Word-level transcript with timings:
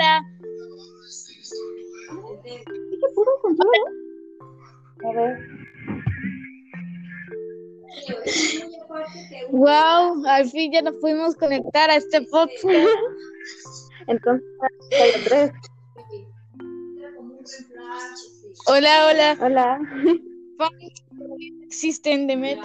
ahora. 0.00 0.24
¿Qué 2.42 3.06
puro 3.14 3.30
control? 3.42 3.70
A 5.04 5.12
ver. 5.12 5.38
Wow, 9.50 10.26
al 10.26 10.48
fin 10.50 10.72
ya 10.72 10.82
nos 10.82 10.94
pudimos 10.96 11.34
conectar 11.36 11.90
a 11.90 11.96
este 11.96 12.22
podcast. 12.22 12.88
Entonces, 14.06 14.44
tres. 15.24 15.52
Hola, 18.66 19.06
hola. 19.06 19.38
Hola. 19.40 19.80
Existen 21.64 22.26
de 22.26 22.36
Met. 22.36 22.60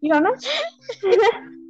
¿Y 0.00 0.08
no? 0.08 0.20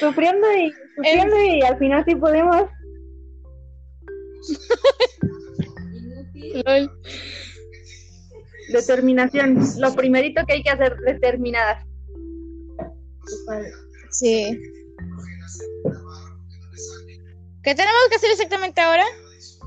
sufriendo 0.00 0.52
y 0.52 0.72
sufriendo 0.96 1.42
y 1.42 1.62
al 1.62 1.78
final 1.78 2.04
sí 2.06 2.14
podemos. 2.14 2.64
Lol. 6.66 6.90
Determinación. 8.72 9.58
Lo 9.78 9.94
primerito 9.94 10.44
que 10.46 10.54
hay 10.54 10.62
que 10.62 10.70
hacer, 10.70 10.96
determinadas. 10.98 11.84
Sí. 14.10 14.60
¿Qué 17.62 17.74
tenemos 17.74 18.00
que 18.10 18.16
hacer 18.16 18.30
exactamente 18.30 18.80
ahora? 18.80 19.04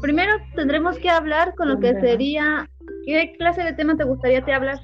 Primero 0.01 0.33
tendremos 0.55 0.97
que 0.99 1.09
hablar 1.09 1.55
con 1.55 1.69
lo 1.69 1.79
que 1.79 1.99
sería. 1.99 2.69
¿Qué 3.05 3.33
clase 3.37 3.63
de 3.63 3.73
tema 3.73 3.97
te 3.97 4.03
gustaría 4.03 4.45
te 4.45 4.53
hablar? 4.53 4.79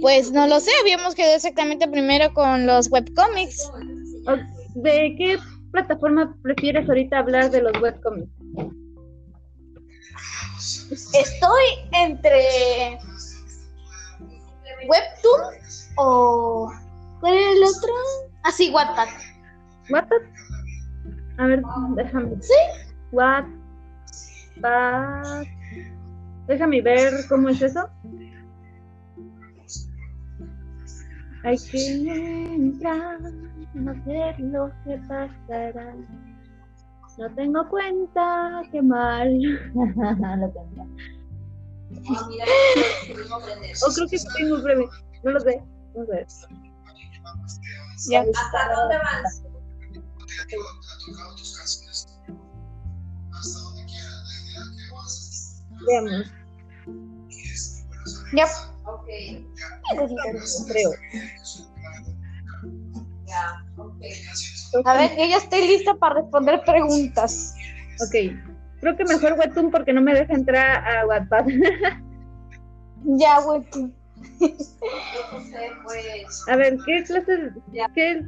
Pues 0.00 0.32
no 0.32 0.46
lo 0.46 0.60
sé, 0.60 0.70
habíamos 0.82 1.14
quedado 1.14 1.36
exactamente 1.36 1.88
primero 1.88 2.34
con 2.34 2.66
los 2.66 2.90
webcomics. 2.90 3.70
¿De 4.74 5.14
qué 5.18 5.38
plataforma 5.70 6.36
prefieres 6.42 6.88
ahorita 6.88 7.18
hablar 7.18 7.50
de 7.50 7.62
los 7.62 7.72
webcomics? 7.80 8.30
Estoy 11.12 11.64
entre 11.92 12.98
Webtoon 14.88 15.54
o 15.96 16.72
¿cuál 17.20 17.34
era 17.34 17.52
el 17.52 17.62
otro? 17.64 17.92
Ah, 18.42 18.50
sí, 18.50 18.70
Wattpad. 18.70 19.08
¿Wattpad? 19.90 20.16
A 21.38 21.46
ver, 21.46 21.62
déjame. 21.96 22.36
Sí. 22.40 22.54
Wattpad. 23.12 23.54
Déjame 26.46 26.82
ver 26.82 27.26
cómo 27.28 27.48
es 27.48 27.62
eso. 27.62 27.88
Hay 31.44 31.58
que 31.58 32.54
entrar, 32.54 33.20
no 33.74 33.94
ver 34.06 34.40
lo 34.40 34.70
que 34.84 34.96
pasará. 35.06 35.94
No 37.18 37.34
tengo 37.36 37.68
cuenta, 37.68 38.62
qué 38.72 38.80
mal. 38.82 39.30
Lo 39.74 40.50
tengo. 40.50 40.88
O 43.86 43.92
creo 43.94 44.08
que 44.08 44.18
tengo 44.36 44.62
breve. 44.62 44.88
No 45.22 45.30
lo 45.32 45.40
sé. 45.40 45.62
No 45.94 46.04
sé. 46.06 46.26
Ya. 48.10 48.20
¿Hasta 48.20 48.74
dónde 48.74 48.98
vas? 48.98 49.42
Veamos. 55.86 56.34
Ya. 59.06 59.92
Ok, 59.92 60.10
Creo. 60.68 60.90
ya, 63.26 63.64
ok. 63.76 64.00
A 64.84 64.94
ver, 64.94 65.10
yo 65.10 65.26
ya 65.26 65.36
estoy 65.36 65.66
lista 65.66 65.94
para 65.94 66.14
responder 66.16 66.62
preguntas. 66.64 67.54
Ok. 68.06 68.14
Creo 68.80 68.96
que 68.96 69.04
mejor 69.04 69.34
Webtoon 69.38 69.70
porque 69.70 69.92
no 69.92 70.00
me 70.02 70.14
deja 70.14 70.34
entrar 70.34 70.84
a 70.86 71.06
Wattpad. 71.06 71.46
Ya, 73.06 73.38
Webtoon. 73.40 73.94
A 76.48 76.56
ver, 76.56 76.78
¿qué 76.86 77.04
clase, 77.04 77.52
qué, 77.94 78.22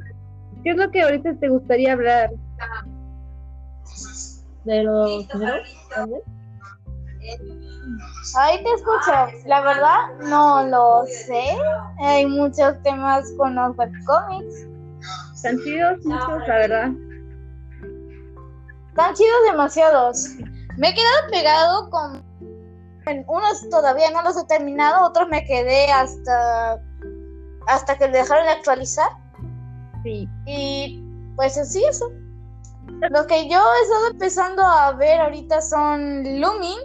qué 0.63 0.69
es 0.69 0.77
lo 0.77 0.91
que 0.91 1.01
ahorita 1.01 1.33
te 1.39 1.49
gustaría 1.49 1.93
hablar? 1.93 2.29
De 4.65 4.83
los 4.83 5.09
listo, 5.09 5.39
Ahí 8.35 8.63
te 8.63 8.73
escucho. 8.73 9.11
La 9.45 9.61
verdad, 9.61 10.09
no 10.23 10.63
lo 10.65 11.05
sé. 11.05 11.57
Hay 11.99 12.25
muchos 12.25 12.81
temas 12.83 13.31
con 13.37 13.55
los 13.55 13.77
webcomics. 13.77 14.67
Tan 15.41 15.57
chidos, 15.59 16.05
muchos, 16.05 16.47
la 16.47 16.55
verdad. 16.55 16.91
Están 18.89 19.13
chidos 19.13 19.37
demasiados. 19.51 20.27
Me 20.77 20.89
he 20.89 20.93
quedado 20.93 21.31
pegado 21.31 21.89
con 21.89 22.27
unos 23.27 23.69
todavía 23.69 24.11
no 24.11 24.21
los 24.21 24.37
he 24.37 24.45
terminado, 24.45 25.07
otros 25.07 25.29
me 25.29 25.45
quedé 25.45 25.89
hasta 25.91 26.81
hasta 27.67 27.97
que 27.97 28.07
dejaron 28.09 28.45
de 28.45 28.51
actualizar 28.51 29.07
Sí. 30.03 30.27
y 30.45 31.03
pues 31.35 31.57
así 31.57 31.83
eso. 31.85 32.09
Lo 33.09 33.27
que 33.27 33.49
yo 33.49 33.59
he 33.59 33.83
estado 33.83 34.07
empezando 34.11 34.61
a 34.65 34.91
ver 34.93 35.19
ahorita 35.19 35.61
son 35.61 36.39
Lumin, 36.39 36.79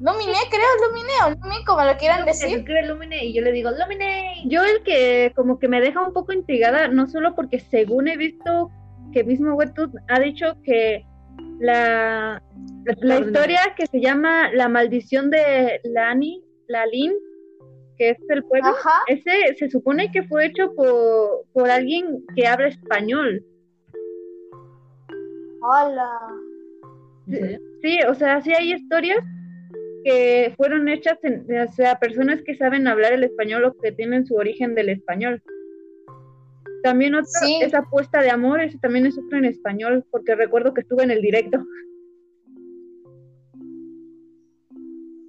Lumine 0.00 0.38
creo, 0.48 0.88
Lumine 0.88 1.12
o 1.26 1.30
Lumin 1.30 1.64
como 1.66 1.82
lo 1.84 1.96
quieran 1.96 2.20
Se 2.20 2.26
decir. 2.26 2.58
escribe 2.58 2.86
Lumine 2.86 3.24
y 3.26 3.34
yo 3.34 3.42
le 3.42 3.50
digo 3.52 3.70
Lumine. 3.70 4.42
Yo 4.46 4.62
el 4.64 4.82
que 4.84 5.32
como 5.34 5.58
que 5.58 5.66
me 5.68 5.80
deja 5.80 6.02
un 6.06 6.12
poco 6.12 6.32
intrigada, 6.32 6.88
no 6.88 7.06
solo 7.08 7.34
porque 7.34 7.58
según 7.58 8.06
he 8.08 8.16
visto 8.16 8.70
que 9.12 9.24
mismo 9.24 9.54
Webtoon 9.54 9.92
ha 10.08 10.20
dicho 10.20 10.56
que 10.62 11.04
la, 11.58 12.40
la 12.84 13.18
historia 13.18 13.60
que 13.76 13.86
se 13.86 14.00
llama 14.00 14.50
La 14.52 14.68
maldición 14.68 15.30
de 15.30 15.80
Lani, 15.84 16.44
Lalin, 16.68 17.14
que 17.96 18.10
es 18.10 18.18
el 18.28 18.44
pueblo, 18.44 18.68
Ajá. 18.70 19.02
ese 19.08 19.56
se 19.58 19.68
supone 19.68 20.12
que 20.12 20.22
fue 20.22 20.46
hecho 20.46 20.72
por, 20.76 21.44
por 21.52 21.70
alguien 21.70 22.24
que 22.36 22.46
habla 22.46 22.68
español. 22.68 23.44
Hola. 25.60 26.08
¿En 27.26 27.34
serio? 27.34 27.60
Sí, 27.82 27.98
o 28.08 28.14
sea, 28.14 28.40
sí 28.42 28.52
hay 28.52 28.72
historias 28.74 29.18
que 30.04 30.54
fueron 30.56 30.88
hechas, 30.88 31.18
en, 31.22 31.46
o 31.68 31.72
sea, 31.72 31.98
personas 31.98 32.40
que 32.42 32.56
saben 32.56 32.86
hablar 32.88 33.12
el 33.12 33.24
español 33.24 33.64
o 33.64 33.76
que 33.80 33.92
tienen 33.92 34.26
su 34.26 34.34
origen 34.36 34.74
del 34.74 34.88
español. 34.90 35.42
También 36.82 37.14
otra, 37.14 37.26
Sí. 37.40 37.58
esa 37.62 37.78
apuesta 37.78 38.22
de 38.22 38.30
amor, 38.30 38.60
ese 38.60 38.78
también 38.78 39.06
es 39.06 39.18
otro 39.18 39.36
en 39.38 39.44
español, 39.44 40.04
porque 40.10 40.34
recuerdo 40.34 40.72
que 40.74 40.82
estuve 40.82 41.02
en 41.02 41.10
el 41.10 41.20
directo. 41.20 41.64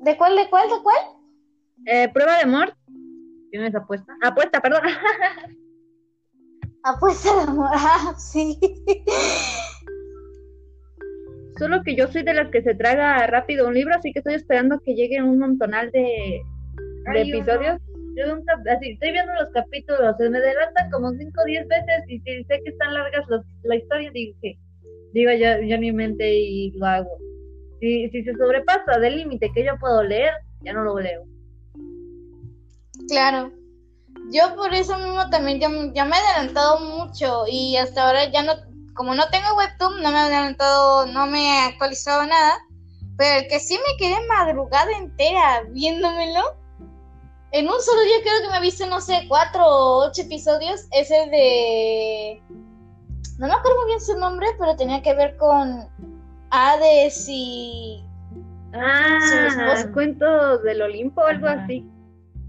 ¿De 0.02 0.16
cuál, 0.18 0.36
de 0.36 0.50
cuál, 0.50 0.70
de 0.70 0.76
cuál? 0.84 0.96
Eh, 1.86 2.10
prueba 2.14 2.36
de 2.38 2.44
amor, 2.44 2.74
¿Tienes 3.52 3.74
apuesta? 3.76 4.16
apuesta, 4.22 4.62
perdón. 4.62 4.82
Apuesta 6.84 7.36
de 7.36 7.42
amor. 7.42 7.70
Ah, 7.74 8.16
sí. 8.18 8.58
Solo 11.60 11.84
que 11.84 11.94
yo 11.94 12.08
soy 12.08 12.24
de 12.24 12.34
las 12.34 12.50
que 12.50 12.62
se 12.62 12.74
traga 12.74 13.28
rápido 13.28 13.68
un 13.68 13.74
libro, 13.74 13.94
así 13.94 14.14
que 14.14 14.20
estoy 14.20 14.36
esperando 14.36 14.80
que 14.80 14.96
llegue 14.96 15.22
un 15.22 15.38
montonal 15.38 15.92
de, 15.92 16.00
de 16.00 17.20
Ay, 17.20 17.30
yo 17.30 17.38
episodios. 17.38 17.82
Yo 18.16 18.34
nunca, 18.34 18.54
así, 18.76 18.92
estoy 18.92 19.12
viendo 19.12 19.34
los 19.34 19.50
capítulos, 19.50 20.16
se 20.18 20.30
me 20.30 20.38
adelantan 20.38 20.90
como 20.90 21.12
5 21.12 21.32
o 21.42 21.46
10 21.46 21.68
veces 21.68 22.04
y 22.08 22.20
si 22.22 22.44
sé 22.46 22.62
que 22.64 22.72
están 22.72 22.94
largas 22.94 23.26
la 23.64 23.76
historia, 23.76 24.10
digo 24.12 24.38
que, 24.42 24.58
digo 25.14 25.32
ya, 25.34 25.60
ya 25.62 25.78
mi 25.78 25.92
mente 25.92 26.34
y 26.34 26.72
lo 26.72 26.86
hago. 26.86 27.18
Si, 27.82 28.10
si 28.10 28.24
se 28.24 28.34
sobrepasa 28.36 29.00
del 29.00 29.18
límite 29.18 29.52
que 29.54 29.66
yo 29.66 29.78
puedo 29.80 30.04
leer, 30.04 30.34
ya 30.62 30.74
no 30.74 30.84
lo 30.84 31.00
leo. 31.00 31.26
Claro. 33.10 33.52
Yo 34.32 34.56
por 34.56 34.74
eso 34.74 34.98
mismo 34.98 35.30
también 35.30 35.60
ya, 35.60 35.70
ya 35.94 36.06
me 36.06 36.16
he 36.16 36.20
adelantado 36.20 36.80
mucho 36.80 37.44
y 37.50 37.76
hasta 37.78 38.08
ahora 38.08 38.32
ya 38.32 38.44
no, 38.44 38.54
como 39.00 39.16
no 39.16 39.30
tengo 39.30 39.56
webtoon, 39.56 40.02
no 40.04 40.12
me 40.12 40.18
he 40.18 40.22
adelantado, 40.24 41.06
no 41.06 41.26
me 41.26 41.40
he 41.42 41.60
actualizado 41.68 42.26
nada. 42.26 42.58
Pero 43.18 43.40
el 43.40 43.48
que 43.48 43.62
sí 43.62 43.78
me 43.78 43.96
quedé 43.98 44.18
madrugada 44.28 44.92
entera 44.98 45.64
viéndomelo, 45.70 46.42
en 47.54 47.70
un 47.70 47.80
solo 47.82 48.02
día 48.02 48.18
creo 48.22 48.42
que 48.42 48.50
me 48.50 48.58
he 48.58 48.62
visto, 48.62 48.86
no 48.88 49.00
sé, 49.00 49.24
cuatro 49.30 49.66
o 49.66 50.06
ocho 50.06 50.24
episodios, 50.24 50.82
es 50.92 51.10
el 51.12 51.32
de... 51.32 52.44
No 53.38 53.48
me 53.48 53.54
acuerdo 53.54 53.78
muy 53.78 53.86
bien 53.88 54.02
su 54.02 54.18
nombre, 54.20 54.48
pero 54.60 54.76
tenía 54.76 55.02
que 55.02 55.14
ver 55.14 55.38
con 55.38 55.88
Hades 56.52 57.26
y... 57.30 58.04
Ah, 58.74 59.86
cuentos 59.94 60.62
del 60.64 60.82
Olimpo 60.82 61.22
o 61.22 61.26
algo 61.26 61.48
Ajá. 61.48 61.64
así. 61.64 61.90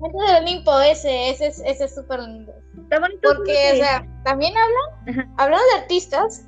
Cuento 0.01 0.19
del 0.25 0.43
Olimpo, 0.43 0.81
ese, 0.81 1.31
ese, 1.31 1.47
es- 1.47 1.63
ese 1.65 1.85
es 1.85 1.95
súper 1.95 2.19
lindo. 2.19 2.53
Está 2.91 2.99
bonito. 2.99 3.21
Porque, 3.23 3.53
o 3.73 3.77
sea, 3.77 4.05
también 4.25 4.53
hablan, 4.57 5.21
Ajá. 5.21 5.33
hablando 5.39 5.65
de 5.73 5.81
artistas, 5.83 6.45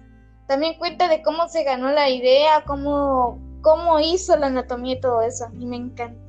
también 0.48 0.74
cuenta 0.76 1.08
de 1.08 1.22
cómo 1.22 1.46
se 1.46 1.62
ganó 1.62 1.92
la 1.92 2.10
idea, 2.10 2.64
cómo, 2.66 3.38
cómo 3.62 4.00
hizo 4.00 4.36
la 4.36 4.48
anatomía 4.48 4.94
y 4.94 5.00
todo 5.00 5.22
eso. 5.22 5.46
Y 5.56 5.66
me 5.66 5.76
encanta. 5.76 6.20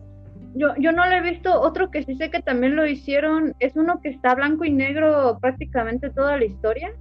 Yo, 0.54 0.68
yo 0.77 0.92
no 0.92 1.04
lo 1.04 1.15
he 1.15 1.21
visto. 1.21 1.60
Otro 1.60 1.89
que 1.89 2.04
sí 2.04 2.15
sé 2.15 2.30
que 2.30 2.44
también 2.44 2.75
lo 2.75 2.86
hicieron 2.86 3.56
es 3.57 3.75
uno 3.75 4.00
que 4.01 4.10
está 4.10 4.36
blanco 4.36 4.65
y 4.65 4.71
negro 4.71 5.39
prácticamente 5.42 6.12
toda 6.12 6.38
la 6.38 6.45
historia. 6.45 6.94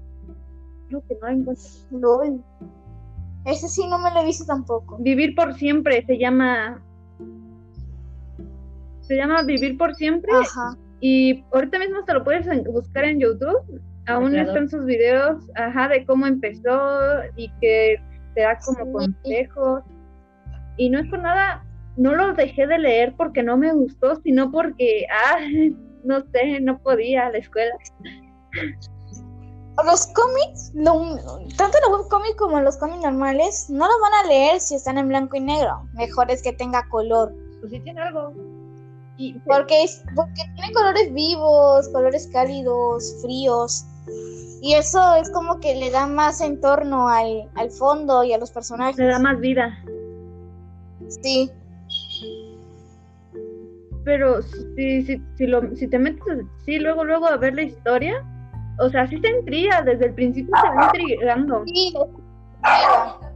creo 0.89 1.05
que 1.07 1.19
no 1.21 1.29
encuentro. 1.29 1.65
LOL. 1.91 2.43
Ese 3.45 3.69
sí 3.69 3.87
no 3.89 3.99
me 3.99 4.11
lo 4.11 4.21
he 4.21 4.25
visto 4.25 4.47
tampoco. 4.47 4.97
Vivir 5.01 5.35
por 5.35 5.53
siempre 5.53 6.03
se 6.07 6.17
llama. 6.17 6.83
Se 9.03 9.17
llama 9.17 9.43
Vivir 9.43 9.77
por 9.77 9.95
siempre. 9.97 10.33
Ajá. 10.33 10.79
Y 11.05 11.45
ahorita 11.53 11.81
mismo 11.81 12.05
te 12.05 12.15
lo 12.15 12.23
puedes 12.23 12.47
buscar 12.73 13.05
en 13.05 13.19
YouTube. 13.19 13.59
Aún 14.07 14.37
están 14.37 14.69
sus 14.69 14.85
videos, 14.85 15.43
ajá, 15.57 15.89
de 15.89 16.07
cómo 16.07 16.27
empezó 16.27 16.71
y 17.37 17.51
que 17.61 17.97
te 18.35 18.43
da 18.43 18.57
como 18.65 18.85
Sí. 18.85 18.93
consejos. 18.93 19.83
Y 20.77 20.91
no 20.91 21.01
es 21.01 21.09
por 21.11 21.19
nada, 21.19 21.65
no 21.97 22.15
lo 22.15 22.33
dejé 22.35 22.67
de 22.69 22.79
leer 22.79 23.15
porque 23.17 23.43
no 23.43 23.57
me 23.57 23.73
gustó, 23.73 24.15
sino 24.23 24.51
porque, 24.53 25.07
ah, 25.11 25.37
no 26.05 26.21
sé, 26.33 26.61
no 26.61 26.79
podía 26.79 27.27
a 27.27 27.31
la 27.33 27.39
escuela. 27.39 27.75
Los 29.85 30.07
cómics, 30.09 30.71
lo- 30.75 31.17
tanto 31.57 31.79
los 31.89 32.01
webcómics 32.03 32.37
como 32.37 32.61
los 32.61 32.77
cómics 32.77 33.03
normales, 33.03 33.67
no 33.71 33.87
los 33.87 33.97
van 34.03 34.25
a 34.25 34.29
leer 34.29 34.61
si 34.61 34.77
están 34.77 34.99
en 34.99 35.09
blanco 35.09 35.37
y 35.37 35.41
negro. 35.41 35.83
Mejor 35.95 36.31
es 36.31 36.43
que 36.43 36.53
tenga 36.53 36.87
color. 36.91 37.33
Pues 37.61 37.73
sí 37.73 37.81
tiene 37.81 38.01
algo. 38.03 38.33
Y 39.17 39.39
Porque, 39.41 39.85
es- 39.85 40.03
porque 40.17 40.43
tiene 40.57 40.73
colores 40.73 41.13
vivos, 41.13 41.89
colores 41.91 42.29
cálidos, 42.33 43.17
fríos. 43.23 43.85
Y 44.63 44.75
eso 44.75 45.15
es 45.17 45.31
como 45.31 45.59
que 45.61 45.75
le 45.75 45.91
da 45.91 46.07
más 46.07 46.41
entorno 46.41 47.09
al, 47.09 47.49
al 47.57 47.71
fondo 47.71 48.25
y 48.25 48.33
a 48.33 48.39
los 48.39 48.51
personajes. 48.51 48.97
le 48.97 49.07
da 49.07 49.19
más 49.19 49.39
vida. 49.41 49.77
Sí. 51.09 51.51
Pero 54.05 54.43
si, 54.43 55.03
si, 55.05 55.23
si, 55.37 55.47
lo, 55.47 55.75
si 55.77 55.87
te 55.89 55.99
metes 55.99 56.23
así 56.63 56.79
luego, 56.79 57.05
luego 57.05 57.27
a 57.27 57.37
ver 57.37 57.55
la 57.55 57.63
historia, 57.63 58.25
o 58.81 58.89
sea, 58.89 59.07
sí 59.07 59.21
te 59.21 59.29
intriga, 59.31 59.83
desde 59.83 60.07
el 60.07 60.15
principio 60.15 60.53
te 60.61 60.69
va 60.77 60.87
intrigando. 60.87 61.63
Sí. 61.67 61.93
todavía. 61.93 63.32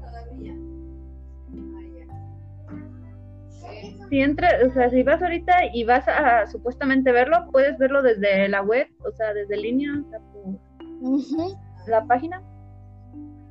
Si 4.09 4.21
entra, 4.21 4.49
o 4.67 4.73
sea, 4.73 4.89
si 4.91 5.03
vas 5.03 5.21
ahorita 5.23 5.53
y 5.75 5.85
vas 5.85 6.07
a 6.07 6.47
supuestamente 6.47 7.11
verlo, 7.13 7.49
puedes 7.51 7.77
verlo 7.79 8.03
desde 8.03 8.49
la 8.49 8.63
web, 8.63 8.87
o 9.05 9.11
sea, 9.13 9.35
desde 9.35 9.57
línea, 9.57 9.91
o 10.05 10.11
sea, 10.11 10.21
por 10.21 10.45
Ujú. 11.01 11.57
la 11.89 12.05
página. 12.07 12.43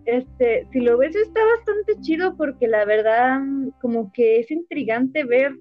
Este, 0.05 0.67
si 0.71 0.79
lo 0.81 0.97
ves 0.97 1.15
está 1.15 1.39
bastante 1.57 1.99
chido 2.01 2.37
porque 2.37 2.67
la 2.67 2.85
verdad 2.85 3.39
como 3.81 4.11
que 4.13 4.39
es 4.39 4.51
intrigante 4.51 5.23
ver 5.23 5.55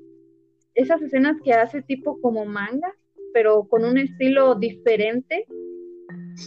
esas 0.75 1.01
escenas 1.03 1.37
que 1.43 1.55
hace 1.55 1.83
tipo 1.83 2.21
como 2.21 2.45
manga, 2.45 2.93
pero 3.33 3.65
con 3.65 3.85
un 3.85 3.97
estilo 3.99 4.55
diferente. 4.55 5.47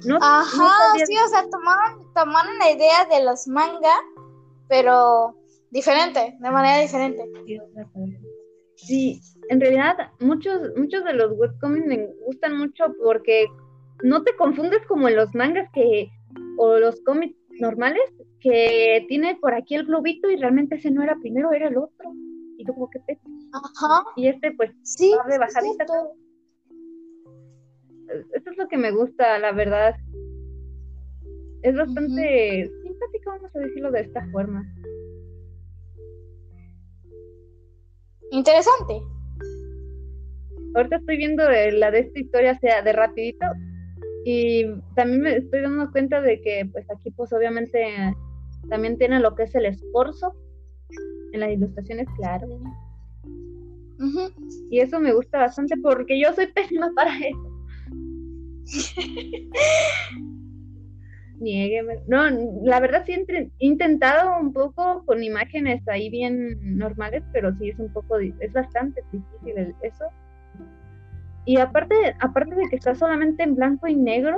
No, 0.05 0.19
no 0.19 0.25
Ajá, 0.25 0.69
sabía- 0.91 1.05
sí, 1.05 1.15
o 1.25 1.27
sea, 1.29 1.43
tomaron, 1.49 2.13
tomaron 2.13 2.57
la 2.59 2.71
idea 2.71 3.05
de 3.09 3.25
los 3.25 3.47
manga, 3.47 3.95
pero 4.69 5.35
diferente, 5.71 6.35
de 6.39 6.51
manera 6.51 6.77
diferente. 6.81 7.23
Sí, 7.45 7.57
en 9.49 9.59
realidad 9.59 9.95
muchos 10.19 10.75
muchos 10.75 11.03
de 11.03 11.13
los 11.13 11.31
webcomics 11.37 11.85
me 11.85 12.07
gustan 12.25 12.57
mucho 12.57 12.93
porque 13.03 13.45
no 14.03 14.23
te 14.23 14.35
confundes 14.35 14.85
como 14.87 15.07
en 15.07 15.15
los 15.15 15.33
mangas 15.33 15.69
que 15.73 16.09
o 16.57 16.77
los 16.77 17.01
cómics 17.01 17.35
normales 17.59 18.01
que 18.39 19.05
tiene 19.07 19.35
por 19.35 19.53
aquí 19.53 19.75
el 19.75 19.85
globito 19.85 20.29
y 20.29 20.35
realmente 20.35 20.75
ese 20.75 20.91
no 20.91 21.03
era 21.03 21.15
primero, 21.19 21.51
era 21.51 21.67
el 21.67 21.77
otro. 21.77 22.11
Y 22.57 22.65
tú 22.65 22.73
como 22.73 22.89
que 22.89 22.99
te... 22.99 23.19
Ajá, 23.53 24.03
Y 24.15 24.27
este 24.27 24.51
pues 24.51 24.71
sí. 24.83 25.11
va 25.17 25.29
de 25.29 25.37
bajadita. 25.37 25.85
Eso 28.33 28.51
es 28.51 28.57
lo 28.57 28.67
que 28.67 28.77
me 28.77 28.91
gusta, 28.91 29.37
la 29.39 29.51
verdad. 29.51 29.95
Es 31.63 31.75
bastante 31.75 32.69
simpático, 32.83 33.31
vamos 33.31 33.55
a 33.55 33.59
decirlo 33.59 33.91
de 33.91 34.01
esta 34.01 34.25
forma. 34.31 34.63
Interesante. 38.31 39.01
Ahorita 40.75 40.97
estoy 40.97 41.17
viendo 41.17 41.43
la 41.49 41.91
de 41.91 41.99
esta 41.99 42.19
historia, 42.19 42.51
o 42.51 42.59
sea, 42.59 42.81
de 42.81 42.93
rapidito, 42.93 43.45
y 44.25 44.65
también 44.95 45.21
me 45.21 45.37
estoy 45.37 45.61
dando 45.61 45.89
cuenta 45.91 46.21
de 46.21 46.41
que, 46.41 46.67
pues 46.71 46.85
aquí, 46.91 47.11
pues 47.11 47.31
obviamente, 47.33 48.13
también 48.69 48.97
tiene 48.97 49.19
lo 49.19 49.33
que 49.35 49.43
es 49.43 49.55
el 49.55 49.65
esfuerzo 49.65 50.33
en 51.31 51.39
las 51.39 51.51
ilustraciones, 51.51 52.07
claro. 52.17 52.47
Y 54.69 54.79
eso 54.79 54.99
me 54.99 55.13
gusta 55.13 55.39
bastante 55.39 55.75
porque 55.77 56.19
yo 56.19 56.33
soy 56.33 56.47
pésima 56.47 56.91
para 56.95 57.17
eso. 57.17 57.53
Niégueme. 61.39 61.99
No, 62.07 62.29
la 62.63 62.79
verdad 62.79 63.03
sí 63.05 63.13
he 63.13 63.49
intentado 63.59 64.39
un 64.39 64.53
poco 64.53 65.03
con 65.05 65.23
imágenes 65.23 65.87
ahí 65.87 66.09
bien 66.09 66.77
normales, 66.77 67.23
pero 67.31 67.53
sí 67.57 67.69
es 67.69 67.79
un 67.79 67.91
poco, 67.93 68.17
es 68.19 68.53
bastante 68.53 69.03
difícil 69.11 69.57
el- 69.57 69.75
eso. 69.81 70.05
Y 71.45 71.59
aparte, 71.59 71.95
aparte 72.19 72.55
de 72.55 72.67
que 72.69 72.75
está 72.75 72.93
solamente 72.95 73.43
en 73.43 73.55
blanco 73.55 73.87
y 73.87 73.95
negro, 73.95 74.35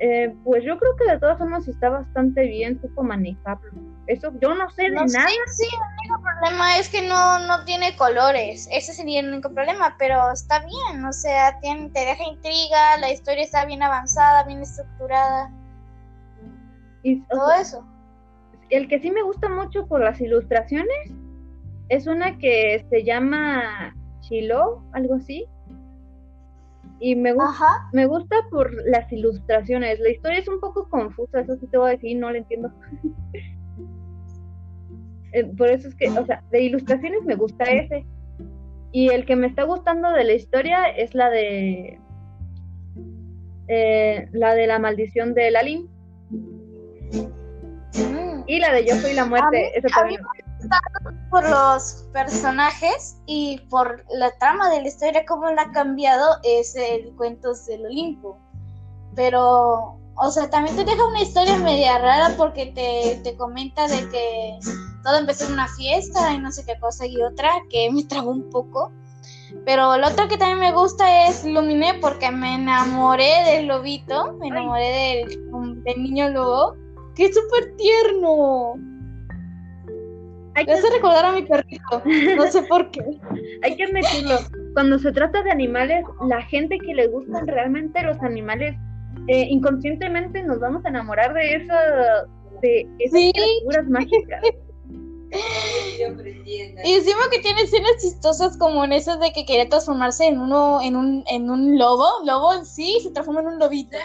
eh, 0.00 0.34
pues 0.44 0.64
yo 0.64 0.78
creo 0.78 0.96
que 0.96 1.10
de 1.12 1.18
todas 1.18 1.38
formas 1.38 1.66
está 1.68 1.88
bastante 1.88 2.42
bien, 2.46 2.80
supo 2.80 3.02
manejarlo. 3.02 3.70
Eso, 4.06 4.32
yo 4.40 4.54
no 4.54 4.70
sé 4.70 4.84
de 4.84 4.90
No, 4.90 5.04
nada. 5.04 5.28
sí, 5.28 5.34
sí, 5.48 5.66
el 5.70 6.10
único 6.10 6.22
problema 6.22 6.78
es 6.78 6.88
que 6.88 7.06
no, 7.06 7.40
no 7.46 7.64
tiene 7.64 7.94
colores. 7.96 8.68
Ese 8.72 8.92
sería 8.94 9.20
el 9.20 9.28
único 9.28 9.52
problema, 9.52 9.96
pero 9.98 10.32
está 10.32 10.60
bien. 10.60 11.04
O 11.04 11.12
sea, 11.12 11.58
tiene, 11.60 11.90
te 11.90 12.00
deja 12.00 12.24
intriga, 12.24 12.96
la 13.00 13.10
historia 13.12 13.44
está 13.44 13.64
bien 13.66 13.82
avanzada, 13.82 14.44
bien 14.44 14.62
estructurada, 14.62 15.50
Y, 17.02 17.20
todo 17.28 17.52
eso. 17.60 17.84
el 18.70 18.88
que 18.88 18.98
sí 19.00 19.10
me 19.10 19.22
gusta 19.22 19.48
mucho 19.48 19.86
por 19.86 20.00
las 20.00 20.20
ilustraciones 20.20 21.12
es 21.88 22.06
una 22.06 22.36
que 22.38 22.84
se 22.90 23.04
llama 23.04 23.94
Chilo, 24.20 24.82
algo 24.92 25.14
así. 25.14 25.46
Y 27.00 27.14
me, 27.14 27.32
gu- 27.32 27.48
Ajá. 27.48 27.88
me 27.92 28.06
gusta 28.06 28.36
por 28.50 28.72
las 28.88 29.10
ilustraciones. 29.12 30.00
La 30.00 30.10
historia 30.10 30.38
es 30.40 30.48
un 30.48 30.58
poco 30.60 30.88
confusa, 30.88 31.40
eso 31.40 31.56
sí 31.56 31.66
te 31.68 31.78
voy 31.78 31.90
a 31.90 31.92
decir, 31.92 32.18
no 32.18 32.30
la 32.30 32.38
entiendo. 32.38 32.70
Eh, 35.32 35.44
por 35.44 35.68
eso 35.68 35.88
es 35.88 35.94
que, 35.94 36.08
o 36.08 36.24
sea, 36.24 36.42
de 36.50 36.62
ilustraciones 36.62 37.22
me 37.26 37.34
gusta 37.34 37.64
ese. 37.64 38.06
Y 38.92 39.10
el 39.10 39.26
que 39.26 39.36
me 39.36 39.46
está 39.46 39.64
gustando 39.64 40.10
de 40.10 40.24
la 40.24 40.32
historia 40.32 40.86
es 40.86 41.14
la 41.14 41.28
de 41.28 42.00
eh, 43.68 44.26
la 44.32 44.54
de 44.54 44.66
la 44.66 44.78
maldición 44.78 45.34
de 45.34 45.50
Lalim 45.50 45.86
La 48.58 48.72
de 48.72 48.86
Yo 48.86 48.96
soy 48.96 49.14
la 49.14 49.24
muerte. 49.24 49.72
A 49.76 49.80
mí 49.80 49.90
también. 49.90 50.20
Por 51.30 51.48
los 51.48 52.06
personajes 52.12 53.18
y 53.26 53.60
por 53.70 54.04
la 54.12 54.30
trama 54.38 54.70
de 54.70 54.82
la 54.82 54.88
historia, 54.88 55.24
cómo 55.26 55.50
la 55.50 55.62
ha 55.62 55.72
cambiado, 55.72 56.36
es 56.42 56.74
el 56.74 57.14
Cuentos 57.16 57.66
del 57.66 57.86
Olimpo. 57.86 58.38
Pero, 59.14 59.98
o 60.16 60.30
sea, 60.30 60.50
también 60.50 60.76
te 60.76 60.84
deja 60.84 61.06
una 61.06 61.22
historia 61.22 61.56
media 61.58 61.98
rara 61.98 62.34
porque 62.36 62.66
te, 62.66 63.20
te 63.22 63.36
comenta 63.36 63.86
de 63.86 64.08
que 64.08 64.58
todo 65.04 65.16
empezó 65.18 65.46
en 65.46 65.52
una 65.52 65.68
fiesta 65.68 66.32
y 66.34 66.38
no 66.38 66.50
sé 66.50 66.64
qué 66.64 66.78
cosa 66.80 67.06
y 67.06 67.20
otra 67.22 67.50
que 67.70 67.90
me 67.90 68.04
trabó 68.04 68.30
un 68.30 68.50
poco. 68.50 68.92
Pero 69.64 69.96
lo 69.96 70.08
otro 70.08 70.28
que 70.28 70.36
también 70.36 70.58
me 70.58 70.72
gusta 70.72 71.26
es 71.26 71.44
Luminé 71.44 71.94
porque 72.00 72.30
me 72.30 72.56
enamoré 72.56 73.44
del 73.44 73.66
lobito, 73.66 74.34
me 74.34 74.48
enamoré 74.48 75.26
del, 75.26 75.82
del 75.84 76.02
niño 76.02 76.28
lobo, 76.28 76.76
que 77.18 77.24
es 77.26 77.34
súper 77.34 77.76
tierno. 77.76 78.74
Hay 80.54 80.64
Me 80.64 80.72
que, 80.72 80.72
hace 80.72 80.90
recordar 80.90 81.26
a 81.26 81.32
mi 81.32 81.42
perrito, 81.42 82.02
no 82.36 82.46
sé 82.46 82.62
por 82.62 82.90
qué. 82.90 83.00
hay 83.62 83.76
que 83.76 83.84
admitirlo. 83.84 84.38
Cuando 84.72 84.98
se 84.98 85.12
trata 85.12 85.42
de 85.42 85.50
animales, 85.50 86.04
la 86.28 86.40
gente 86.42 86.78
que 86.78 86.94
le 86.94 87.08
gustan 87.08 87.46
realmente 87.46 88.02
los 88.02 88.18
animales, 88.22 88.76
eh, 89.26 89.46
inconscientemente 89.50 90.42
nos 90.44 90.60
vamos 90.60 90.84
a 90.84 90.88
enamorar 90.88 91.34
de 91.34 91.56
eso, 91.56 91.74
de 92.62 92.88
esas 93.00 93.20
Sí. 93.20 93.32
criaturas 93.32 93.88
mágicas. 93.88 94.42
Y 96.84 96.92
encima 96.92 97.20
que 97.30 97.40
tiene 97.40 97.62
escenas 97.62 97.96
chistosas 98.00 98.56
como 98.56 98.84
en 98.84 98.92
esas 98.92 99.20
de 99.20 99.32
que 99.32 99.44
quería 99.44 99.68
transformarse 99.68 100.26
en 100.26 100.40
uno, 100.40 100.80
en 100.82 100.96
un, 100.96 101.24
en 101.28 101.50
un 101.50 101.76
lobo, 101.78 102.24
lobo 102.24 102.54
en 102.54 102.64
sí, 102.64 102.98
se 103.02 103.10
transforma 103.10 103.40
en 103.40 103.48
un 103.48 103.58
lobito. 103.58 103.96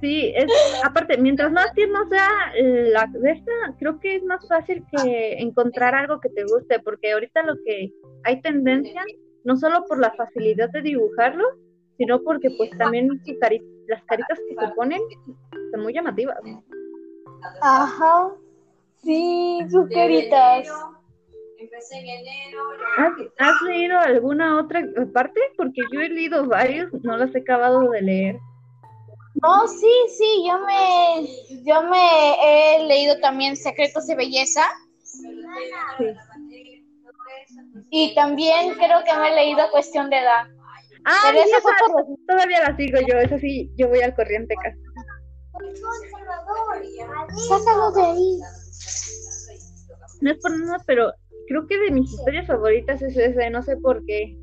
Sí, 0.00 0.32
es, 0.36 0.46
aparte, 0.84 1.16
mientras 1.16 1.50
más 1.50 1.72
tierno 1.74 2.08
sea 2.08 2.28
la 2.56 3.06
de 3.06 3.30
esta, 3.30 3.52
creo 3.78 3.98
que 4.00 4.16
es 4.16 4.24
más 4.24 4.46
fácil 4.46 4.84
que 4.90 5.34
encontrar 5.38 5.94
algo 5.94 6.20
que 6.20 6.28
te 6.28 6.44
guste, 6.44 6.78
porque 6.80 7.12
ahorita 7.12 7.42
lo 7.42 7.54
que 7.64 7.90
hay 8.24 8.40
tendencia, 8.42 9.02
no 9.44 9.56
solo 9.56 9.84
por 9.86 9.98
la 9.98 10.12
facilidad 10.12 10.70
de 10.70 10.82
dibujarlo, 10.82 11.44
sino 11.96 12.22
porque 12.22 12.50
pues 12.56 12.70
también 12.78 13.08
las 13.88 14.02
caritas 14.04 14.38
que 14.48 14.54
se 14.54 14.74
ponen 14.74 15.00
son 15.72 15.82
muy 15.82 15.92
llamativas. 15.92 16.38
Ajá. 17.60 18.32
Sí, 19.02 19.58
sus 19.70 19.88
De 19.88 19.94
caritas. 19.94 20.58
enero, 20.66 20.98
Empecé 21.58 21.98
en 21.98 22.06
enero. 22.08 22.58
¿Has, 22.98 23.12
has 23.38 23.62
leído 23.62 23.98
alguna 23.98 24.60
otra 24.60 24.82
parte? 25.14 25.40
Porque 25.56 25.80
yo 25.92 26.00
he 26.00 26.08
leído 26.08 26.46
varios, 26.46 26.92
no 27.02 27.16
los 27.16 27.34
he 27.34 27.38
acabado 27.40 27.88
de 27.90 28.02
leer. 28.02 28.36
No, 29.42 29.66
sí, 29.66 29.90
sí, 30.18 30.44
yo 30.46 30.58
me, 30.58 31.64
yo 31.64 31.82
me 31.84 32.34
he 32.76 32.84
leído 32.86 33.18
también 33.20 33.56
Secretos 33.56 34.06
de 34.06 34.14
Belleza 34.14 34.62
y 37.90 38.14
también 38.14 38.74
creo 38.74 39.02
que 39.04 39.16
me 39.16 39.30
he 39.32 39.34
leído 39.34 39.70
Cuestión 39.70 40.10
de 40.10 40.18
Edad. 40.18 40.46
Ah, 41.04 41.32
Pero 41.32 41.42
fue 41.62 41.72
por- 41.92 42.06
todavía 42.28 42.60
la 42.60 42.76
sigo 42.76 42.98
yo, 43.00 43.18
esa 43.18 43.38
sí, 43.38 43.70
yo 43.76 43.88
voy 43.88 44.00
al 44.02 44.14
corriente 44.14 44.54
casi. 44.62 44.78
Sácalo 47.48 47.90
de 47.92 48.02
ahí. 48.02 48.38
No 50.22 50.30
es 50.30 50.38
por 50.38 50.56
nada, 50.56 50.78
pero 50.86 51.12
creo 51.48 51.66
que 51.66 51.78
de 51.78 51.90
mis 51.90 52.12
historias 52.12 52.46
favoritas 52.46 53.02
es 53.02 53.16
ese, 53.16 53.50
no 53.50 53.62
sé 53.62 53.76
por 53.76 54.04
qué. 54.06 54.38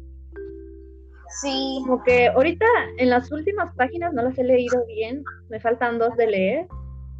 Sí, 1.41 1.79
Como 1.85 2.03
que 2.03 2.27
ahorita 2.27 2.65
en 2.97 3.09
las 3.09 3.31
últimas 3.31 3.73
páginas 3.75 4.13
no 4.13 4.23
las 4.23 4.37
he 4.37 4.43
leído 4.43 4.85
bien, 4.87 5.23
me 5.49 5.59
faltan 5.59 5.97
dos 5.99 6.15
de 6.17 6.27
leer, 6.27 6.67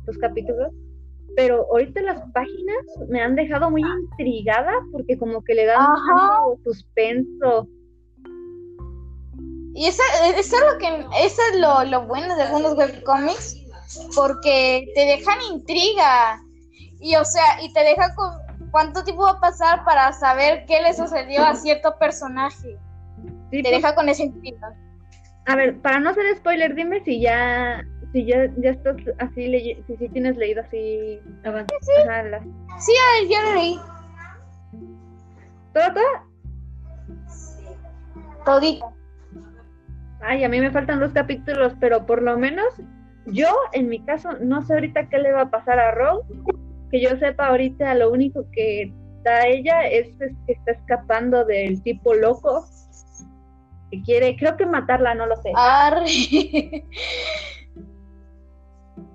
dos 0.06 0.18
capítulos, 0.18 0.74
pero 1.36 1.66
ahorita 1.72 2.01
las 2.01 2.20
páginas 2.34 2.86
me 3.08 3.22
han 3.22 3.36
dejado 3.36 3.70
muy 3.70 3.82
intrigada 3.82 4.74
porque 4.92 5.18
como 5.18 5.44
que 5.44 5.54
le 5.54 5.66
dan 5.66 5.80
Ajá. 5.80 5.96
tanto 6.08 6.60
suspenso. 6.63 7.68
y 9.75 9.86
eso, 9.86 10.01
eso 10.36 10.56
es 10.58 10.74
lo 10.74 10.78
que, 10.80 10.88
eso 11.24 11.42
es 11.54 11.60
lo, 11.60 11.86
lo 11.86 12.08
bueno 12.08 12.36
de 12.36 12.42
algunos 12.44 12.75
webcomics, 12.75 13.56
porque 14.16 14.92
te 14.96 15.01
dejan 15.06 15.38
intriga 15.54 16.42
y 17.00 17.16
o 17.16 17.24
sea, 17.24 17.63
y 17.63 17.72
te 17.72 17.82
deja 17.82 18.13
con 18.16 18.49
cuánto 18.72 19.04
tiempo 19.04 19.24
va 19.24 19.32
a 19.32 19.40
pasar 19.40 19.84
para 19.86 20.12
saber 20.14 20.66
qué 20.66 20.82
le 20.82 20.94
sucedió 20.94 21.44
a 21.46 21.56
cierto 21.56 21.98
personaje. 21.98 22.78
Sí, 23.52 23.64
Te 23.64 23.70
pues, 23.70 23.72
deja 23.82 23.96
con 23.96 24.08
esa 24.10 24.24
intriga. 24.24 24.74
a 25.46 25.56
ver, 25.56 25.80
para 25.82 26.00
no 26.00 26.12
hacer 26.12 26.24
spoiler, 26.38 26.76
dime 26.76 27.04
si 27.04 27.20
ya 27.22 27.84
si 28.12 28.26
ya, 28.26 28.48
ya 28.58 28.72
estás 28.72 28.96
así 29.20 29.84
si 29.88 29.98
sí 29.98 30.10
tienes 30.10 30.36
leído 30.38 30.62
así 30.62 31.20
ajá, 31.44 32.24
las- 32.24 32.44
Sí, 32.80 32.92
ya, 33.28 33.30
ya 33.30 33.42
lo 33.50 33.56
leí. 33.56 33.80
¿Todo, 35.74 35.94
todo? 35.94 36.04
Todito. 38.46 38.94
Ay, 40.22 40.44
a 40.44 40.50
mí 40.50 40.60
me 40.60 40.72
faltan 40.72 41.00
dos 41.00 41.12
capítulos, 41.14 41.74
pero 41.80 42.06
por 42.06 42.22
lo 42.22 42.38
menos 42.38 42.66
yo, 43.26 43.48
en 43.74 43.90
mi 43.90 44.04
caso, 44.04 44.32
no 44.42 44.62
sé 44.64 44.74
ahorita 44.74 45.08
qué 45.10 45.20
le 45.20 45.32
va 45.32 45.42
a 45.42 45.50
pasar 45.52 45.80
a 45.80 45.92
Rose. 45.92 46.28
Que 46.91 47.01
yo 47.01 47.10
sepa 47.19 47.48
ahorita, 47.48 47.93
lo 47.96 48.12
único 48.12 48.46
que 48.51 48.91
da 49.24 49.46
ella 49.48 49.81
es, 49.88 50.08
es 50.22 50.31
que 50.48 50.53
está 50.53 50.72
escapando 50.72 51.46
del 51.46 51.81
tipo 51.84 52.13
loco 52.13 52.65
que 53.91 54.01
quiere, 54.03 54.36
creo 54.38 54.55
que 54.58 54.65
matarla, 54.65 55.13
no 55.15 55.25
lo 55.25 55.36
sé. 55.38 55.51
Arre. 55.55 56.08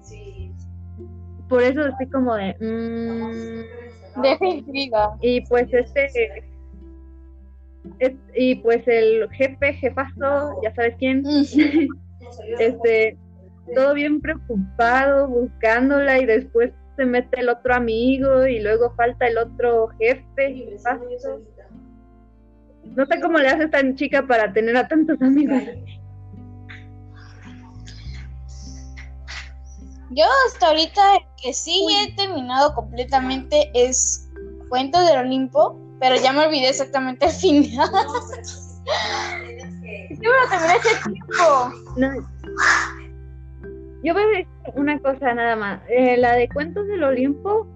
Sí. 0.03 0.53
Por 1.49 1.63
eso 1.63 1.87
estoy 1.87 2.09
como 2.11 2.35
de. 2.35 2.55
mm, 2.61 4.21
Deja 4.23 4.47
intriga. 4.47 5.17
y 5.21 5.41
pues 5.47 5.73
este. 5.73 6.07
es- 7.99 8.15
y 8.35 8.55
pues 8.57 8.83
el 8.89 9.29
jefe, 9.33 9.75
jefazo, 9.75 10.61
ya 10.63 10.75
sabes 10.75 10.95
quién, 10.99 11.21
Mm. 11.23 11.45
este, 12.59 13.19
todo 13.75 13.93
bien 13.95 14.21
preocupado, 14.21 15.29
buscándola 15.29 16.19
y 16.19 16.25
después 16.27 16.73
se 16.97 17.05
mete 17.05 17.41
el 17.41 17.49
otro 17.49 17.75
amigo 17.75 18.47
y 18.47 18.61
luego 18.61 18.95
falta 18.97 19.27
el 19.27 19.39
otro 19.39 19.89
jefe. 19.99 20.55
jefazo. 20.55 21.05
No 22.85 23.07
sé 23.07 23.21
cómo 23.21 23.39
le 23.39 23.49
hace 23.49 23.65
esta 23.65 23.95
chica 23.95 24.27
para 24.27 24.53
tener 24.53 24.77
a 24.77 24.87
tantos 24.87 25.21
amigos. 25.23 25.63
Yo 30.11 30.25
hasta 30.47 30.69
ahorita 30.69 31.03
que 31.43 31.53
sí 31.53 31.87
he 31.91 32.15
terminado 32.15 32.75
completamente 32.75 33.71
es 33.75 34.31
Cuentos 34.69 35.05
del 35.07 35.19
Olimpo, 35.19 35.79
pero 35.99 36.15
ya 36.17 36.33
me 36.33 36.47
olvidé 36.47 36.69
exactamente 36.69 37.27
el 37.27 37.33
final. 37.33 37.91
Yo 40.11 40.31
me 40.31 40.41
lo 40.41 40.49
terminé 40.49 40.73
hace 40.75 41.11
tiempo. 41.11 41.73
No. 41.97 42.09
Yo 44.05 44.15
voy 44.15 44.23
a 44.23 44.27
decir 44.27 44.54
una 44.75 44.99
cosa 44.99 45.35
nada 45.35 45.57
más. 45.57 45.81
Eh, 45.89 46.17
la 46.17 46.35
de 46.35 46.49
Cuentos 46.49 46.87
del 46.89 47.03
Olimpo, 47.05 47.67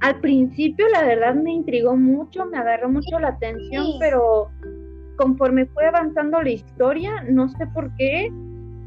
al 0.00 0.20
principio 0.20 0.86
la 0.88 1.04
verdad 1.04 1.34
me 1.34 1.52
intrigó 1.52 1.96
mucho, 1.96 2.44
me 2.46 2.58
agarró 2.58 2.88
mucho 2.90 3.18
la 3.18 3.28
atención, 3.28 3.84
Sí. 3.84 3.96
pero 4.00 4.48
conforme 5.16 5.66
fue 5.66 5.86
avanzando 5.86 6.42
la 6.42 6.50
historia, 6.50 7.22
no 7.28 7.48
sé 7.48 7.66
por 7.68 7.94
qué, 7.96 8.30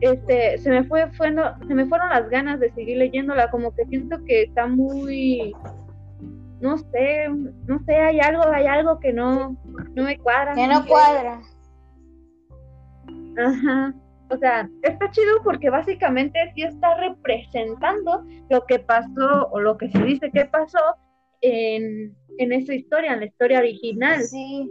este, 0.01 0.57
se 0.59 0.69
me 0.69 0.83
fue, 0.83 1.09
fue 1.13 1.31
no- 1.31 1.57
se 1.67 1.73
me 1.73 1.85
fueron 1.87 2.09
las 2.09 2.29
ganas 2.29 2.59
de 2.59 2.71
seguir 2.73 2.97
leyéndola, 2.97 3.49
como 3.49 3.73
que 3.73 3.85
siento 3.85 4.23
que 4.25 4.43
está 4.43 4.67
muy, 4.67 5.55
no 6.61 6.77
sé, 6.77 7.27
no 7.65 7.79
sé, 7.85 7.95
hay 7.95 8.19
algo, 8.19 8.43
hay 8.47 8.67
algo 8.67 8.99
que 8.99 9.13
no, 9.13 9.55
no 9.95 10.03
me 10.03 10.17
cuadra. 10.19 10.53
Que 10.53 10.67
no 10.67 10.85
cuadra. 10.85 11.39
Ajá. 13.37 13.93
O 14.29 14.37
sea, 14.37 14.69
está 14.83 15.09
chido 15.11 15.41
porque 15.43 15.69
básicamente 15.69 16.39
sí 16.53 16.63
está 16.63 16.95
representando 16.95 18.25
lo 18.49 18.65
que 18.65 18.79
pasó 18.79 19.47
o 19.51 19.59
lo 19.59 19.77
que 19.77 19.89
se 19.89 19.99
dice 20.03 20.31
que 20.31 20.45
pasó 20.45 20.79
en, 21.41 22.15
en 22.37 22.53
esa 22.53 22.73
historia, 22.73 23.13
en 23.13 23.21
la 23.21 23.25
historia 23.25 23.59
original. 23.59 24.23
Sí. 24.23 24.69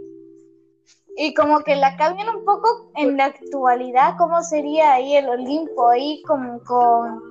Y 1.18 1.32
como 1.32 1.60
que 1.60 1.76
la 1.76 1.96
cambian 1.96 2.28
un 2.36 2.44
poco 2.44 2.92
en 2.96 3.16
la 3.16 3.26
actualidad, 3.26 4.16
¿cómo 4.18 4.42
sería 4.42 4.92
ahí 4.92 5.16
el 5.16 5.28
Olimpo? 5.28 5.88
Ahí 5.88 6.20
como 6.26 6.62
con, 6.64 7.22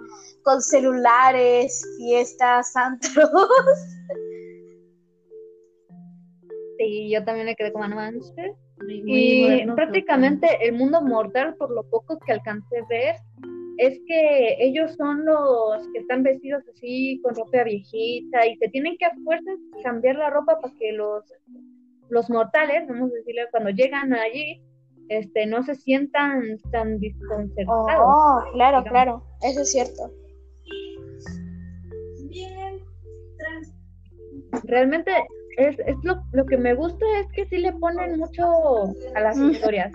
con 0.43 0.61
celulares, 0.61 1.85
fiestas, 1.97 2.75
antros. 2.75 3.29
Sí, 6.77 7.09
yo 7.09 7.23
también 7.23 7.45
me 7.45 7.55
quedé 7.55 7.71
como 7.71 7.87
no 7.87 7.95
manches. 7.95 8.55
Muy- 8.83 9.01
muy 9.03 9.19
Y 9.61 9.65
prácticamente 9.75 10.47
el 10.61 10.73
mundo 10.73 11.01
mortal, 11.01 11.55
por 11.55 11.71
lo 11.71 11.83
poco 11.89 12.19
que 12.19 12.33
alcancé 12.33 12.79
a 12.79 12.85
ver, 12.89 13.15
es 13.77 13.99
que 14.07 14.55
ellos 14.59 14.93
son 14.95 15.25
los 15.25 15.87
que 15.93 15.99
están 15.99 16.23
vestidos 16.23 16.63
así 16.73 17.19
con 17.23 17.35
ropa 17.35 17.63
viejita 17.63 18.45
y 18.47 18.55
se 18.57 18.69
tienen 18.69 18.95
que 18.97 19.05
a 19.05 19.13
fuerzas 19.23 19.55
cambiar 19.83 20.15
la 20.15 20.29
ropa 20.29 20.59
para 20.61 20.73
que 20.79 20.93
los, 20.93 21.23
los 22.09 22.29
mortales, 22.29 22.87
vamos 22.87 23.11
a 23.11 23.15
decirle, 23.15 23.41
cuando 23.51 23.69
llegan 23.71 24.13
allí, 24.13 24.61
este, 25.09 25.45
no 25.45 25.61
se 25.63 25.75
sientan 25.75 26.57
tan 26.71 26.99
desconcertados. 26.99 27.87
Oh, 28.01 28.39
claro, 28.53 28.79
digamos. 28.81 28.89
claro, 28.89 29.23
eso 29.43 29.61
es 29.61 29.71
cierto. 29.71 30.11
Bien. 32.29 32.79
trans- 33.37 33.73
Realmente 34.63 35.11
es, 35.57 35.77
es 35.79 35.95
lo, 36.03 36.21
lo 36.31 36.45
que 36.45 36.57
me 36.57 36.73
gusta 36.73 37.05
es 37.19 37.27
que 37.33 37.45
sí 37.47 37.57
le 37.57 37.73
ponen 37.73 38.17
mucho 38.17 38.43
a 39.15 39.19
las 39.21 39.37
Ujú. 39.37 39.51
historias. 39.51 39.91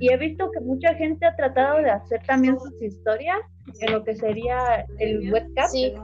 Y 0.00 0.12
he 0.12 0.16
visto 0.16 0.50
que 0.50 0.60
mucha 0.60 0.94
gente 0.94 1.24
ha 1.24 1.34
tratado 1.36 1.78
de 1.78 1.90
hacer 1.90 2.20
también 2.26 2.58
sus 2.60 2.82
historias 2.82 3.38
en 3.80 3.92
lo 3.92 4.04
que 4.04 4.14
sería 4.14 4.86
el 4.98 5.32
webcam. 5.32 5.68
Sí. 5.68 5.94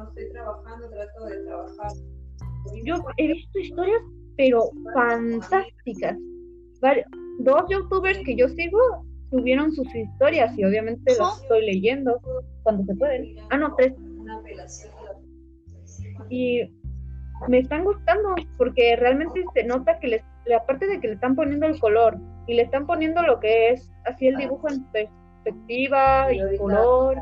Yo 2.85 2.97
he 3.19 3.27
visto 3.27 3.59
historias, 3.59 4.03
pero 4.37 4.71
fantásticas. 4.95 6.17
Dos 7.41 7.65
youtubers 7.69 8.19
que 8.25 8.37
yo 8.37 8.49
sigo 8.49 8.79
subieron 9.31 9.73
sus 9.73 9.95
historias 9.95 10.57
y 10.59 10.65
obviamente 10.65 11.15
las 11.19 11.43
estoy 11.43 11.67
leyendo 11.67 12.21
cuando 12.63 12.85
se 12.85 12.95
pueden. 12.97 13.37
Ah, 13.51 13.57
no, 13.57 13.75
tres. 13.77 13.93
Y 16.29 16.63
me 17.49 17.59
están 17.59 17.85
gustando 17.85 18.35
porque 18.57 18.97
realmente 18.97 19.43
se 19.55 19.65
nota 19.65 19.99
que 19.99 20.09
les, 20.09 20.23
aparte 20.55 20.87
de 20.87 21.01
que 21.01 21.09
le 21.09 21.15
están 21.15 21.35
poniendo 21.35 21.67
el 21.67 21.79
color 21.81 22.19
y 22.47 22.55
le 22.55 22.63
están 22.63 22.87
poniendo 22.87 23.23
lo 23.23 23.41
que 23.41 23.71
es 23.71 23.91
así 24.05 24.29
el 24.29 24.37
dibujo 24.37 24.69
en 24.69 24.85
perspectiva 24.93 26.33
y 26.33 26.57
color 26.59 27.17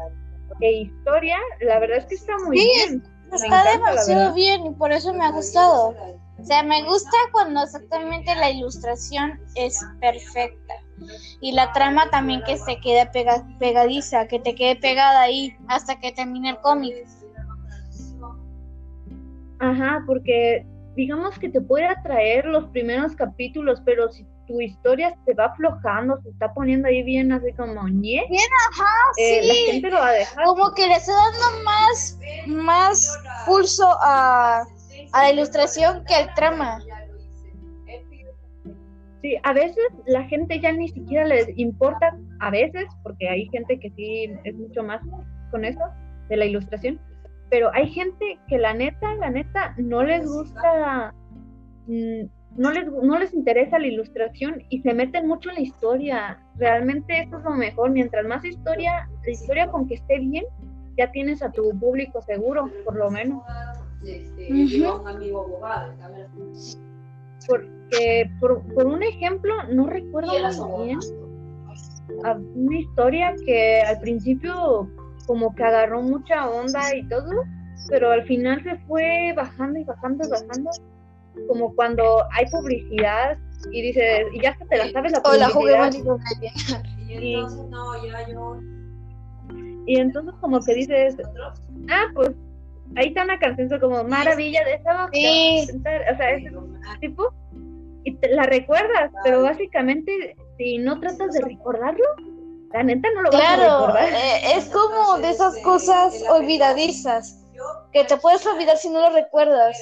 e 0.61 0.73
historia, 0.73 1.39
la 1.61 1.79
verdad 1.79 1.99
es 1.99 2.07
que 2.07 2.15
está 2.17 2.37
muy 2.45 2.59
Sí, 2.59 2.71
bien. 2.77 3.03
Está 3.33 3.47
encanta, 3.47 3.71
demasiado 3.73 4.35
bien 4.35 4.67
y 4.67 4.71
por 4.71 4.91
eso 4.93 5.13
me 5.15 5.25
ha 5.25 5.31
gustado. 5.31 5.95
O 6.39 6.45
sea, 6.45 6.63
me 6.65 6.83
gusta 6.85 7.17
cuando 7.33 7.63
exactamente 7.63 8.35
la 8.35 8.51
ilustración 8.51 9.39
es 9.55 9.79
perfecta. 10.01 10.75
Y 11.41 11.53
la 11.53 11.73
trama 11.73 12.11
también 12.11 12.43
que 12.45 12.57
se 12.59 12.79
quede 12.81 13.07
pega- 13.13 13.47
pegadiza, 13.59 14.27
que 14.27 14.39
te 14.41 14.55
quede 14.55 14.77
pegada 14.77 15.21
ahí 15.23 15.57
hasta 15.69 15.99
que 16.01 16.13
termine 16.13 16.51
el 16.51 16.59
cómic. 16.59 16.95
Ajá, 19.61 20.03
porque 20.07 20.67
digamos 20.97 21.39
que 21.39 21.49
te 21.49 21.61
puede 21.61 21.87
atraer 21.87 22.47
los 22.47 22.67
primeros 22.71 23.15
capítulos, 23.15 23.81
pero 23.85 24.11
si 24.11 24.27
tu 24.47 24.61
historia 24.61 25.15
se 25.25 25.35
va 25.35 25.47
aflojando, 25.47 26.21
se 26.23 26.31
está 26.31 26.53
poniendo 26.53 26.89
ahí 26.89 27.03
bien 27.03 27.31
así 27.33 27.53
como 27.53 27.87
ñe, 27.89 28.21
Ajá, 28.71 28.85
eh, 29.19 29.41
la 29.47 29.55
sí. 29.55 29.65
gente 29.71 29.91
lo 29.91 29.99
va 29.99 30.09
a 30.09 30.13
dejar. 30.13 30.45
Como 30.45 30.73
que 30.75 30.87
le 30.87 30.95
está 30.95 31.13
dando 31.13 31.65
más, 31.65 32.19
más 32.47 33.19
pulso 33.47 33.87
a, 34.03 34.63
a 35.13 35.23
la 35.23 35.33
ilustración 35.33 36.05
que 36.07 36.15
al 36.15 36.35
trama. 36.35 36.81
Sí, 39.23 39.37
a 39.43 39.53
veces 39.53 39.87
la 40.07 40.25
gente 40.25 40.59
ya 40.61 40.73
ni 40.73 40.89
siquiera 40.89 41.27
les 41.27 41.47
importa, 41.59 42.17
a 42.41 42.51
veces, 42.51 42.87
porque 43.03 43.29
hay 43.29 43.47
gente 43.51 43.79
que 43.79 43.91
sí 43.91 44.33
es 44.45 44.55
mucho 44.55 44.83
más 44.83 45.03
con 45.51 45.65
eso, 45.67 45.83
de 46.31 46.39
la 46.39 46.47
ilustración, 46.47 46.99
pero 47.51 47.71
hay 47.75 47.89
gente 47.91 48.39
que 48.49 48.59
la 48.59 48.73
neta, 48.75 49.15
la 49.17 49.31
neta, 49.31 49.75
no 49.77 50.03
les 50.05 50.27
gusta, 50.27 51.13
mm, 51.87 52.23
no 52.57 52.71
les, 52.73 52.87
no 52.87 53.19
les 53.19 53.35
interesa 53.35 53.79
la 53.79 53.87
ilustración 53.87 54.63
y 54.69 54.81
se 54.83 54.95
meten 54.95 55.27
mucho 55.29 55.51
en 55.51 55.57
la 55.57 55.61
historia. 55.63 56.39
Realmente 56.57 57.23
eso 57.23 57.39
es 57.39 57.45
lo 57.45 57.51
mejor. 57.51 57.91
Mientras 57.91 58.25
más 58.27 58.45
historia, 58.45 59.09
la 59.25 59.31
historia 59.31 59.69
con 59.71 59.87
que 59.89 59.95
esté 59.95 60.19
bien, 60.21 60.45
ya 60.97 61.11
tienes 61.13 61.43
a 61.43 61.51
tu 61.51 61.77
público 61.79 62.23
seguro, 62.23 62.71
por 62.85 62.97
lo 62.97 63.11
menos. 63.11 63.43
Este, 64.05 64.49
un 65.01 65.09
amigo 65.09 65.43
abogado, 65.45 65.93
Porque, 67.47 68.31
por, 68.41 68.63
por 68.75 68.87
un 68.87 69.03
ejemplo, 69.03 69.55
no 69.71 69.87
recuerdo 69.87 70.33
muy 70.67 70.87
bien, 70.87 70.99
a- 72.25 72.39
una 72.55 72.79
historia 72.79 73.35
que 73.45 73.81
al 73.83 74.01
principio 74.01 74.89
como 75.31 75.55
que 75.55 75.63
agarró 75.63 76.03
mucha 76.03 76.51
onda 76.51 76.93
y 76.93 77.05
todo, 77.05 77.31
pero 77.89 78.11
al 78.11 78.25
final 78.25 78.61
se 78.65 78.77
fue 78.89 79.33
bajando 79.37 79.79
y 79.79 79.85
bajando 79.85 80.27
y 80.27 80.29
bajando, 80.29 80.71
como 81.47 81.73
cuando 81.77 82.25
hay 82.33 82.47
publicidad 82.51 83.39
y 83.71 83.81
dices, 83.81 84.27
y 84.33 84.43
ya 84.43 84.57
que 84.57 84.65
te 84.65 84.77
la 84.77 84.91
sabes 84.91 85.13
la 85.13 85.23
Hola, 85.25 85.49
jugué 85.51 85.77
publicidad, 85.77 86.19
Mario 86.69 86.99
Y 87.09 87.35
entonces, 87.35 87.71
no, 87.71 88.05
ya 88.05 88.29
yo, 88.29 88.59
y 89.87 90.01
entonces 90.01 90.35
como 90.41 90.59
que 90.65 90.75
dices, 90.75 91.17
ah, 91.91 92.07
pues 92.13 92.33
ahí 92.97 93.07
está 93.07 93.23
una 93.23 93.39
canción 93.39 93.69
como 93.79 94.03
maravilla 94.03 94.65
de 94.65 94.75
esa 94.75 94.93
boca", 94.95 95.11
Sí. 95.13 95.69
o 95.71 95.81
sea, 96.17 96.31
ese 96.33 96.51
tipo, 97.01 97.33
y 98.03 98.17
te 98.17 98.35
la 98.35 98.47
recuerdas, 98.47 99.13
pero 99.23 99.45
básicamente 99.45 100.35
si 100.59 100.79
no 100.79 100.99
tratas 100.99 101.35
de 101.35 101.41
recordarlo, 101.43 102.05
la 102.73 102.83
neta 102.83 103.09
no 103.15 103.23
lo 103.23 103.31
vas 103.31 103.41
a 103.41 103.55
Claro, 103.55 103.87
recordar. 103.87 104.09
eh, 104.13 104.41
es 104.57 104.69
como 104.69 105.19
de 105.19 105.31
esas 105.31 105.59
cosas 105.59 106.23
olvidadizas 106.31 107.45
que 107.93 108.05
te 108.05 108.17
puedes 108.17 108.47
olvidar 108.47 108.77
si 108.77 108.89
no 108.91 109.01
lo 109.01 109.11
recuerdas. 109.15 109.77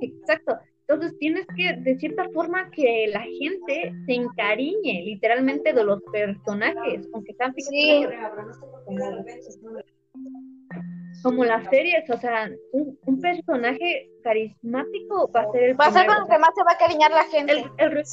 Exacto. 0.00 0.58
Entonces 0.86 1.16
tienes 1.18 1.46
que, 1.56 1.72
de 1.80 1.98
cierta 1.98 2.28
forma, 2.34 2.70
que 2.70 3.06
la 3.08 3.22
gente 3.22 3.92
se 4.06 4.12
encariñe 4.12 5.02
literalmente 5.04 5.72
de 5.72 5.82
los 5.84 6.02
personajes, 6.12 7.08
aunque 7.14 7.32
sean 7.34 7.54
Sí. 7.56 8.04
ficticios, 8.04 8.58
como 11.22 11.42
las 11.44 11.64
series, 11.70 12.08
o 12.10 12.18
sea, 12.18 12.50
un, 12.72 12.98
un 13.06 13.20
personaje 13.20 14.10
carismático 14.22 15.30
va 15.34 15.40
a 15.42 15.50
ser 15.52 15.62
el 15.62 15.80
Va 15.80 15.86
a 15.86 15.90
ser 15.92 16.06
con 16.06 16.16
sea, 16.26 16.34
que 16.36 16.38
más 16.38 16.50
se 16.54 16.62
va 16.64 16.72
a 16.72 16.78
cariñar 16.78 17.10
la 17.12 17.24
gente. 17.24 17.52
el, 17.52 17.70
el. 17.78 18.04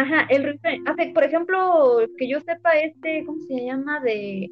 Ajá, 0.00 0.26
el 0.30 0.44
rifeño. 0.44 0.84
Hace, 0.86 1.10
por 1.12 1.24
ejemplo, 1.24 1.98
que 2.16 2.28
yo 2.28 2.40
sepa 2.40 2.72
este, 2.78 3.24
¿cómo 3.26 3.40
se 3.42 3.64
llama? 3.64 4.00
De 4.00 4.48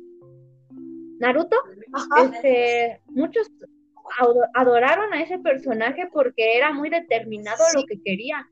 Naruto. 1.20 1.56
Ajá. 1.92 2.24
Este, 2.24 3.00
muchos 3.08 3.50
ado- 4.18 4.48
adoraron 4.54 5.12
a 5.12 5.22
ese 5.22 5.38
personaje 5.38 6.08
porque 6.12 6.56
era 6.56 6.72
muy 6.72 6.90
determinado 6.90 7.62
a 7.64 7.78
lo 7.80 7.86
que 7.86 8.00
quería. 8.02 8.48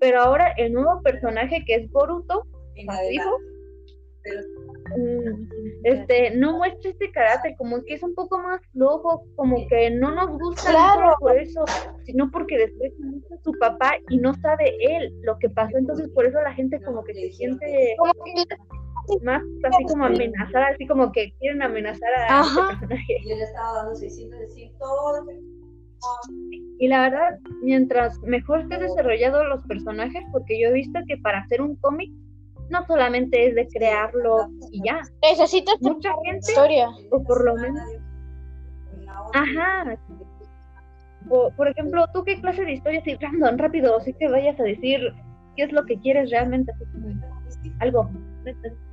Pero 0.00 0.20
ahora 0.20 0.52
el 0.56 0.72
nuevo 0.72 1.02
personaje 1.02 1.62
que 1.66 1.74
es 1.74 1.90
Boruto, 1.90 2.44
su 2.74 3.12
hijo, 3.12 3.36
este, 5.84 6.36
no 6.36 6.58
muestra 6.58 6.90
este 6.90 7.10
carácter, 7.12 7.54
como 7.56 7.82
que 7.84 7.94
es 7.94 8.02
un 8.02 8.14
poco 8.14 8.38
más 8.38 8.60
flojo, 8.72 9.24
como 9.36 9.66
que 9.68 9.90
no 9.90 10.10
nos 10.12 10.30
gusta 10.38 10.70
Claro. 10.70 10.94
solo 11.00 11.16
por 11.20 11.38
eso, 11.38 11.64
sino 12.04 12.30
porque 12.30 12.58
después 12.58 12.92
mucho 12.98 13.34
a 13.34 13.38
su 13.42 13.52
papá 13.58 13.92
y 14.08 14.18
no 14.18 14.34
sabe 14.34 14.76
él 14.80 15.12
lo 15.22 15.38
que 15.38 15.48
pasó, 15.50 15.76
entonces 15.76 16.08
por 16.14 16.26
eso 16.26 16.40
la 16.42 16.52
gente 16.54 16.80
como 16.82 17.02
que 17.04 17.14
se 17.14 17.30
siente 17.32 17.96
más 19.22 19.42
así 19.64 19.84
como 19.88 20.04
amenazada, 20.04 20.68
así 20.68 20.86
como 20.86 21.10
que 21.12 21.32
quieren 21.40 21.62
amenazar 21.62 22.08
a 22.28 22.40
Ajá. 22.40 22.60
este 22.60 22.86
personaje. 22.86 23.16
Y 23.24 23.32
él 23.32 23.40
estaba 23.40 23.72
dando 23.78 23.94
600 23.96 24.38
decir 24.40 24.70
todo. 24.78 25.26
Y 26.78 26.88
la 26.88 27.02
verdad, 27.02 27.38
mientras 27.62 28.18
mejor 28.20 28.60
esté 28.60 28.78
desarrollado 28.78 29.44
los 29.44 29.62
personajes, 29.66 30.22
porque 30.32 30.60
yo 30.60 30.68
he 30.68 30.72
visto 30.72 30.98
que 31.06 31.16
para 31.18 31.40
hacer 31.40 31.60
un 31.60 31.76
cómic 31.76 32.10
no 32.70 32.86
solamente 32.86 33.48
es 33.48 33.54
de 33.54 33.66
crearlo 33.68 34.48
y 34.70 34.82
ya, 34.84 35.00
necesitas 35.22 35.76
mucha 35.80 36.12
gente, 36.24 36.50
historia. 36.50 36.88
o 37.10 37.22
por 37.22 37.44
lo 37.44 37.54
menos, 37.56 37.82
ajá, 39.34 39.98
o, 41.28 41.50
por 41.56 41.68
ejemplo, 41.68 42.06
¿tú 42.12 42.24
qué 42.24 42.40
clase 42.40 42.64
de 42.64 42.72
historia 42.72 43.00
así 43.00 43.14
random, 43.16 43.58
rápido, 43.58 43.96
así 43.96 44.12
que 44.14 44.28
vayas 44.28 44.58
a 44.58 44.64
decir 44.64 45.00
qué 45.56 45.64
es 45.64 45.72
lo 45.72 45.84
que 45.84 45.98
quieres 46.00 46.30
realmente, 46.30 46.72
así 46.72 46.84
como 46.92 47.08
algo, 47.80 48.10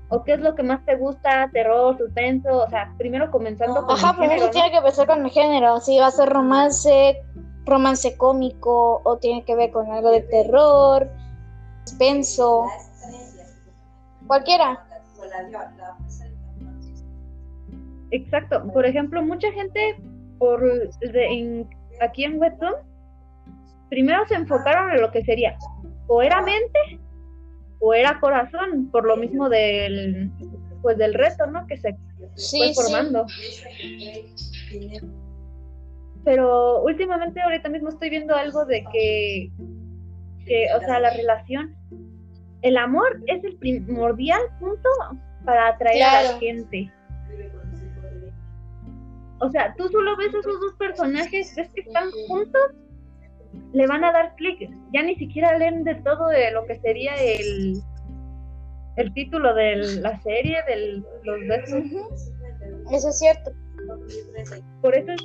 o 0.10 0.24
qué 0.24 0.34
es 0.34 0.40
lo 0.40 0.56
que 0.56 0.64
más 0.64 0.84
te 0.86 0.96
gusta, 0.96 1.50
terror, 1.52 1.98
suspenso, 1.98 2.64
o 2.64 2.70
sea, 2.70 2.94
primero 2.98 3.30
comenzando 3.32 3.86
con 3.86 3.96
Ajá, 3.96 4.14
primero 4.14 4.32
género, 4.32 4.46
¿no? 4.46 4.52
tiene 4.52 4.72
que 4.72 4.78
empezar 4.78 5.08
con 5.08 5.26
el 5.26 5.32
género. 5.32 5.80
Si 5.80 5.98
va 6.00 6.08
a 6.08 6.12
ser 6.12 6.30
romance, 6.30 7.22
romance 7.66 8.18
cómico, 8.18 9.02
o 9.04 9.18
tiene 9.18 9.44
que 9.44 9.56
ver 9.56 9.72
con 9.72 9.92
algo 9.92 10.12
de 10.12 10.22
terror, 10.22 11.10
suspenso, 11.86 12.66
cualquiera. 14.28 14.86
Exacto. 18.12 18.64
Por 18.72 18.86
ejemplo, 18.86 19.22
mucha 19.24 19.52
gente 19.52 19.98
por 20.38 20.62
de- 21.00 21.26
en- 21.28 21.70
aquí 22.02 22.24
en 22.24 22.40
Webtoon 22.40 22.76
primero 23.90 24.26
se 24.28 24.36
enfocaron 24.36 24.92
en 24.92 25.02
lo 25.02 25.12
que 25.12 25.24
sería 25.24 25.58
o 26.08 26.22
era 26.22 26.42
mente 26.42 26.80
o 27.80 27.94
era 27.94 28.20
corazón, 28.20 28.90
por 28.92 29.06
lo 29.06 29.18
mismo 29.18 29.50
del 29.50 30.32
pues 30.82 30.98
del 30.98 31.14
reto, 31.16 31.48
¿no? 31.48 31.66
Que 31.68 31.78
se 31.78 31.96
Sí, 32.36 32.58
fue 32.60 32.68
sí. 32.68 32.76
formando. 32.76 33.26
Pero 36.24 36.82
últimamente 36.84 37.42
ahorita 37.42 37.70
mismo 37.70 37.90
estoy 37.90 38.10
viendo 38.10 38.36
algo 38.36 38.66
de 38.66 38.84
que 38.92 39.50
que 40.46 40.68
o 40.78 40.80
sea, 40.80 41.00
la 41.00 41.10
relación 41.10 41.76
el 42.62 42.78
amor 42.78 43.22
es 43.28 43.44
el 43.44 43.56
primordial 43.58 44.42
punto 44.60 44.90
para 45.46 45.70
atraer 45.70 46.04
a 46.04 46.24
la 46.24 46.40
gente. 46.40 46.92
O 49.40 49.50
sea, 49.50 49.74
tú 49.78 49.88
solo 49.90 50.18
ves 50.18 50.30
esos 50.30 50.60
dos 50.60 50.74
personajes, 50.80 51.54
ves 51.56 51.70
que 51.74 51.82
están 51.82 52.10
juntos, 52.28 52.72
le 53.74 53.86
van 53.88 54.04
a 54.04 54.12
dar 54.12 54.36
clic. 54.36 54.70
Ya 54.94 55.04
ni 55.04 55.16
siquiera 55.16 55.58
leen 55.58 55.84
de 55.84 55.96
todo 55.96 56.28
de 56.28 56.52
lo 56.52 56.66
que 56.66 56.80
sería 56.80 57.14
el, 57.16 57.80
el 58.96 59.14
título 59.14 59.54
de 59.54 59.76
la 60.02 60.20
serie, 60.22 60.58
de 60.68 61.04
los 61.24 61.40
besos. 61.48 61.84
Eso 62.92 63.10
es 63.10 63.20
cierto. 63.20 63.52
Por 64.82 64.96
eso 64.96 65.12
es. 65.12 65.22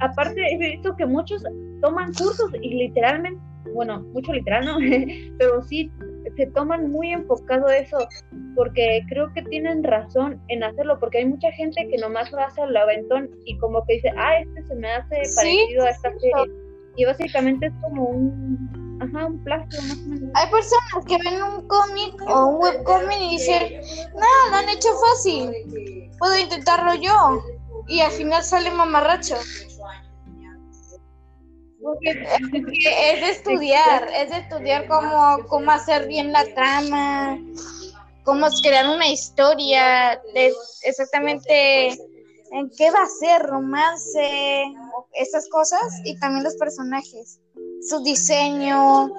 Aparte, 0.00 0.40
he 0.50 0.58
visto 0.58 0.96
que 0.96 1.06
muchos 1.06 1.44
toman 1.80 2.12
cursos 2.14 2.50
y 2.60 2.74
literalmente, 2.74 3.40
bueno, 3.74 4.00
mucho 4.00 4.32
literal, 4.32 4.64
¿no? 4.64 4.78
Pero 5.38 5.62
sí 5.62 5.90
se 6.36 6.46
toman 6.46 6.90
muy 6.90 7.12
enfocado 7.12 7.68
eso, 7.68 7.98
porque 8.54 9.02
creo 9.08 9.32
que 9.32 9.42
tienen 9.42 9.82
razón 9.84 10.40
en 10.48 10.62
hacerlo, 10.62 10.98
porque 10.98 11.18
hay 11.18 11.26
mucha 11.26 11.50
gente 11.52 11.86
que 11.88 11.98
nomás 11.98 12.30
lo 12.32 12.38
hace 12.38 12.62
al 12.62 12.76
aventón 12.76 13.30
y 13.44 13.58
como 13.58 13.84
que 13.86 13.94
dice, 13.94 14.10
ah, 14.16 14.38
este 14.38 14.66
se 14.66 14.74
me 14.74 14.90
hace 14.90 15.24
Sí, 15.24 15.34
parecido 15.36 15.84
a 15.84 15.90
esta 15.90 16.10
serie. 16.18 16.52
Y 16.96 17.04
básicamente 17.06 17.66
es 17.66 17.72
como 17.80 18.04
un, 18.04 18.98
ajá, 19.00 19.26
un 19.26 19.42
plagio 19.44 19.80
más 19.82 19.98
o 19.98 20.08
menos. 20.08 20.30
Hay 20.34 20.50
personas 20.50 21.06
que 21.06 21.18
ven 21.18 21.42
un 21.42 21.66
cómic 21.66 22.14
o 22.28 22.46
un 22.46 22.62
webcómic 22.62 23.18
y 23.18 23.30
dicen, 23.30 23.80
no, 24.14 24.50
lo 24.50 24.56
han 24.56 24.68
hecho 24.68 24.88
fácil, 25.00 25.50
puedo 26.18 26.38
intentarlo 26.38 26.94
yo. 26.94 27.42
Y 27.88 28.00
al 28.00 28.12
final 28.12 28.42
sale 28.42 28.70
mamarracho. 28.70 29.34
Porque 31.82 32.10
es 32.10 33.20
de 33.20 33.30
estudiar, 33.30 34.08
es 34.14 34.30
de 34.30 34.36
estudiar 34.38 34.86
cómo, 34.86 35.38
cómo 35.48 35.70
hacer 35.72 36.06
bien 36.06 36.32
la 36.32 36.44
trama, 36.54 37.38
cómo 38.24 38.46
crear 38.62 38.88
una 38.88 39.08
historia, 39.08 40.20
de 40.32 40.54
exactamente 40.84 41.88
en 41.88 42.70
qué 42.76 42.90
va 42.90 43.02
a 43.02 43.06
ser, 43.06 43.42
romance, 43.42 44.64
esas 45.14 45.48
cosas, 45.48 45.82
y 46.04 46.18
también 46.20 46.44
los 46.44 46.54
personajes, 46.56 47.40
su 47.88 48.02
diseño, 48.04 49.10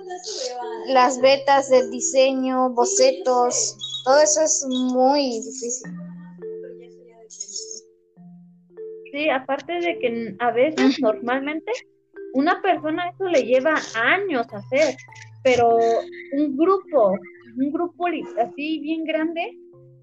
las 0.88 1.20
betas 1.20 1.70
del 1.70 1.92
diseño, 1.92 2.70
bocetos, 2.70 3.76
todo 4.06 4.22
eso 4.22 4.42
es 4.42 4.66
muy 4.70 5.42
difícil. 5.42 5.92
Sí, 9.12 9.30
aparte 9.30 9.74
de 9.74 10.00
que 10.00 10.36
a 10.40 10.52
veces 10.52 11.00
normalmente 11.00 11.72
una 12.34 12.62
persona 12.62 13.10
eso 13.10 13.26
le 13.26 13.44
lleva 13.44 13.76
años 13.96 14.48
hacer, 14.52 14.96
pero 15.44 15.78
un 16.34 16.58
grupo, 16.58 17.18
un 17.58 17.72
grupo 17.72 18.08
así 18.40 18.80
bien 18.80 19.04
grande, 19.04 19.58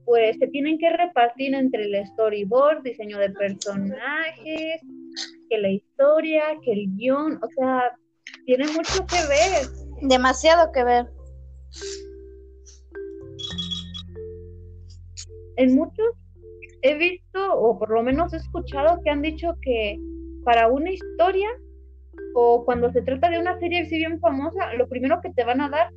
pues 0.04 0.36
se 0.38 0.46
tienen 0.48 0.78
que 0.78 0.90
repartir 0.90 1.54
entre 1.54 1.84
el 1.84 2.06
storyboard, 2.06 2.82
diseño 2.82 3.18
de 3.18 3.30
personajes, 3.30 4.80
que 5.48 5.58
la 5.58 5.70
historia, 5.70 6.42
que 6.64 6.72
el 6.72 6.96
guion, 6.96 7.38
o 7.42 7.48
sea, 7.56 7.96
tiene 8.46 8.66
mucho 8.68 9.06
que 9.06 9.26
ver. 9.28 10.08
Demasiado 10.08 10.72
que 10.72 10.84
ver. 10.84 11.06
en 15.60 15.74
muchos 15.74 16.06
he 16.82 16.94
visto, 16.96 17.54
o 17.54 17.78
por 17.78 17.90
lo 17.90 18.02
menos 18.02 18.32
he 18.32 18.38
escuchado, 18.38 19.02
que 19.04 19.10
han 19.10 19.20
dicho 19.20 19.54
que 19.60 19.98
para 20.42 20.68
una 20.68 20.90
historia 20.90 21.48
o 22.34 22.64
cuando 22.64 22.90
se 22.92 23.02
trata 23.02 23.30
de 23.30 23.38
una 23.38 23.58
serie 23.58 23.80
así 23.80 23.96
bien 23.96 24.20
famosa, 24.20 24.74
lo 24.74 24.88
primero 24.88 25.20
que 25.20 25.30
te 25.30 25.44
van 25.44 25.60
a 25.60 25.68
dar 25.68 25.90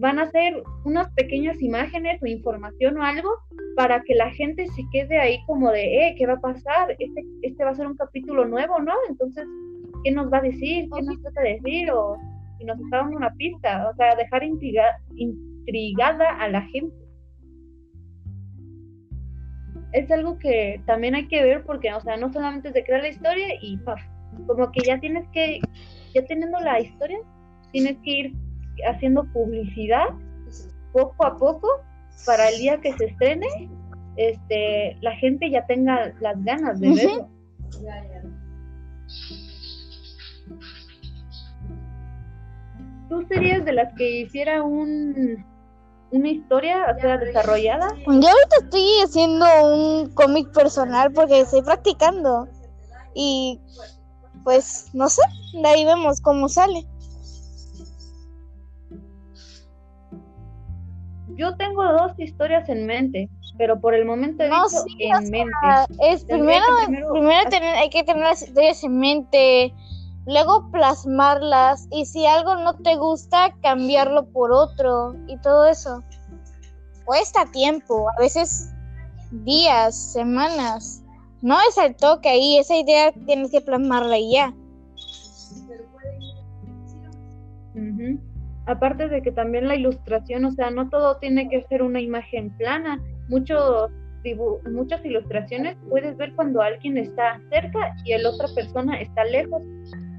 van 0.00 0.18
a 0.18 0.30
ser 0.30 0.62
unas 0.84 1.10
pequeñas 1.10 1.60
imágenes 1.60 2.22
o 2.22 2.26
información 2.26 2.96
o 2.96 3.02
algo 3.02 3.30
para 3.76 4.02
que 4.02 4.14
la 4.14 4.30
gente 4.30 4.66
se 4.68 4.82
quede 4.90 5.18
ahí 5.18 5.38
como 5.46 5.70
de, 5.70 6.08
eh, 6.08 6.14
¿qué 6.16 6.26
va 6.26 6.34
a 6.34 6.40
pasar? 6.40 6.96
Este, 6.98 7.22
este 7.42 7.64
va 7.64 7.70
a 7.70 7.74
ser 7.74 7.86
un 7.86 7.96
capítulo 7.96 8.46
nuevo, 8.46 8.80
¿no? 8.80 8.94
Entonces, 9.10 9.44
¿qué 10.02 10.10
nos 10.10 10.32
va 10.32 10.38
a 10.38 10.42
decir? 10.42 10.88
¿Qué 10.90 11.02
nos 11.02 11.20
trata 11.20 11.42
de 11.42 11.60
decir? 11.60 11.90
O 11.90 12.16
si 12.58 12.64
nos 12.64 12.80
está 12.80 12.98
dando 12.98 13.18
una 13.18 13.34
pista, 13.34 13.90
o 13.90 13.94
sea, 13.96 14.16
dejar 14.16 14.42
intriga, 14.42 14.84
intrigada 15.16 16.30
a 16.38 16.48
la 16.48 16.62
gente. 16.62 16.96
Es 19.92 20.10
algo 20.10 20.38
que 20.38 20.80
también 20.86 21.14
hay 21.14 21.28
que 21.28 21.42
ver 21.42 21.64
porque, 21.64 21.92
o 21.92 22.00
sea, 22.00 22.16
no 22.16 22.32
solamente 22.32 22.68
es 22.68 22.74
de 22.74 22.84
crear 22.84 23.02
la 23.02 23.08
historia 23.08 23.48
y 23.60 23.76
paf, 23.78 24.00
como 24.46 24.70
que 24.72 24.80
ya 24.86 24.98
tienes 25.00 25.26
que, 25.32 25.60
ya 26.14 26.24
teniendo 26.26 26.58
la 26.60 26.80
historia, 26.80 27.18
tienes 27.72 27.96
que 28.04 28.10
ir 28.10 28.36
haciendo 28.88 29.24
publicidad 29.32 30.08
poco 30.92 31.26
a 31.26 31.36
poco 31.36 31.68
para 32.26 32.48
el 32.48 32.58
día 32.58 32.80
que 32.80 32.92
se 32.94 33.06
estrene, 33.06 33.46
este, 34.16 34.96
la 35.00 35.14
gente 35.16 35.50
ya 35.50 35.64
tenga 35.66 36.12
las 36.20 36.42
ganas 36.44 36.80
de 36.80 36.90
verlo. 36.90 37.28
¿Tú 43.08 43.26
serías 43.28 43.64
de 43.64 43.72
las 43.72 43.92
que 43.94 44.20
hiciera 44.20 44.62
un 44.62 45.44
una 46.12 46.28
historia 46.28 46.94
o 46.96 47.00
sea, 47.00 47.18
desarrollada? 47.18 47.88
Yo 48.06 48.12
ahorita 48.12 48.56
estoy 48.62 48.82
haciendo 49.04 49.46
un 49.64 50.10
cómic 50.14 50.52
personal 50.52 51.12
porque 51.12 51.40
estoy 51.40 51.62
practicando 51.62 52.48
y 53.14 53.60
pues 54.44 54.90
no 54.92 55.08
sé, 55.08 55.22
de 55.52 55.68
ahí 55.68 55.84
vemos 55.84 56.20
cómo 56.20 56.48
sale. 56.48 56.86
Yo 61.36 61.56
tengo 61.56 61.82
dos 61.84 62.12
historias 62.18 62.68
en 62.68 62.86
mente, 62.86 63.30
pero 63.56 63.80
por 63.80 63.94
el 63.94 64.04
momento 64.04 64.42
he 64.42 64.48
No, 64.48 64.64
dicho 64.64 64.82
sí, 64.84 65.04
en 65.04 65.12
o 65.12 65.20
sea, 65.20 65.30
mente. 65.30 66.12
Es 66.12 66.24
primero, 66.24 66.64
primero 66.86 67.12
primero 67.12 67.50
tener, 67.50 67.76
hay 67.76 67.88
que 67.88 68.04
tener 68.04 68.22
las 68.24 68.42
historias 68.42 68.82
en 68.84 68.98
mente, 68.98 69.72
luego 70.26 70.70
plasmarlas 70.70 71.86
y 71.90 72.04
si 72.04 72.26
algo 72.26 72.56
no 72.56 72.76
te 72.76 72.96
gusta, 72.96 73.54
cambiarlo 73.62 74.26
por 74.32 74.52
otro 74.52 75.14
y 75.28 75.38
todo 75.38 75.66
eso. 75.66 76.02
Cuesta 77.06 77.46
tiempo, 77.46 78.06
a 78.10 78.20
veces 78.20 78.70
días, 79.30 80.12
semanas. 80.12 80.99
No 81.42 81.56
es 81.68 81.78
al 81.78 81.96
toque 81.96 82.28
ahí, 82.28 82.58
esa 82.58 82.76
idea 82.76 83.12
tienes 83.26 83.50
que 83.50 83.60
plasmarla 83.60 84.18
y 84.18 84.32
ya. 84.32 84.54
Aparte 88.66 89.08
de 89.08 89.22
que 89.22 89.32
también 89.32 89.66
la 89.66 89.74
ilustración, 89.74 90.44
o 90.44 90.52
sea, 90.52 90.70
no 90.70 90.88
todo 90.90 91.16
tiene 91.16 91.48
que 91.48 91.62
ser 91.62 91.82
una 91.82 92.00
imagen 92.00 92.50
plana. 92.56 93.00
Muchos 93.28 93.90
muchas 94.70 95.04
ilustraciones 95.04 95.76
puedes 95.88 96.16
ver 96.16 96.34
cuando 96.34 96.60
alguien 96.60 96.98
está 96.98 97.40
cerca 97.50 97.94
y 98.04 98.12
el 98.12 98.26
otra 98.26 98.48
persona 98.54 99.00
está 99.00 99.24
lejos, 99.24 99.62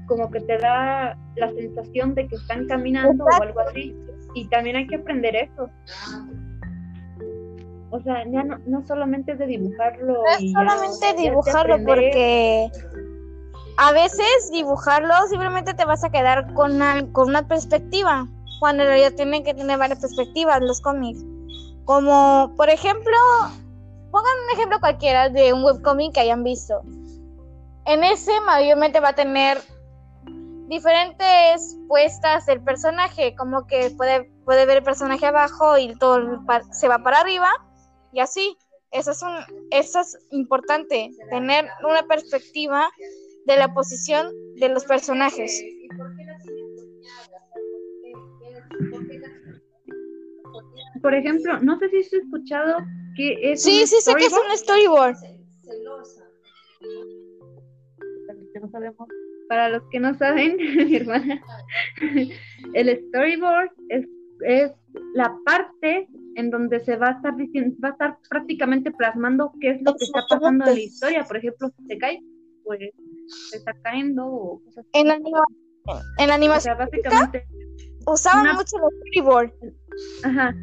como 0.06 0.30
que 0.30 0.40
te 0.40 0.58
da 0.58 1.16
la 1.36 1.52
sensación 1.52 2.14
de 2.14 2.26
que 2.26 2.34
están 2.34 2.66
caminando 2.66 3.24
o 3.24 3.42
algo 3.42 3.60
así. 3.60 3.94
Y 4.34 4.48
también 4.48 4.76
hay 4.76 4.86
que 4.86 4.96
aprender 4.96 5.36
eso. 5.36 5.68
O 7.92 8.00
sea, 8.00 8.24
ya 8.26 8.42
no, 8.42 8.56
no 8.66 8.86
solamente 8.86 9.32
es 9.32 9.38
de 9.38 9.46
dibujarlo. 9.46 10.14
No 10.14 10.26
es 10.26 10.50
solamente 10.50 11.06
ya 11.08 11.12
dibujarlo 11.12 11.76
porque 11.84 12.70
a 13.76 13.92
veces 13.92 14.50
dibujarlo 14.50 15.14
simplemente 15.28 15.74
te 15.74 15.84
vas 15.84 16.02
a 16.02 16.10
quedar 16.10 16.54
con 16.54 16.76
una, 16.76 17.06
con 17.12 17.28
una 17.28 17.46
perspectiva, 17.46 18.26
cuando 18.60 18.82
en 18.82 18.88
realidad 18.88 19.12
tienen 19.14 19.44
que 19.44 19.52
tener 19.52 19.78
varias 19.78 20.00
perspectivas 20.00 20.62
los 20.62 20.80
cómics. 20.80 21.22
Como, 21.84 22.54
por 22.56 22.70
ejemplo, 22.70 23.14
pongan 24.10 24.32
un 24.46 24.56
ejemplo 24.56 24.80
cualquiera 24.80 25.28
de 25.28 25.52
un 25.52 25.62
webcómic 25.62 26.14
que 26.14 26.20
hayan 26.20 26.44
visto. 26.44 26.80
En 27.84 28.04
ese 28.04 28.32
mayormente 28.46 29.00
va 29.00 29.10
a 29.10 29.14
tener 29.14 29.58
diferentes 30.68 31.76
puestas 31.88 32.46
del 32.46 32.62
personaje, 32.62 33.34
como 33.36 33.66
que 33.66 33.90
puede, 33.98 34.32
puede 34.46 34.64
ver 34.64 34.78
el 34.78 34.82
personaje 34.82 35.26
abajo 35.26 35.76
y 35.76 35.94
todo 35.96 36.40
se 36.70 36.88
va 36.88 36.98
para 37.00 37.20
arriba 37.20 37.50
y 38.12 38.20
así. 38.20 38.56
Eso 38.92 39.12
es, 39.12 39.22
un, 39.22 39.30
eso 39.70 40.00
es 40.00 40.18
importante, 40.32 41.10
tener 41.30 41.64
una 41.82 42.02
perspectiva 42.02 42.90
de 43.46 43.56
la 43.56 43.72
posición 43.72 44.30
de 44.56 44.68
los 44.68 44.84
personajes. 44.84 45.64
Por 51.00 51.14
ejemplo, 51.14 51.58
no 51.60 51.78
sé 51.78 51.88
si 51.88 51.96
has 52.00 52.12
escuchado 52.12 52.76
que 53.16 53.52
es 53.52 53.62
Sí, 53.62 53.80
un 53.80 53.86
sí 53.86 53.96
sé 54.00 54.14
que 54.14 54.26
es 54.26 54.32
un 54.32 54.58
storyboard. 54.58 55.16
Celosa. 55.62 56.28
Para 58.26 58.38
los 58.38 58.52
que 58.52 58.60
no 58.60 58.70
sabemos, 58.70 59.08
para 59.48 59.68
los 59.70 59.82
que 59.90 60.00
no 60.00 60.14
saben, 60.18 60.56
mi 60.86 60.96
hermana, 60.96 61.42
el 62.74 63.06
storyboard 63.08 63.70
es, 63.88 64.06
es 64.46 64.72
la 65.14 65.36
parte 65.44 66.08
en 66.36 66.50
donde 66.50 66.80
se 66.80 66.96
va 66.96 67.08
a 67.08 67.12
estar 67.12 67.36
diciendo, 67.36 67.76
va 67.82 67.88
a 67.88 67.92
estar 67.92 68.18
prácticamente 68.28 68.90
plasmando 68.90 69.52
qué 69.60 69.70
es 69.72 69.82
lo 69.82 69.94
que 69.96 70.04
está 70.04 70.22
pasando 70.28 70.64
en 70.66 70.74
la 70.74 70.80
historia. 70.80 71.24
Por 71.24 71.36
ejemplo, 71.36 71.70
si 71.76 71.86
se 71.86 71.98
cae, 71.98 72.20
pues 72.64 72.80
se 73.50 73.56
está 73.58 73.72
cayendo 73.82 74.26
o 74.26 74.62
cosas 74.64 74.86
En 74.92 75.08
la, 75.08 75.14
anima- 75.14 75.44
en 76.18 76.28
la 76.28 76.34
O 76.34 76.36
animación 76.36 76.76
sea, 76.76 76.86
básicamente, 76.86 77.46
usaban 78.06 78.42
una- 78.42 78.54
mucho 78.54 78.76
el 78.76 78.96
storyboard 78.98 79.52
ajá, 80.24 80.54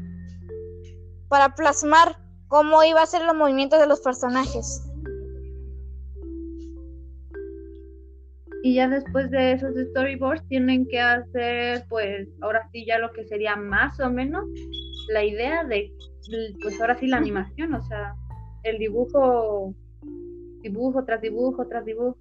para 1.29 1.53
plasmar 1.55 2.17
cómo 2.47 2.83
iba 2.83 3.01
a 3.01 3.05
ser 3.05 3.23
los 3.25 3.35
movimientos 3.35 3.79
de 3.79 3.87
los 3.87 4.01
personajes. 4.01 4.81
Y 8.63 8.75
ya 8.75 8.87
después 8.87 9.31
de 9.31 9.53
esos 9.53 9.73
storyboards 9.91 10.47
tienen 10.47 10.87
que 10.87 10.99
hacer, 10.99 11.85
pues, 11.89 12.27
ahora 12.41 12.67
sí 12.71 12.85
ya 12.85 12.97
lo 12.99 13.11
que 13.13 13.25
sería 13.25 13.55
más 13.55 13.99
o 13.99 14.09
menos 14.09 14.45
la 15.09 15.23
idea 15.23 15.63
de, 15.63 15.91
pues 16.61 16.79
ahora 16.81 16.97
sí 16.99 17.07
la 17.07 17.17
animación, 17.17 17.73
o 17.73 17.81
sea, 17.87 18.15
el 18.63 18.77
dibujo, 18.77 19.73
dibujo 20.61 21.03
tras 21.05 21.21
dibujo 21.21 21.65
tras 21.67 21.85
dibujo. 21.85 22.17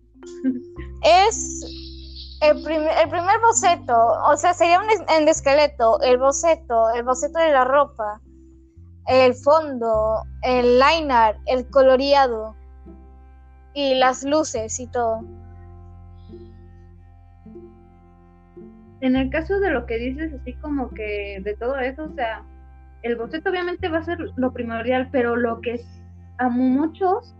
Es 1.03 2.38
el, 2.40 2.62
prim- 2.62 2.83
el 2.83 3.09
primer 3.11 3.40
boceto, 3.40 3.96
o 4.31 4.37
sea, 4.37 4.55
sería 4.55 4.81
un 4.81 4.87
el 5.20 5.29
esqueleto, 5.29 6.01
el 6.03 6.18
boceto, 6.18 6.90
el 6.94 7.03
boceto 7.03 7.38
de 7.38 7.51
la 7.53 7.64
ropa, 7.64 8.20
el 9.09 9.35
fondo, 9.35 10.22
el 10.42 10.79
line 10.79 11.12
art, 11.12 11.38
el 11.46 11.68
coloreado 11.70 12.55
y 13.74 13.94
las 13.94 14.22
luces 14.22 14.79
y 14.79 14.87
todo. 14.87 15.20
En 19.00 19.16
el 19.16 19.30
caso 19.30 19.61
de 19.61 19.70
lo 19.70 19.87
que 19.87 19.98
dices, 19.98 20.32
así 20.32 20.54
como 20.54 20.90
que 20.90 21.40
de 21.42 21.54
todo 21.56 21.78
eso, 21.78 22.04
o 22.04 22.14
sea, 22.14 22.42
el 23.02 23.16
boceto 23.16 23.50
obviamente 23.50 23.88
va 23.88 23.98
a 23.98 24.04
ser 24.04 24.18
lo 24.37 24.52
primordial, 24.52 25.08
pero 25.12 25.37
lo 25.37 25.61
que 25.61 25.80
a 26.38 26.48
muchos 26.48 27.34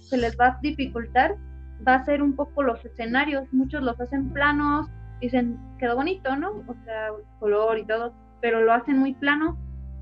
se 0.00 0.16
les 0.18 0.36
va 0.38 0.46
a 0.46 0.58
dificultar 0.62 1.36
va 1.86 1.94
a 1.94 2.04
ser 2.04 2.22
un 2.22 2.34
poco 2.36 2.62
los 2.62 2.84
escenarios. 2.84 3.50
Muchos 3.52 3.82
los 3.82 4.00
hacen 4.00 4.30
planos, 4.32 4.88
dicen, 5.20 5.58
quedó 5.78 5.96
bonito, 5.96 6.36
¿no? 6.36 6.64
O 6.66 6.74
sea, 6.84 7.08
color 7.38 7.78
y 7.78 7.86
todo, 7.86 8.14
pero 8.40 8.60
lo 8.60 8.72
hacen 8.72 8.98
muy 8.98 9.14
plano 9.14 9.58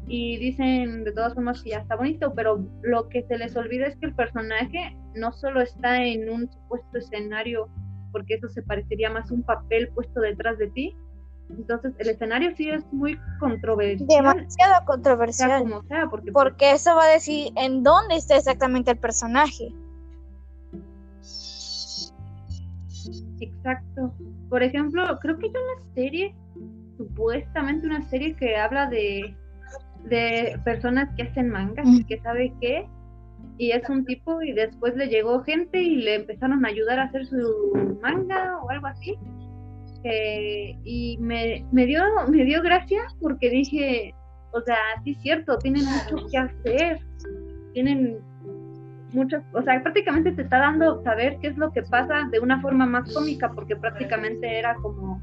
y 0.07 0.37
dicen 0.37 1.05
de 1.05 1.13
todas 1.13 1.35
formas 1.35 1.63
que 1.63 1.71
ya 1.71 1.79
está 1.79 1.97
bonito, 1.97 2.35
pero 2.35 2.65
lo 2.83 3.09
que 3.09 3.23
se 3.23 3.39
les 3.39 3.57
olvida 3.57 3.87
es 3.87 3.97
que 3.97 4.07
el 4.07 4.15
personaje 4.15 4.97
no 5.15 5.33
solo 5.33 5.61
está 5.63 6.05
en 6.05 6.29
un 6.29 6.51
supuesto 6.51 6.99
escenario, 6.99 7.69
porque 8.15 8.35
eso 8.35 8.49
se 8.49 8.63
parecería 8.63 9.11
más 9.11 9.29
a 9.29 9.35
un 9.35 9.43
papel 9.43 9.89
puesto 9.89 10.21
detrás 10.21 10.57
de 10.57 10.69
ti. 10.69 10.97
Entonces, 11.51 11.93
el 11.99 12.09
escenario 12.09 12.55
sí 12.57 12.71
es 12.71 12.85
muy 12.93 13.19
controversial, 13.41 14.07
Demasiado 14.09 14.49
sea 14.51 14.85
controversial, 14.87 15.63
como 15.63 15.83
sea, 15.83 16.07
porque 16.09 16.31
pues, 16.31 16.45
porque 16.45 16.71
eso 16.71 16.95
va 16.95 17.05
a 17.05 17.09
decir 17.09 17.53
en 17.57 17.83
dónde 17.83 18.15
está 18.15 18.37
exactamente 18.37 18.93
el 18.93 18.99
personaje. 18.99 19.75
Exacto. 23.41 24.15
Por 24.49 24.63
ejemplo, 24.63 25.19
creo 25.21 25.37
que 25.39 25.47
hay 25.47 25.51
una 25.51 25.95
serie, 25.95 26.35
supuestamente 26.97 27.87
una 27.89 28.09
serie 28.09 28.37
que 28.37 28.57
habla 28.57 28.87
de, 28.87 29.37
de 30.05 30.59
personas 30.65 31.13
que 31.17 31.25
hacen 31.25 31.51
mangas 31.51 31.87
y 31.89 32.05
que 32.05 32.21
sabe 32.21 32.55
qué, 32.61 32.89
y 33.59 33.71
es 33.71 33.89
un 33.89 34.05
tipo 34.05 34.43
y 34.43 34.53
después 34.53 34.97
le 34.97 35.09
llegó 35.09 35.43
gente 35.43 35.81
y 35.81 35.97
le 35.97 36.17
empezaron 36.17 36.65
a 36.65 36.69
ayudar 36.69 36.99
a 36.99 37.05
hacer 37.05 37.27
su 37.27 37.97
manga 38.03 38.59
o 38.63 38.71
algo 38.71 38.87
así. 38.87 39.17
Eh, 40.03 40.77
y 40.85 41.17
me, 41.19 41.65
me 41.73 41.87
dio 41.87 42.03
me 42.29 42.45
dio 42.45 42.61
gracia 42.63 43.03
porque 43.21 43.49
dije, 43.49 44.15
o 44.53 44.61
sea, 44.61 44.77
sí 45.03 45.13
es 45.13 45.23
cierto, 45.23 45.59
tienen 45.59 45.85
mucho 45.85 46.27
que 46.29 46.39
hacer. 46.39 46.99
tienen 47.73 48.19
muchas, 49.13 49.43
o 49.53 49.63
sea, 49.63 49.83
prácticamente 49.83 50.33
te 50.33 50.43
está 50.43 50.59
dando 50.59 51.03
saber 51.03 51.39
qué 51.41 51.49
es 51.49 51.57
lo 51.57 51.73
que 51.73 51.83
pasa 51.83 52.29
de 52.31 52.41
una 52.41 52.61
forma 52.61 52.85
más 52.85 53.13
cómica, 53.15 53.51
porque 53.53 53.77
prácticamente 53.77 54.59
era 54.59 54.75
como, 54.77 55.23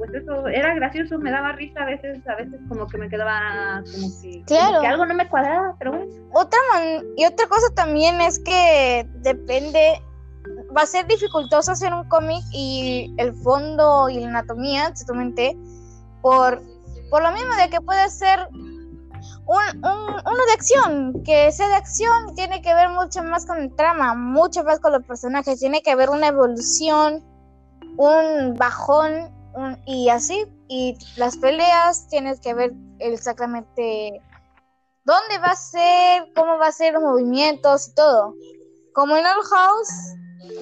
pues 0.00 0.14
eso, 0.14 0.46
era 0.48 0.74
gracioso, 0.74 1.18
me 1.18 1.30
daba 1.30 1.52
risa 1.52 1.82
a 1.82 1.84
veces, 1.84 2.26
a 2.26 2.34
veces 2.36 2.58
como 2.70 2.86
que 2.86 2.96
me 2.96 3.10
quedaba 3.10 3.82
como 3.92 4.08
que, 4.22 4.42
como 4.48 4.80
que 4.80 4.86
algo 4.86 5.04
no 5.04 5.12
me 5.14 5.28
cuadraba, 5.28 5.76
pero 5.78 5.92
bueno. 5.92 6.06
Otra 6.32 6.58
man- 6.72 7.04
y 7.18 7.26
otra 7.26 7.46
cosa 7.48 7.66
también 7.74 8.18
es 8.22 8.38
que 8.38 9.06
depende, 9.16 10.00
va 10.74 10.82
a 10.82 10.86
ser 10.86 11.06
dificultoso 11.06 11.72
hacer 11.72 11.92
un 11.92 12.08
cómic 12.08 12.42
y 12.50 13.14
el 13.18 13.34
fondo 13.34 14.08
y 14.08 14.20
la 14.20 14.28
anatomía, 14.28 14.86
exactamente, 14.88 15.54
por, 16.22 16.62
por 17.10 17.22
lo 17.22 17.32
mismo 17.32 17.54
de 17.56 17.68
que 17.68 17.82
puede 17.82 18.08
ser 18.08 18.48
un, 18.52 19.84
un- 19.84 20.14
uno 20.24 20.44
de 20.46 20.52
acción, 20.54 21.22
que 21.24 21.52
sea 21.52 21.68
de 21.68 21.74
acción, 21.74 22.34
tiene 22.36 22.62
que 22.62 22.72
ver 22.72 22.88
mucho 22.88 23.22
más 23.22 23.44
con 23.44 23.58
el 23.60 23.76
trama, 23.76 24.14
mucho 24.14 24.64
más 24.64 24.80
con 24.80 24.92
los 24.92 25.02
personajes, 25.04 25.58
tiene 25.60 25.82
que 25.82 25.90
haber 25.90 26.08
una 26.08 26.28
evolución, 26.28 27.22
un 27.98 28.54
bajón 28.56 29.38
un- 29.54 29.78
y 29.86 30.08
así, 30.08 30.46
y 30.68 30.96
las 31.16 31.36
peleas 31.36 32.08
tienes 32.08 32.40
que 32.40 32.54
ver 32.54 32.72
exactamente 32.98 34.20
dónde 35.04 35.38
va 35.38 35.48
a 35.52 35.56
ser, 35.56 36.32
cómo 36.34 36.58
va 36.58 36.68
a 36.68 36.72
ser 36.72 36.94
los 36.94 37.02
movimientos 37.02 37.88
y 37.88 37.94
todo. 37.94 38.34
Como 38.92 39.16
en 39.16 39.24
Old 39.24 39.46
House, 39.50 39.92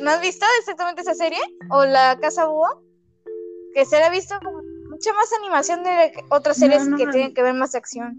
¿no 0.00 0.10
has 0.10 0.20
visto 0.20 0.44
exactamente 0.60 1.02
esa 1.02 1.14
serie? 1.14 1.40
¿O 1.70 1.84
La 1.84 2.18
Casa 2.20 2.46
Búho? 2.46 2.82
Que 3.74 3.84
se 3.84 3.98
le 3.98 4.04
ha 4.04 4.10
visto 4.10 4.34
como 4.42 4.60
mucha 4.90 5.12
más 5.12 5.32
animación 5.40 5.82
de 5.82 6.12
otras 6.30 6.56
series 6.56 6.86
no 6.88 6.96
que 6.96 7.06
la 7.06 7.12
tienen 7.12 7.34
que 7.34 7.42
ver 7.42 7.54
más 7.54 7.74
acción. 7.74 8.16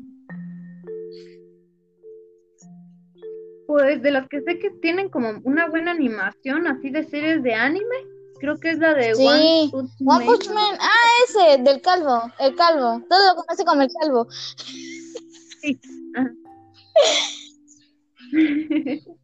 Pues 3.67 4.01
de 4.01 4.11
las 4.11 4.27
que 4.29 4.41
sé 4.41 4.57
que 4.57 4.71
tienen 4.81 5.09
como 5.09 5.29
una 5.43 5.67
buena 5.67 5.91
animación 5.91 6.65
así 6.67 6.89
de 6.89 7.03
series 7.07 7.43
de 7.43 7.53
anime, 7.53 7.95
creo 8.39 8.57
que 8.59 8.71
es 8.71 8.79
la 8.79 8.93
de 8.93 9.15
Sí, 9.15 9.23
One 9.25 9.69
Punch 9.71 9.91
One 9.99 10.25
Man. 10.25 10.25
Punch 10.25 10.47
Man, 10.49 10.77
ah, 10.79 11.09
ese, 11.27 11.63
del 11.63 11.81
calvo, 11.81 12.31
el 12.39 12.55
calvo, 12.55 13.01
todo 13.09 13.29
lo 13.29 13.41
conoce 13.41 13.65
como 13.65 13.81
el 13.81 13.89
calvo. 13.99 14.27
Ajá. 16.15 16.33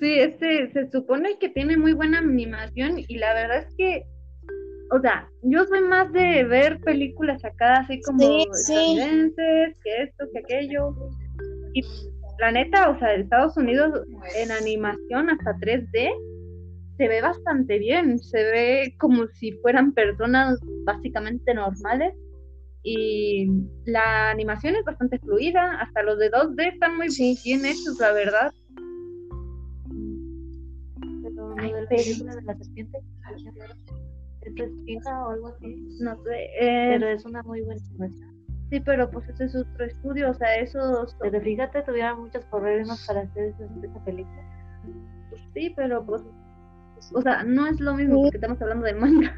Sí, 0.00 0.14
este 0.16 0.70
se 0.72 0.90
supone 0.92 1.38
que 1.40 1.48
tiene 1.48 1.76
muy 1.76 1.92
buena 1.92 2.18
animación 2.18 3.00
y 3.08 3.18
la 3.18 3.34
verdad 3.34 3.58
es 3.66 3.74
que, 3.76 4.04
o 4.92 5.00
sea, 5.00 5.28
yo 5.42 5.64
soy 5.64 5.80
más 5.80 6.12
de 6.12 6.44
ver 6.44 6.80
películas 6.80 7.44
acá 7.44 7.80
así 7.80 8.00
como 8.02 8.20
Sí, 8.20 8.46
sí. 8.52 8.96
que 9.36 10.02
esto, 10.02 10.24
que 10.32 10.38
aquello. 10.38 10.94
Y 11.74 11.82
la 12.38 12.52
neta, 12.52 12.90
o 12.90 12.98
sea, 13.00 13.14
Estados 13.14 13.56
Unidos 13.56 14.02
en 14.36 14.52
animación 14.52 15.30
hasta 15.30 15.56
3D 15.58 16.12
se 16.98 17.08
ve 17.08 17.22
bastante 17.22 17.78
bien, 17.78 18.18
se 18.18 18.42
ve 18.42 18.94
como 18.98 19.26
si 19.28 19.52
fueran 19.62 19.92
personas 19.92 20.58
básicamente 20.84 21.54
normales 21.54 22.12
y 22.82 23.48
la 23.86 24.30
animación 24.30 24.74
es 24.76 24.84
bastante 24.84 25.18
fluida, 25.20 25.80
hasta 25.80 26.02
los 26.02 26.18
de 26.18 26.30
2D 26.30 26.72
están 26.74 26.96
muy 26.96 27.08
Sí. 27.10 27.38
bien 27.44 27.64
hechos, 27.64 27.98
la 28.00 28.12
verdad. 28.12 28.52
Pero 31.22 31.48
lo 31.50 31.54
Ay, 31.58 31.72
de 31.72 31.82
la 31.82 31.88
película 31.88 32.34
de 32.34 32.42
la 32.42 32.54
serpiente, 32.56 32.98
¿eso 33.36 34.64
es 34.64 35.06
o 35.06 35.28
algo 35.30 35.48
así? 35.48 35.76
No 36.00 36.16
sé, 36.24 36.44
eh, 36.60 36.88
Pero 36.98 37.08
es 37.08 37.24
una 37.24 37.42
muy 37.42 37.60
buena 37.62 37.80
animación. 37.90 38.46
sí, 38.70 38.80
pero 38.80 39.10
pues 39.10 39.28
ese 39.28 39.44
es 39.44 39.54
otro 39.56 39.84
estudio, 39.84 40.30
o 40.30 40.34
sea, 40.34 40.56
esos, 40.56 41.16
Pero 41.20 41.40
fíjate, 41.40 41.82
tuvieron 41.82 42.22
muchos 42.22 42.44
problemas 42.46 43.04
para 43.06 43.20
hacer 43.22 43.54
esa, 43.54 44.04
película. 44.04 44.42
sí, 45.54 45.72
pero 45.76 46.04
pues, 46.04 46.22
o 47.14 47.22
sea, 47.22 47.42
no 47.44 47.66
es 47.66 47.80
lo 47.80 47.94
mismo 47.94 48.16
Sí. 48.16 48.22
porque 48.24 48.36
estamos 48.38 48.60
hablando 48.62 48.84
del 48.86 48.96
manga. 48.96 49.34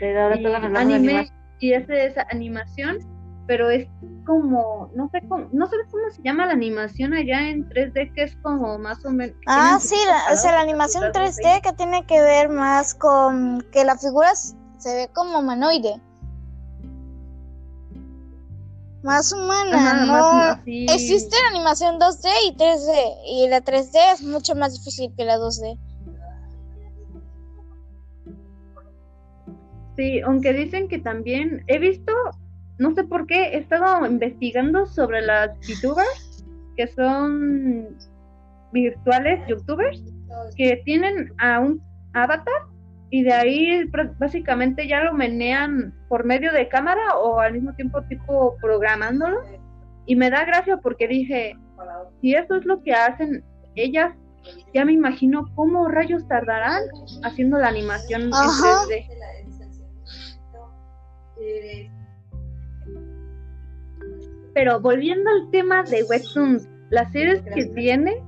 Pero 0.00 0.22
ahora 0.22 0.36
Y 0.40 0.44
hablando 0.46 0.68
de 0.70 0.78
anime, 0.78 0.96
animación. 1.12 1.36
y 1.60 1.72
ese 1.72 2.06
es 2.06 2.14
animación, 2.30 2.98
pero 3.46 3.70
es 3.70 3.86
como, 4.26 4.90
no 4.96 5.08
sé 5.12 5.20
cómo, 5.28 5.48
no 5.52 5.66
sé 5.66 5.76
cómo 5.90 6.02
se 6.10 6.20
llama 6.22 6.46
la 6.46 6.52
animación 6.52 7.14
allá 7.14 7.48
en 7.48 7.68
3D, 7.68 8.12
que 8.14 8.24
es 8.24 8.36
como 8.42 8.76
más 8.78 9.04
o 9.04 9.10
menos. 9.10 9.36
Ah, 9.46 9.78
sí, 9.80 9.94
la- 10.06 10.34
o 10.34 10.36
sea, 10.36 10.52
la 10.52 10.60
animación 10.62 11.04
sus 11.04 11.12
rasgos 11.14 11.36
3D 11.36 11.60
que 11.62 11.72
tiene 11.74 12.04
que 12.06 12.20
ver 12.20 12.48
más 12.48 12.94
con 12.94 13.64
que 13.72 13.84
la 13.84 13.96
figura 13.96 14.34
se 14.34 14.94
ve 14.94 15.08
como 15.14 15.38
humanoide. 15.38 16.00
Más 19.02 19.32
humana, 19.32 19.76
Ajá, 19.76 20.04
no. 20.04 20.12
más 20.12 20.58
así. 20.58 20.86
Existe 20.90 21.36
la 21.42 21.56
animación 21.56 21.98
2D 22.00 22.28
y 22.48 22.56
3D, 22.56 22.92
y 23.26 23.48
la 23.48 23.60
3D 23.60 23.96
es 24.14 24.22
mucho 24.22 24.56
más 24.56 24.72
difícil 24.74 25.14
que 25.16 25.24
la 25.24 25.36
2D. 25.38 25.78
Sí, 29.96 30.20
aunque 30.20 30.52
dicen 30.52 30.88
que 30.88 30.98
también 30.98 31.64
he 31.66 31.78
visto, 31.78 32.12
no 32.78 32.94
sé 32.94 33.04
por 33.04 33.26
qué, 33.26 33.54
he 33.54 33.58
estado 33.58 34.04
investigando 34.06 34.86
sobre 34.86 35.22
las 35.22 35.50
VTubers, 35.60 36.44
que 36.76 36.86
son 36.88 37.96
virtuales 38.72 39.40
youtubers, 39.48 40.02
que 40.56 40.82
tienen 40.84 41.32
a 41.38 41.60
un 41.60 41.80
avatar 42.12 42.62
y 43.10 43.22
de 43.22 43.32
ahí 43.32 43.90
básicamente 44.18 44.88
ya 44.88 45.04
lo 45.04 45.14
menean 45.14 45.94
por 46.08 46.24
medio 46.24 46.52
de 46.52 46.68
cámara 46.68 47.16
o 47.16 47.40
al 47.40 47.54
mismo 47.54 47.74
tiempo 47.74 48.02
tipo 48.02 48.56
programándolo. 48.60 49.40
Y 50.06 50.16
me 50.16 50.30
da 50.30 50.44
gracia 50.44 50.76
porque 50.78 51.08
dije, 51.08 51.56
si 52.20 52.34
eso 52.34 52.56
es 52.56 52.64
lo 52.64 52.82
que 52.82 52.92
hacen 52.92 53.44
ellas, 53.74 54.14
ya 54.74 54.84
me 54.84 54.92
imagino 54.92 55.50
cómo 55.54 55.88
rayos 55.88 56.26
tardarán 56.28 56.82
haciendo 57.24 57.58
la 57.58 57.68
animación 57.68 58.30
Ajá. 58.32 58.82
en 58.88 58.88
3D. 58.88 59.06
Pero 64.54 64.80
volviendo 64.80 65.30
al 65.30 65.50
tema 65.50 65.82
de 65.84 66.02
Webtoons, 66.04 66.68
las 66.90 67.10
series 67.12 67.42
que 67.54 67.66
tiene, 67.66 68.22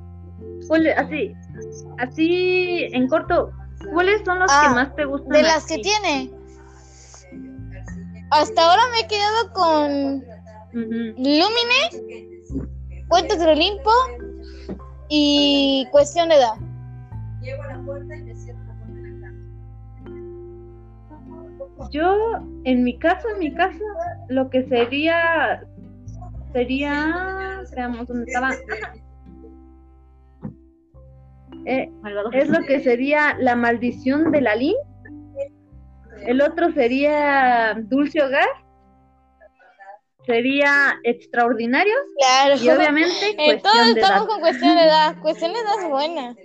¿cuál- 0.66 0.88
así, 0.96 1.32
así 1.98 2.88
en 2.92 3.08
corto, 3.08 3.50
¿cuáles 3.92 4.22
son 4.24 4.38
los 4.40 4.50
Ah, 4.52 4.66
que 4.68 4.74
más 4.74 4.94
te 4.96 5.04
gustan? 5.06 5.30
De 5.32 5.42
las 5.42 5.66
que 5.66 5.78
tiene. 5.78 6.30
Hasta 8.30 8.70
ahora 8.70 8.82
me 8.92 9.00
he 9.00 9.06
quedado 9.08 9.52
con 9.54 10.16
Ujú. 10.74 11.14
Lumine, 11.16 12.44
Cuentos 13.08 13.38
del 13.38 13.48
Olimpo 13.50 13.90
y 15.08 15.86
Cuestión 15.90 16.28
de 16.28 16.34
Edad. 16.34 16.54
Llego 17.40 17.62
a 17.62 17.68
la 17.68 17.82
puerta 17.86 18.14
y 18.14 18.24
Yo, 21.90 22.16
en 22.64 22.84
mi 22.84 22.98
caso, 22.98 23.28
en 23.30 23.38
mi 23.38 23.54
caso, 23.54 23.82
lo 24.28 24.50
que 24.50 24.66
sería, 24.68 25.62
sería, 26.52 27.62
veamos 27.74 28.06
dónde 28.06 28.24
estaba. 28.26 28.50
Eh, 31.66 31.90
es 32.32 32.48
lo 32.48 32.60
que 32.62 32.80
sería 32.80 33.36
la 33.38 33.54
maldición 33.56 34.30
de 34.30 34.40
la 34.40 34.56
Lin. 34.56 34.76
El 36.26 36.40
otro 36.40 36.72
sería 36.72 37.74
Dulce 37.78 38.22
Hogar. 38.22 38.48
Sería 40.26 40.98
Extraordinarios. 41.04 41.96
Claro. 42.18 42.62
Y 42.62 42.68
obviamente, 42.70 43.30
En 43.38 43.62
todo 43.62 43.72
cuestión 43.72 43.94
de 43.94 44.00
estamos 44.00 44.20
edad. 44.22 44.26
con 44.28 44.40
Cuestión 44.40 44.76
de 44.76 44.82
Edad. 44.82 45.16
Cuestión 45.22 45.52
de 45.52 45.58
Edad 45.60 45.82
es 45.82 45.88
buena. 45.88 46.36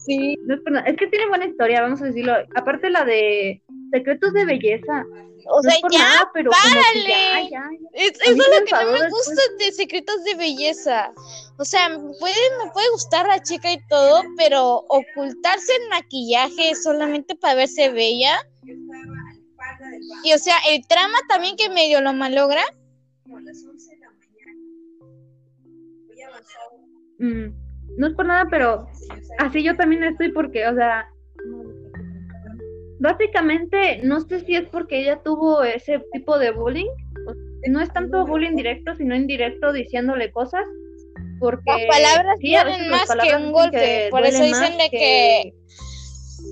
Sí, 0.00 0.38
no 0.42 0.54
es. 0.54 0.60
Es 0.86 0.96
que 0.96 1.06
tiene 1.08 1.28
buena 1.28 1.44
historia, 1.44 1.82
vamos 1.82 2.00
a 2.00 2.06
decirlo. 2.06 2.32
Aparte 2.54 2.88
la 2.88 3.04
de 3.04 3.62
Secretos 3.92 4.32
de 4.32 4.46
Belleza. 4.46 5.04
O 5.46 5.62
no 5.62 5.70
sea, 5.70 5.74
ya, 5.90 5.98
nada, 5.98 6.30
pero 6.32 6.50
párale. 6.50 7.08
ya, 7.08 7.40
ya, 7.42 7.48
ya. 7.50 7.64
Es, 7.92 8.12
eso 8.20 8.30
es 8.30 8.36
lo 8.36 8.64
que 8.64 8.72
no 8.72 8.92
me 8.92 8.98
después. 9.00 9.12
gusta 9.12 9.42
de 9.58 9.72
Secretos 9.72 10.24
de 10.24 10.34
Belleza. 10.36 11.12
O 11.58 11.64
sea, 11.64 11.88
puede, 12.18 12.34
me 12.64 12.70
puede 12.72 12.88
gustar 12.92 13.26
la 13.26 13.42
chica 13.42 13.70
y 13.72 13.86
todo, 13.88 14.22
pero 14.38 14.76
ocultarse 14.88 15.72
el 15.82 15.88
maquillaje 15.90 16.74
solamente 16.74 17.34
para 17.36 17.54
verse 17.56 17.90
bella. 17.90 18.38
Y 20.24 20.32
o 20.32 20.38
sea, 20.38 20.56
el 20.68 20.86
trama 20.86 21.18
también 21.28 21.56
que 21.56 21.68
medio 21.68 22.00
lo 22.00 22.12
malogra. 22.14 22.62
a 22.62 23.40
las 23.42 23.64
11 23.64 23.90
de 23.90 24.00
la 24.00 24.10
mañana. 24.10 24.52
Voy 26.06 26.22
avanzado. 26.22 26.70
Mm, 27.18 27.69
no 27.96 28.06
es 28.06 28.14
por 28.14 28.26
nada, 28.26 28.46
pero 28.50 28.86
así 29.38 29.62
yo 29.62 29.76
también 29.76 30.04
estoy 30.04 30.32
porque, 30.32 30.66
o 30.66 30.74
sea, 30.74 31.08
básicamente 33.00 34.00
no 34.04 34.20
sé 34.20 34.40
si 34.44 34.54
es 34.54 34.68
porque 34.68 35.00
ella 35.00 35.20
tuvo 35.22 35.62
ese 35.64 36.00
tipo 36.12 36.38
de 36.38 36.52
bullying. 36.52 36.90
No 37.68 37.80
es 37.80 37.92
tanto 37.92 38.26
bullying 38.26 38.56
directo, 38.56 38.94
sino 38.96 39.14
indirecto 39.14 39.72
diciéndole 39.72 40.30
cosas. 40.30 40.64
Porque 41.40 41.62
Las 41.66 41.86
palabras 41.86 42.36
sí, 42.40 42.54
más 42.90 43.08
que 43.22 43.36
un 43.36 43.52
golpe, 43.52 43.78
que 43.78 44.08
por 44.10 44.24
eso 44.24 44.44
dicen 44.44 44.76
de 44.76 44.90
que 44.90 45.54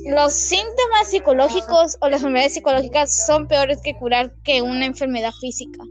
Los 0.07 0.33
síntomas 0.33 1.11
psicológicos 1.11 1.97
o 2.01 2.09
las 2.09 2.21
enfermedades 2.21 2.55
psicológicas 2.55 3.27
son 3.27 3.47
peores 3.47 3.81
que 3.83 3.95
curar 3.95 4.35
que 4.45 4.63
una 4.63 4.87
enfermedad 4.87 5.33
física. 5.41 5.85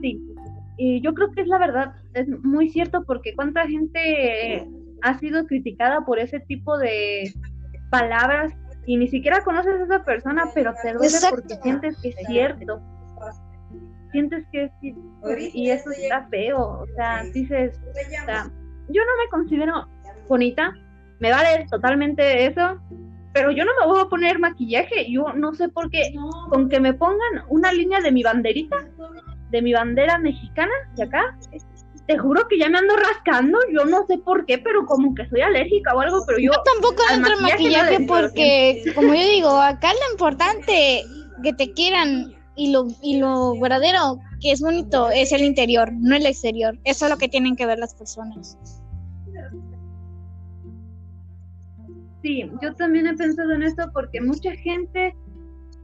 Sí, 0.00 0.18
y 0.82 1.02
yo 1.02 1.12
creo 1.12 1.30
que 1.30 1.42
es 1.42 1.46
la 1.46 1.58
verdad, 1.58 1.94
es 2.14 2.26
muy 2.26 2.70
cierto 2.70 3.04
porque 3.04 3.34
cuánta 3.34 3.66
gente 3.66 4.66
ha 5.02 5.18
sido 5.18 5.46
criticada 5.46 6.06
por 6.06 6.18
ese 6.18 6.40
tipo 6.40 6.78
de 6.78 7.34
palabras 7.90 8.50
y 8.86 8.96
ni 8.96 9.06
siquiera 9.06 9.44
conoces 9.44 9.78
a 9.78 9.84
esa 9.84 10.04
persona, 10.06 10.44
pero 10.54 10.72
te 10.82 10.94
duele 10.94 11.18
porque 11.28 11.56
sientes 11.56 11.98
que 12.00 12.08
es 12.08 12.16
cierto. 12.26 12.80
Sientes 14.10 14.46
que 14.50 14.64
es 14.64 14.72
y 15.52 15.68
eso 15.68 15.90
está 15.90 16.26
feo, 16.30 16.58
o 16.58 16.86
sea, 16.96 17.24
dices, 17.34 17.78
o 17.78 18.24
sea, 18.24 18.50
yo 18.88 19.02
no 19.04 19.22
me 19.22 19.30
considero 19.30 19.86
bonita, 20.30 20.72
me 21.18 21.30
vale 21.30 21.66
totalmente 21.70 22.46
eso, 22.46 22.80
pero 23.34 23.50
yo 23.50 23.66
no 23.66 23.72
me 23.78 23.86
voy 23.86 24.00
a 24.00 24.08
poner 24.08 24.38
maquillaje, 24.38 25.12
yo 25.12 25.34
no 25.34 25.52
sé 25.52 25.68
por 25.68 25.90
qué, 25.90 26.14
con 26.48 26.70
que 26.70 26.80
me 26.80 26.94
pongan 26.94 27.44
una 27.50 27.70
línea 27.70 28.00
de 28.00 28.12
mi 28.12 28.22
banderita, 28.22 28.78
de 29.50 29.62
mi 29.62 29.72
bandera 29.72 30.18
mexicana 30.18 30.72
de 30.96 31.04
acá, 31.04 31.36
te 32.06 32.18
juro 32.18 32.46
que 32.48 32.58
ya 32.58 32.68
me 32.68 32.78
ando 32.78 32.96
rascando, 32.96 33.58
yo 33.72 33.84
no 33.84 34.04
sé 34.06 34.18
por 34.18 34.44
qué, 34.46 34.58
pero 34.58 34.84
como 34.86 35.14
que 35.14 35.28
soy 35.28 35.42
alérgica 35.42 35.94
o 35.94 36.00
algo, 36.00 36.24
pero 36.26 36.38
yo... 36.38 36.52
Yo 36.52 36.62
tampoco 36.64 37.02
entro 37.12 37.34
en 37.34 37.42
maquillaje 37.42 38.00
porque, 38.06 38.82
como 38.94 39.14
yo 39.14 39.28
digo, 39.28 39.60
acá 39.60 39.92
lo 39.92 40.12
importante 40.12 41.04
que 41.42 41.52
te 41.52 41.72
quieran 41.72 42.34
y 42.56 42.72
lo, 42.72 42.88
y 43.00 43.18
lo 43.18 43.58
verdadero 43.60 44.18
que 44.40 44.52
es 44.52 44.60
bonito 44.60 45.08
es 45.10 45.32
el 45.32 45.42
interior, 45.42 45.92
no 45.92 46.16
el 46.16 46.26
exterior. 46.26 46.78
Eso 46.84 47.06
es 47.06 47.10
lo 47.10 47.16
que 47.16 47.28
tienen 47.28 47.56
que 47.56 47.66
ver 47.66 47.78
las 47.78 47.94
personas. 47.94 48.58
Sí, 52.22 52.50
yo 52.60 52.74
también 52.74 53.06
he 53.06 53.14
pensado 53.14 53.52
en 53.52 53.62
esto 53.62 53.90
porque 53.92 54.20
mucha 54.20 54.52
gente 54.56 55.14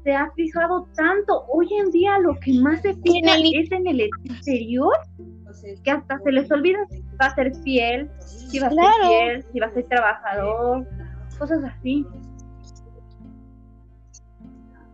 se 0.07 0.15
ha 0.15 0.31
fijado 0.37 0.87
tanto. 0.95 1.45
Hoy 1.49 1.67
en 1.81 1.91
día 1.91 2.17
lo 2.21 2.39
que 2.39 2.53
más 2.61 2.81
se 2.81 2.95
fija 2.95 3.35
es 3.39 3.73
en 3.73 3.89
el 3.89 4.01
exterior 4.03 4.95
que 5.83 5.91
hasta 5.91 6.21
se 6.21 6.31
les 6.31 6.49
olvida 6.53 6.79
si 6.89 7.03
va 7.21 7.27
a 7.27 7.35
ser 7.35 7.53
fiel, 7.65 8.09
si 8.21 8.61
va 8.61 8.69
a 8.69 8.71
ser 8.71 8.85
fiel, 9.09 9.45
si 9.53 9.59
va 9.59 9.67
a 9.67 9.71
ser 9.73 9.85
trabajador, 9.89 10.87
cosas 11.37 11.65
así. 11.65 12.07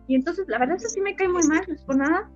Y 0.07 0.15
entonces, 0.15 0.47
la 0.47 0.57
verdad, 0.57 0.77
eso 0.77 0.89
sí 0.89 0.99
me 0.99 1.15
cae 1.15 1.27
muy 1.27 1.43
mal, 1.47 1.61
no 1.67 1.75
es 1.75 1.81
por 1.83 1.95
nada. 1.95 2.27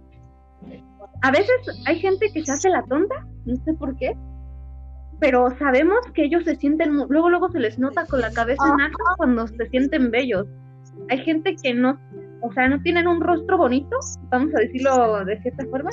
A 1.24 1.32
veces 1.32 1.56
hay 1.88 2.00
gente 2.00 2.30
que 2.32 2.46
se 2.46 2.52
hace 2.52 2.70
la 2.70 2.84
tonta, 2.84 3.26
no 3.46 3.56
sé 3.56 3.74
por 3.74 3.98
qué, 3.98 4.16
pero 5.20 5.50
sabemos 5.58 5.98
que 6.14 6.26
ellos 6.26 6.44
se 6.44 6.56
sienten, 6.58 6.94
luego, 7.10 7.32
luego 7.32 7.50
se 7.50 7.60
les 7.60 7.80
nota 7.80 8.06
con 8.06 8.22
la 8.22 8.32
cabeza 8.32 8.64
en 8.72 8.82
alto 8.82 9.04
cuando 9.18 9.48
se 9.48 9.66
sienten 9.70 10.12
bellos. 10.12 10.46
Hay 11.10 11.24
gente 11.24 11.56
que 11.56 11.74
no, 11.74 11.98
o 12.42 12.52
sea, 12.54 12.70
no 12.70 12.82
tienen 12.82 13.08
un 13.08 13.22
rostro 13.22 13.58
bonito, 13.58 13.96
vamos 14.30 14.54
a 14.56 14.60
decirlo 14.60 15.26
de 15.26 15.42
cierta 15.42 15.66
forma, 15.66 15.90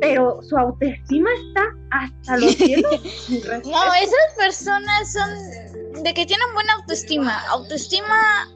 pero 0.00 0.42
su 0.42 0.56
autoestima 0.56 1.28
está 1.48 1.62
hasta 1.90 2.36
los 2.38 2.52
cielos. 2.52 3.28
no, 3.64 3.94
esas 3.94 4.34
personas 4.36 5.12
son 5.12 6.02
de 6.02 6.14
que 6.14 6.26
tienen 6.26 6.46
buena 6.54 6.74
autoestima, 6.74 7.38
autoestima 7.50 8.48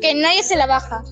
que 0.00 0.14
nadie 0.14 0.42
se 0.42 0.56
la 0.56 0.66
baja. 0.66 1.02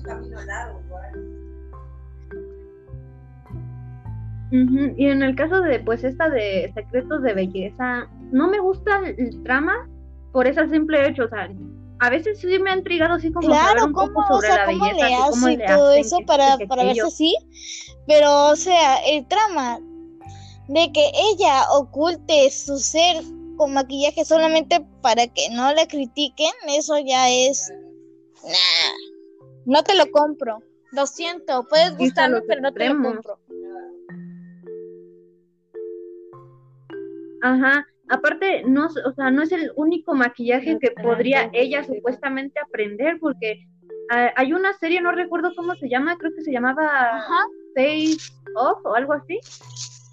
Y 4.49 5.05
en 5.07 5.23
el 5.23 5.35
caso 5.35 5.61
de, 5.61 5.79
pues, 5.79 6.03
esta 6.03 6.29
de 6.29 6.71
secretos 6.73 7.21
de 7.21 7.33
belleza, 7.33 8.07
no 8.31 8.47
me 8.47 8.59
gusta 8.59 9.01
el, 9.05 9.43
trama 9.43 9.89
por 10.31 10.47
ese 10.47 10.69
simple 10.69 11.07
hecho, 11.07 11.25
o 11.25 11.29
sea, 11.29 11.49
a 11.99 12.09
veces 12.09 12.39
sí 12.39 12.59
me 12.59 12.71
ha 12.71 12.77
intrigado 12.77 13.15
así 13.15 13.31
como 13.31 13.47
claro, 13.47 13.85
un 13.85 13.93
¿cómo, 13.93 14.13
poco 14.13 14.27
sobre 14.27 14.47
o 14.47 14.51
sea, 14.51 14.57
la 14.57 14.65
cómo 14.65 14.85
belleza, 14.85 15.09
le 15.09 15.15
cómo 15.15 15.47
hace 15.47 15.57
le 15.57 15.65
todo 15.65 15.89
hacen, 15.89 16.01
eso 16.01 16.19
para, 16.25 16.57
para 16.67 16.83
verse 16.83 17.01
así, 17.01 17.35
pero, 18.07 18.49
o 18.49 18.55
sea, 18.55 18.97
el 19.05 19.27
trama 19.27 19.79
de 20.67 20.91
que 20.91 21.11
ella 21.31 21.63
oculte 21.71 22.49
su 22.51 22.77
ser 22.77 23.23
con 23.57 23.73
maquillaje 23.73 24.23
solamente 24.23 24.85
para 25.01 25.27
que 25.27 25.49
no 25.51 25.73
la 25.73 25.87
critiquen, 25.87 26.51
eso 26.67 26.97
ya 26.99 27.29
es... 27.29 27.71
Nah, 28.43 29.07
no 29.65 29.83
te 29.83 29.95
lo 29.95 30.09
compro. 30.11 30.59
Lo 30.91 31.07
siento, 31.07 31.65
puedes 31.67 31.97
gustarme, 31.97 32.41
pero 32.47 32.61
no 32.61 32.71
te 32.71 32.87
lo 32.87 33.01
compro. 33.01 33.39
Ajá, 37.41 37.85
aparte, 38.09 38.63
no, 38.65 38.87
o 38.87 39.13
sea, 39.13 39.31
no 39.31 39.43
es 39.43 39.51
el 39.51 39.71
único 39.75 40.13
maquillaje 40.13 40.77
que 40.79 40.91
podría 40.91 41.49
ella 41.53 41.83
supuestamente 41.83 42.59
aprender, 42.59 43.17
porque 43.19 43.67
ah, 44.11 44.31
hay 44.35 44.53
una 44.53 44.73
serie, 44.73 45.01
no 45.01 45.11
recuerdo 45.11 45.53
cómo 45.55 45.75
se 45.75 45.89
llama, 45.89 46.17
creo 46.17 46.33
que 46.35 46.43
se 46.43 46.51
llamaba 46.51 47.17
Ajá. 47.17 47.45
Face 47.75 48.17
Off 48.55 48.85
o 48.85 48.95
algo 48.95 49.13
así, 49.13 49.39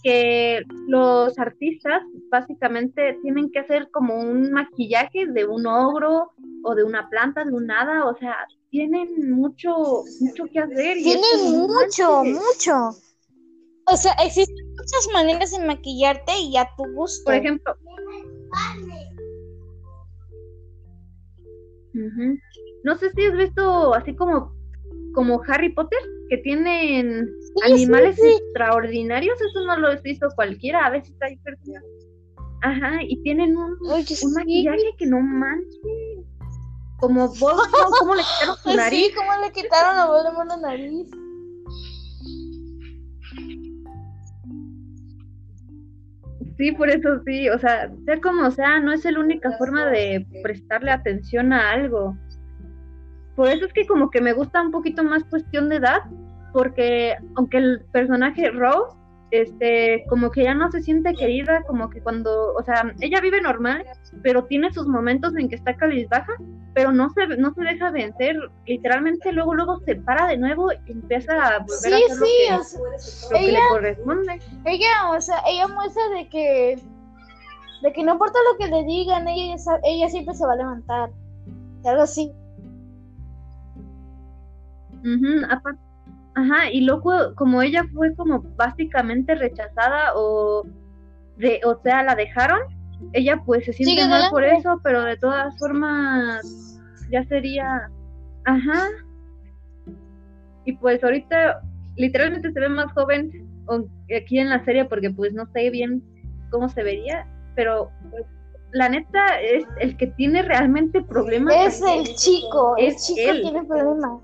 que 0.03 0.63
los 0.87 1.39
artistas 1.39 2.03
básicamente 2.31 3.19
tienen 3.23 3.51
que 3.51 3.61
hacer 3.61 3.91
como 3.91 4.17
un 4.17 4.53
maquillaje 4.53 5.27
de 5.27 5.47
un 5.47 5.67
ogro 5.67 6.33
o 6.63 6.75
de 6.75 6.85
una 6.85 7.09
planta, 7.09 7.45
de 7.45 7.53
un 7.53 7.71
hada, 7.71 8.05
o 8.05 8.17
sea, 8.19 8.37
tienen 8.71 9.31
mucho, 9.31 10.03
mucho 10.21 10.45
que 10.53 10.61
hacer. 10.61 10.99
Tienen 10.99 11.53
mucho, 11.53 12.25
mucho. 12.25 12.91
O 13.87 13.97
sea, 13.97 14.13
existen 14.25 14.67
muchas 14.71 15.09
maneras 15.13 15.51
de 15.51 15.65
maquillarte 15.67 16.33
y 16.39 16.57
a 16.57 16.69
tu 16.77 16.85
gusto. 16.95 17.25
Por 17.27 17.35
ejemplo. 17.35 17.77
No 22.85 22.99
sé 22.99 23.11
si 23.13 23.25
has 23.25 23.37
visto 23.37 23.95
así 23.95 24.15
como, 24.17 24.53
como 25.15 25.41
Harry 25.49 25.73
Potter, 25.73 25.99
que 26.29 26.39
tienen 26.39 27.29
Sí, 27.41 27.73
animales 27.73 28.17
sí, 28.17 28.23
sí. 28.23 28.43
extraordinarios, 28.43 29.41
eso 29.41 29.65
no 29.67 29.77
lo 29.79 29.89
hizo 30.05 30.29
cualquiera, 30.35 30.87
a 30.87 30.91
veces 30.91 31.15
hay 31.21 31.37
personas. 31.39 31.85
Ajá, 32.63 33.03
y 33.03 33.23
tienen 33.23 33.57
un, 33.57 33.77
Oye, 33.91 34.17
un 34.23 34.33
maquillaje 34.33 34.95
que 34.99 35.07
no 35.07 35.21
manches. 35.21 35.79
Como 36.99 37.29
Voldemort, 37.29 37.93
¿cómo 37.99 38.15
le 38.15 38.23
quitaron 38.23 38.57
su 38.57 38.69
Ay, 38.71 38.77
nariz? 38.77 39.07
Sí, 39.07 39.13
¿cómo 39.15 39.31
le 39.43 39.53
quitaron 39.53 39.99
a 39.99 40.07
Voldemort 40.07 40.49
la 40.49 40.57
nariz? 40.57 41.11
Sí, 46.57 46.71
por 46.73 46.89
eso 46.89 47.21
sí, 47.27 47.49
o 47.49 47.59
sea, 47.59 47.91
sea 48.05 48.21
como 48.21 48.51
sea, 48.51 48.79
no 48.79 48.93
es 48.93 49.05
la 49.05 49.19
única 49.19 49.53
forma 49.59 49.87
de 49.87 50.25
prestarle 50.43 50.93
atención 50.93 51.53
a 51.53 51.71
algo. 51.71 52.17
Por 53.35 53.49
eso 53.49 53.67
es 53.67 53.73
que 53.73 53.87
como 53.87 54.11
que 54.11 54.21
me 54.21 54.33
gusta 54.33 54.63
un 54.63 54.71
poquito 54.71 55.03
más 55.03 55.25
cuestión 55.25 55.69
de 55.69 55.77
edad, 55.77 56.03
porque 56.53 57.17
aunque 57.35 57.59
el 57.59 57.81
personaje 57.93 58.51
Rose, 58.51 58.97
este, 59.43 60.05
como 60.09 60.31
que 60.31 60.45
ya 60.45 60.55
no 60.55 60.71
se 60.71 60.83
siente 60.83 61.15
querida, 61.15 61.63
como 61.67 61.91
que 61.91 62.01
cuando, 62.01 62.55
o 62.55 62.63
sea, 62.65 62.93
ella 63.01 63.21
vive 63.21 63.41
normal, 63.41 63.85
pero 64.23 64.45
tiene 64.45 64.73
sus 64.73 64.87
momentos 64.87 65.35
en 65.37 65.49
que 65.49 65.57
está 65.57 65.75
cabizbaja, 65.77 66.33
pero 66.75 66.93
no 66.93 67.11
se, 67.11 67.27
no 67.37 67.53
se 67.55 67.63
deja 67.63 67.91
vencer, 67.91 68.37
literalmente 68.67 69.33
luego, 69.33 69.55
luego 69.55 69.79
se 69.87 69.97
para 69.97 70.27
de 70.27 70.37
nuevo 70.37 70.73
y 70.73 70.93
empieza 70.93 71.33
a 71.35 71.59
volver 71.61 71.77
Sí, 71.77 71.93
a 71.93 71.97
hacer 71.97 72.17
lo 72.19 72.27
sí, 72.27 72.33
que, 72.49 72.55
o 72.55 72.65
sea, 72.65 73.31
lo 73.41 73.47
que 73.47 73.53
le 73.53 73.59
corresponde. 73.71 74.41
ella, 74.67 75.11
o 75.11 75.21
sea, 75.21 75.43
ella 75.47 75.69
muestra 75.69 76.09
de 76.11 76.29
que 76.29 76.79
de 77.83 77.93
que 77.93 78.03
no 78.03 78.13
importa 78.13 78.39
lo 78.51 78.57
que 78.59 78.71
le 78.71 78.83
digan, 78.85 79.29
ella, 79.29 79.57
ella 79.83 80.09
siempre 80.09 80.35
se 80.35 80.47
va 80.47 80.55
a 80.55 80.57
levantar. 80.57 81.11
Algo 81.85 82.03
así. 82.03 82.33
Ujú, 85.03 85.45
apar- 85.51 85.77
Ajá, 86.37 86.71
y 86.71 86.81
luego 86.81 87.35
como 87.37 87.63
ella 87.63 87.85
fue 87.93 88.15
como 88.15 88.43
básicamente 88.57 89.35
rechazada 89.35 90.13
o 90.17 90.67
de, 91.37 91.61
o 91.65 91.81
sea, 91.83 92.03
la 92.03 92.15
dejaron, 92.15 92.61
ella 93.13 93.41
pues 93.45 93.65
se 93.65 93.73
siente 93.73 93.95
Sigue 93.95 94.09
mal 94.09 94.31
por 94.31 94.45
eso, 94.45 94.81
pero 94.83 95.03
de 95.03 95.17
todas 95.17 95.57
formas 95.59 96.81
ya 97.11 97.25
sería, 97.25 97.89
ajá. 98.45 98.89
Y 100.65 100.73
pues 100.77 101.05
ahorita 101.05 101.61
literalmente 101.97 102.53
se 102.53 102.61
ve 102.61 102.69
más 102.69 102.93
joven 102.93 103.31
aquí 104.17 104.39
en 104.39 104.51
la 104.51 104.65
serie 104.65 104.85
porque 104.87 105.11
pues 105.11 105.33
no 105.35 105.47
sé 105.53 105.71
bien 105.71 106.03
cómo 106.51 106.69
se 106.69 106.83
vería, 106.83 107.27
pero 107.55 107.91
pues, 108.11 108.25
la 108.75 108.89
neta 108.89 109.41
es 109.41 109.65
el 109.81 109.97
que 109.97 110.09
tiene 110.09 110.43
realmente 110.43 111.01
problemas. 111.03 111.55
Es 111.55 111.81
el 111.81 112.15
chico, 112.17 112.77
el 112.77 112.87
Es 112.89 113.07
chico 113.07 113.31
él. 113.31 113.43
tiene 113.43 113.65
problemas. 113.65 114.21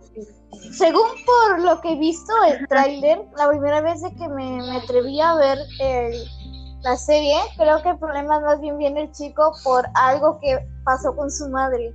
Según 0.72 1.08
por 1.24 1.60
lo 1.60 1.80
que 1.80 1.92
he 1.92 1.96
visto 1.98 2.32
el 2.48 2.66
tráiler, 2.68 3.22
la 3.36 3.48
primera 3.48 3.80
vez 3.80 4.02
de 4.02 4.14
que 4.14 4.28
me, 4.28 4.56
me 4.56 4.76
atreví 4.76 5.20
a 5.20 5.34
ver 5.36 5.58
el- 5.80 6.24
la 6.82 6.96
serie, 6.96 7.36
creo 7.56 7.82
que 7.82 7.90
el 7.90 7.98
problema 7.98 8.40
más 8.40 8.60
bien 8.60 8.76
viene 8.78 9.02
el 9.02 9.12
chico 9.12 9.52
por 9.64 9.86
algo 9.94 10.38
que 10.40 10.58
pasó 10.84 11.14
con 11.14 11.30
su 11.30 11.48
madre. 11.48 11.94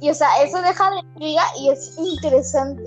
Y 0.00 0.08
o 0.10 0.14
sea, 0.14 0.28
eso 0.42 0.62
deja 0.62 0.90
de 0.90 0.98
intriga 1.00 1.42
y 1.58 1.68
es 1.70 1.96
interesante. 1.98 2.82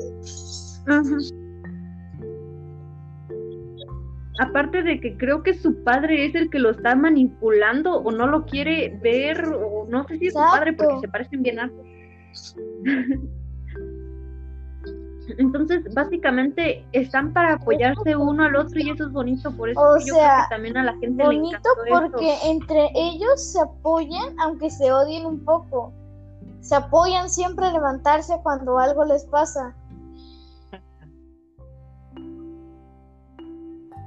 Aparte 4.40 4.82
de 4.82 5.00
que 5.00 5.16
creo 5.18 5.44
que 5.44 5.54
su 5.54 5.84
padre 5.84 6.26
es 6.26 6.34
el 6.36 6.50
que 6.50 6.60
lo 6.60 6.72
está 6.72 6.96
manipulando 6.96 7.98
o 7.98 8.12
no 8.12 8.26
lo 8.26 8.46
quiere 8.46 8.98
ver 9.02 9.46
o 9.46 9.86
no 9.88 10.08
sé 10.08 10.18
si 10.18 10.28
es 10.28 10.34
su 10.34 10.40
padre 10.40 10.74
porque 10.74 11.00
se 11.02 11.08
parecen 11.08 11.44
bien 11.44 11.60
hartos. 11.60 11.86
Entonces, 15.38 15.82
básicamente 15.94 16.86
están 16.92 17.32
para 17.34 17.54
apoyarse 17.54 18.16
uno 18.16 18.44
al 18.44 18.56
otro 18.56 18.80
y 18.80 18.90
eso 18.90 19.06
es 19.06 19.12
bonito, 19.12 19.52
por 19.56 19.70
eso 19.70 19.80
O 19.80 19.98
yo 19.98 20.14
creo 20.14 20.16
que 20.16 20.56
también 20.56 20.78
a 20.78 20.84
la 20.84 20.94
gente 20.94 21.24
le 21.24 21.24
Bonito 21.24 21.48
encantó 21.48 21.70
porque 21.90 22.38
entre 22.46 22.90
ellos 22.94 23.42
se 23.42 23.62
apoyan, 23.62 24.38
aunque 24.40 24.70
se 24.70 24.92
odien 24.92 25.26
un 25.26 25.44
poco. 25.46 25.94
Se 26.60 26.76
apoyan 26.76 27.30
siempre 27.30 27.66
a 27.66 27.72
levantarse 27.72 28.40
cuando 28.44 28.80
algo 28.80 29.06
les 29.06 29.26
pasa. 29.26 29.76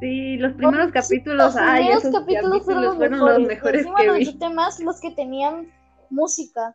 Sí, 0.00 0.36
los 0.36 0.52
primeros 0.54 0.92
capítulos, 0.92 1.54
los 1.54 1.56
ay, 1.56 1.76
primeros 1.84 2.04
esos 2.04 2.20
capítulos 2.20 2.64
fueron 2.64 2.82
los 2.84 2.96
fueron 2.96 3.12
mejores. 3.18 3.38
los 3.38 3.48
mejores 3.48 3.80
Encima 3.80 3.96
que 4.00 4.06
los 4.06 4.18
vi. 4.18 4.54
más 4.54 4.80
los 4.80 5.00
que 5.00 5.10
tenían 5.12 5.72
música. 6.10 6.74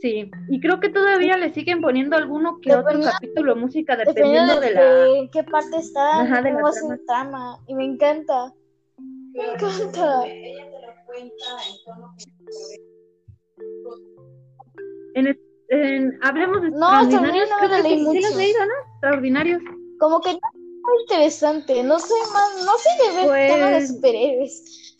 Sí, 0.00 0.30
y 0.48 0.60
creo 0.60 0.80
que 0.80 0.88
todavía 0.88 1.36
le 1.36 1.52
siguen 1.52 1.82
poniendo 1.82 2.16
alguno 2.16 2.58
que 2.62 2.70
otro 2.74 2.84
Dependiendo- 2.98 3.12
capítulo 3.12 3.54
de 3.54 3.60
música 3.60 3.96
Dependiendo 3.96 4.54
dependiendo 4.56 4.60
de, 4.60 4.66
de 4.68 5.22
la... 5.24 5.30
qué 5.30 5.44
parte 5.44 5.76
está, 5.76 6.20
Ajá, 6.22 6.36
de 6.42 6.50
la 6.50 6.54
cómo 6.54 6.62
va 6.64 6.68
a 6.70 6.72
ser 6.72 6.82
trama. 6.82 6.96
la 6.96 7.04
trama. 7.06 7.58
Y 7.68 7.74
me 7.74 7.84
encanta. 7.84 8.54
Me 8.98 9.44
encanta. 9.52 10.26
Ella 10.26 10.64
te 10.70 10.86
lo 10.86 10.92
cuenta 11.06 11.44
en 11.68 11.76
tono 11.84 12.14
En, 15.70 16.18
hablemos 16.22 16.62
de 16.62 16.70
No, 16.70 17.00
extraordinarios, 17.00 17.48
no 17.48 17.56
creo 17.58 17.70
que 17.70 17.82
leí 17.88 18.04
sí, 18.04 18.22
sí 18.22 18.36
leído, 18.36 18.58
¿no? 18.66 18.92
Extraordinarios. 18.94 19.62
Como 20.00 20.20
que 20.20 20.32
no 20.32 20.38
es 20.38 20.54
muy 20.82 21.02
interesante. 21.02 21.82
No 21.84 21.98
soy 22.00 22.20
más, 22.32 22.64
no 22.64 22.72
soy 22.78 23.08
de 23.08 23.16
ver 23.16 23.26
Pues- 23.26 23.52
temas 23.54 23.72
de 23.72 23.86
superhéroes. 23.86 24.96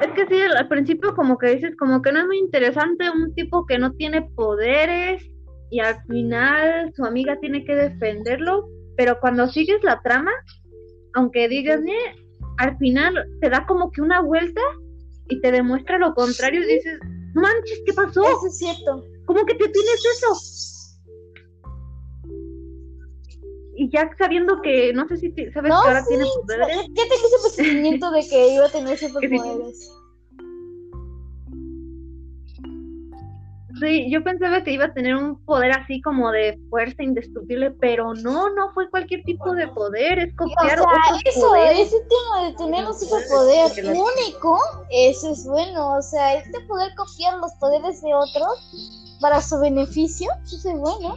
Es 0.00 0.12
que 0.14 0.26
sí, 0.26 0.40
al 0.56 0.68
principio 0.68 1.14
como 1.14 1.38
que 1.38 1.54
dices, 1.54 1.76
como 1.76 2.02
que 2.02 2.10
no 2.10 2.20
es 2.20 2.26
muy 2.26 2.38
interesante 2.38 3.08
un 3.10 3.34
tipo 3.34 3.64
que 3.66 3.78
no 3.78 3.92
tiene 3.92 4.22
poderes 4.22 5.22
y 5.70 5.80
al 5.80 6.02
final 6.08 6.92
su 6.94 7.04
amiga 7.04 7.38
tiene 7.40 7.64
que 7.64 7.74
defenderlo, 7.74 8.68
pero 8.96 9.20
cuando 9.20 9.46
sigues 9.48 9.82
la 9.84 10.00
trama, 10.02 10.32
aunque 11.14 11.46
digas, 11.48 11.80
al 12.58 12.76
final 12.78 13.28
te 13.40 13.50
da 13.50 13.64
como 13.66 13.90
que 13.92 14.00
una 14.00 14.20
vuelta 14.22 14.60
y 15.28 15.40
te 15.40 15.50
demuestra 15.52 15.98
lo 15.98 16.14
contrario 16.14 16.62
y 16.62 16.74
dices, 16.74 16.98
no 17.34 17.42
manches, 17.42 17.82
¿qué 17.84 17.92
pasó? 17.92 18.22
Eso 18.22 18.46
es 18.46 18.58
cierto. 18.58 19.04
¿Cómo 19.26 19.44
que 19.44 19.54
te 19.54 19.68
tienes 19.68 20.02
eso? 20.16 20.36
Y 23.78 23.90
ya 23.90 24.10
sabiendo 24.18 24.62
que, 24.62 24.92
no 24.94 25.06
sé 25.06 25.18
si 25.18 25.30
te- 25.32 25.52
sabes 25.52 25.70
No, 25.70 25.82
que 25.82 25.88
ahora 25.88 26.00
sí, 26.02 26.08
tiene 26.08 26.24
Ya 26.24 26.30
poderes, 26.40 26.86
tengo 26.94 27.14
ese 27.14 27.36
presentimiento 27.42 28.10
de 28.10 28.26
que 28.28 28.54
iba 28.54 28.66
a 28.66 28.70
tener 28.70 28.98
superpoderes. 28.98 29.92
Sí, 33.80 34.10
yo 34.10 34.24
pensaba 34.24 34.62
que 34.62 34.72
iba 34.72 34.86
a 34.86 34.94
tener 34.94 35.14
un 35.16 35.38
poder 35.44 35.72
así 35.72 36.00
como 36.00 36.30
de 36.30 36.58
fuerza 36.70 37.02
indestructible, 37.02 37.72
pero 37.72 38.14
no, 38.14 38.48
no 38.54 38.72
fue 38.72 38.88
cualquier 38.88 39.22
tipo 39.24 39.54
de 39.54 39.68
poder, 39.68 40.18
es 40.18 40.32
O 40.34 40.36
copiar 40.36 40.78
sea, 40.78 40.82
otros 40.82 41.20
eso, 41.24 41.40
poderes. 41.48 41.88
ese 41.88 41.96
tema 42.00 42.46
de 42.48 42.56
tener 42.56 42.86
un 42.86 42.94
superpoder 42.94 43.70
único, 43.84 44.58
eso 44.90 45.30
es 45.30 45.44
bueno. 45.46 45.98
O 45.98 46.02
sea, 46.02 46.34
este 46.34 46.58
poder 46.62 46.94
copiar 46.96 47.38
los 47.38 47.52
poderes 47.54 48.00
de 48.00 48.14
otros 48.14 49.18
para 49.20 49.42
su 49.42 49.60
beneficio, 49.60 50.30
eso 50.44 50.70
es 50.70 50.78
bueno. 50.78 51.16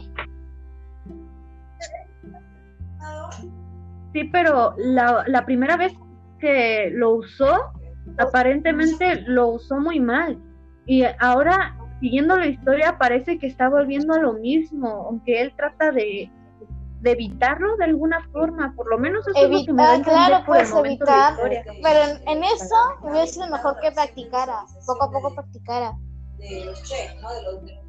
Sí, 4.12 4.24
pero 4.24 4.74
la, 4.76 5.24
la 5.28 5.46
primera 5.46 5.76
vez 5.76 5.92
que 6.40 6.90
lo 6.92 7.12
usó, 7.14 7.58
aparentemente 8.18 9.22
lo 9.26 9.48
usó 9.48 9.76
muy 9.78 10.00
mal. 10.00 10.36
Y 10.86 11.04
ahora, 11.20 11.76
siguiendo 12.00 12.36
la 12.36 12.46
historia, 12.46 12.98
parece 12.98 13.38
que 13.38 13.46
está 13.46 13.68
volviendo 13.68 14.14
a 14.14 14.18
lo 14.18 14.32
mismo, 14.34 15.06
aunque 15.08 15.40
él 15.40 15.52
trata 15.56 15.92
de, 15.92 16.30
de 17.00 17.10
evitarlo 17.10 17.76
de 17.76 17.84
alguna 17.84 18.26
forma, 18.32 18.74
por 18.74 18.88
lo 18.90 18.98
menos 18.98 19.26
eso 19.28 19.44
es 19.44 19.50
lo 19.50 19.64
que 19.64 19.72
me 19.72 19.82
da 19.82 20.02
claro, 20.02 20.44
puedes 20.46 20.72
evitar, 20.74 21.34
pero 21.82 22.00
en, 22.00 22.28
en 22.28 22.44
eso 22.44 22.74
hubiera 23.02 23.26
sido 23.26 23.48
mejor 23.48 23.78
que 23.80 23.92
practicara, 23.92 24.64
poco 24.86 25.04
a 25.04 25.10
poco 25.10 25.34
practicara. 25.34 25.92
de 26.38 26.64
los 26.64 26.82
chefs, 26.82 27.20
¿no? 27.22 27.32
De 27.34 27.42
los, 27.42 27.64
de 27.64 27.80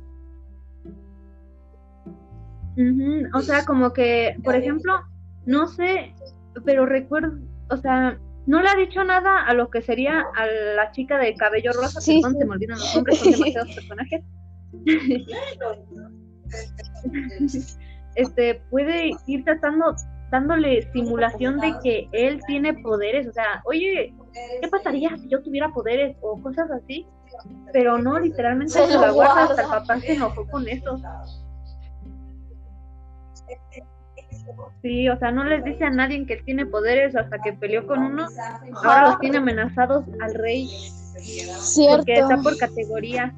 O 3.34 3.42
sea, 3.42 3.66
como 3.66 3.92
que, 3.92 4.38
por 4.44 4.56
ejemplo, 4.56 4.94
no 5.46 5.68
sé, 5.68 6.16
pero 6.66 6.86
recuerdo, 6.86 7.38
o 7.70 7.78
sea, 7.78 8.18
no 8.48 8.62
le 8.62 8.70
ha 8.70 8.76
dicho 8.76 9.04
nada 9.04 9.46
a 9.46 9.54
lo 9.54 9.70
que 9.70 9.82
sería 9.82 10.26
a 10.36 10.46
la 10.76 10.92
chica 10.92 11.18
de 11.18 11.36
cabello 11.36 11.72
rosa, 11.74 12.02
Sí, 12.02 12.22
perdón, 12.22 12.40
se 12.40 12.46
me 12.46 12.52
olvidan 12.56 12.80
los 12.80 12.96
nombres, 12.96 13.20
son 13.20 13.32
demasiados 13.32 13.70
personajes. 13.76 14.24
este, 18.16 18.62
puede 18.70 19.12
ir 19.28 19.44
tratando, 19.44 19.96
dándole 20.32 20.82
simulación 20.92 21.60
de 21.60 21.74
que 21.84 22.10
él 22.12 22.42
tiene 22.48 22.74
poderes, 22.74 23.28
o 23.28 23.34
sea, 23.34 23.62
oye, 23.66 24.14
¿qué 24.62 24.68
pasaría 24.68 25.16
si 25.18 25.30
yo 25.30 25.42
tuviera 25.44 25.70
poderes 25.70 26.18
o 26.22 26.42
cosas 26.42 26.70
así? 26.72 27.06
Pero 27.72 27.98
no, 27.98 28.20
literalmente 28.20 28.74
Se 28.74 28.98
la 28.98 29.12
guarda, 29.12 29.44
hasta 29.44 29.62
el 29.62 29.68
papá 29.68 30.00
se 30.00 30.14
enojó 30.14 30.46
con 30.48 30.68
eso. 30.68 31.00
Sí, 34.82 35.10
o 35.10 35.18
sea, 35.18 35.32
no 35.32 35.44
les 35.44 35.64
dice 35.64 35.84
a 35.84 35.90
nadie 35.90 36.26
que 36.26 36.38
tiene 36.38 36.66
poderes 36.66 37.16
hasta 37.16 37.40
que 37.40 37.54
peleó 37.54 37.86
con 37.88 38.00
uno. 38.00 38.28
Ahora 38.84 39.10
los 39.10 39.20
tiene 39.20 39.38
amenazados 39.38 40.06
al 40.22 40.34
rey 40.36 40.68
Cierto. 40.68 41.98
porque 41.98 42.14
está 42.14 42.38
por 42.38 42.58
categoría. 42.58 43.34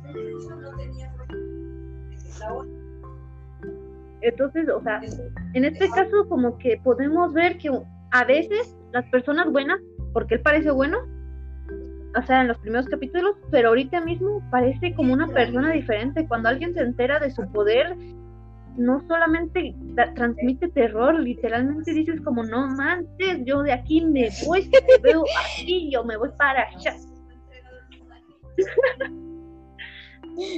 Entonces, 4.21 4.69
o 4.69 4.81
sea, 4.81 5.01
en 5.53 5.65
este 5.65 5.89
caso 5.89 6.27
como 6.29 6.57
que 6.57 6.79
podemos 6.83 7.33
ver 7.33 7.57
que 7.57 7.69
a 8.11 8.23
veces 8.23 8.75
las 8.93 9.05
personas 9.09 9.51
buenas, 9.51 9.79
porque 10.13 10.35
él 10.35 10.41
parece 10.41 10.71
bueno, 10.71 10.97
o 12.15 12.21
sea, 12.25 12.41
en 12.41 12.47
los 12.47 12.57
primeros 12.59 12.87
capítulos, 12.87 13.35
pero 13.51 13.69
ahorita 13.69 14.01
mismo 14.01 14.41
parece 14.49 14.93
como 14.93 15.13
una 15.13 15.27
persona 15.27 15.71
diferente. 15.71 16.27
Cuando 16.27 16.49
alguien 16.49 16.73
se 16.73 16.81
entera 16.81 17.19
de 17.19 17.31
su 17.31 17.51
poder, 17.51 17.97
no 18.77 19.05
solamente 19.07 19.75
transmite 20.15 20.67
terror, 20.69 21.19
literalmente 21.19 21.93
dices 21.93 22.19
como, 22.21 22.43
no 22.43 22.67
manches, 22.67 23.39
yo 23.45 23.61
de 23.63 23.73
aquí 23.73 24.01
me 24.01 24.29
voy, 24.45 24.69
te 24.69 24.81
veo 25.01 25.23
aquí, 25.45 25.91
yo 25.91 26.03
me 26.03 26.17
voy 26.17 26.29
para 26.37 26.67
allá. 26.67 26.95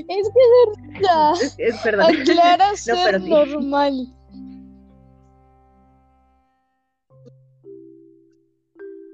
Es 0.07 0.29
que 0.29 1.01
verdad, 1.01 1.33
Es, 1.41 1.55
es 1.57 1.83
verdad. 1.83 2.07
aclara 2.09 2.69
No, 2.71 2.75
ser 2.77 2.97
pero 3.05 3.19
sí. 3.19 3.29
normal. 3.29 3.93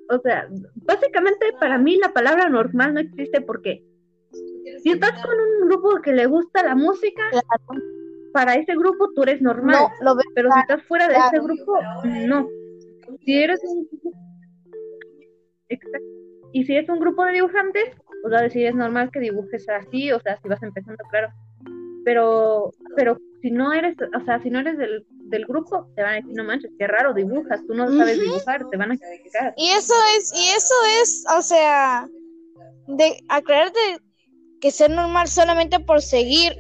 O 0.09 0.19
sea, 0.19 0.47
básicamente 0.75 1.53
para 1.59 1.77
mí 1.77 1.95
la 1.95 2.11
palabra 2.13 2.49
normal 2.49 2.93
no 2.93 2.99
existe 2.99 3.39
porque 3.41 3.83
si 4.83 4.91
estás 4.91 5.13
con 5.23 5.33
un 5.39 5.69
grupo 5.69 6.01
que 6.01 6.11
le 6.11 6.25
gusta 6.25 6.63
la 6.63 6.75
música, 6.75 7.23
para 8.33 8.55
ese 8.55 8.75
grupo 8.75 9.09
tú 9.15 9.23
eres 9.23 9.41
normal, 9.41 9.75
No, 9.75 10.05
lo 10.05 10.15
veo 10.15 10.25
pero 10.35 10.49
si 10.51 10.59
estás 10.59 10.83
fuera 10.83 11.07
de 11.07 11.15
claro. 11.15 11.29
ese 11.31 11.39
grupo, 11.45 11.79
no. 12.27 12.47
Si 13.25 13.33
eres 13.33 13.59
un 13.63 13.87
Exacto. 15.69 16.07
Y 16.53 16.65
si 16.65 16.75
es 16.75 16.89
un 16.89 16.99
grupo 16.99 17.23
de 17.23 17.33
dibujantes, 17.33 17.95
o 18.25 18.29
sea, 18.29 18.49
si 18.49 18.65
es 18.65 18.75
normal 18.75 19.09
que 19.11 19.19
dibujes 19.19 19.67
así, 19.69 20.11
o 20.11 20.19
sea, 20.19 20.37
si 20.41 20.49
vas 20.49 20.61
empezando, 20.61 21.01
claro. 21.09 21.29
Pero, 22.03 22.71
pero 22.95 23.17
si 23.41 23.51
no 23.51 23.71
eres, 23.71 23.95
o 23.99 24.25
sea, 24.25 24.41
si 24.41 24.49
no 24.49 24.59
eres 24.59 24.77
del, 24.77 25.05
del 25.09 25.45
grupo, 25.45 25.87
te 25.95 26.01
van 26.01 26.11
a 26.11 26.15
decir, 26.15 26.33
no 26.33 26.43
manches, 26.43 26.71
qué 26.77 26.87
raro 26.87 27.13
dibujas, 27.13 27.61
tú 27.67 27.73
no 27.73 27.87
sabes 27.95 28.19
dibujar, 28.19 28.67
te 28.69 28.77
van 28.77 28.91
a 28.91 28.97
criticar. 28.97 29.53
Y 29.55 29.69
eso 29.69 29.93
es, 30.17 30.33
y 30.33 30.49
eso 30.49 30.73
es, 31.01 31.25
o 31.37 31.41
sea, 31.41 32.07
de 32.87 33.23
aclarar 33.29 33.71
de 33.71 34.01
que 34.59 34.71
ser 34.71 34.91
normal 34.91 35.27
solamente 35.27 35.79
por 35.79 36.01
seguir 36.01 36.53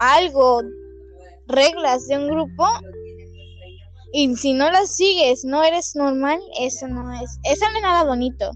algo, 0.00 0.62
reglas 1.50 2.06
de 2.06 2.18
un 2.18 2.28
grupo, 2.28 2.66
y 4.12 4.34
si 4.36 4.52
no 4.52 4.70
las 4.70 4.96
sigues, 4.96 5.44
no 5.44 5.62
eres 5.62 5.94
normal, 5.94 6.40
eso 6.58 6.88
no 6.88 7.12
es, 7.12 7.38
eso 7.44 7.64
no 7.70 7.76
es 7.76 7.82
nada 7.82 8.04
bonito. 8.04 8.50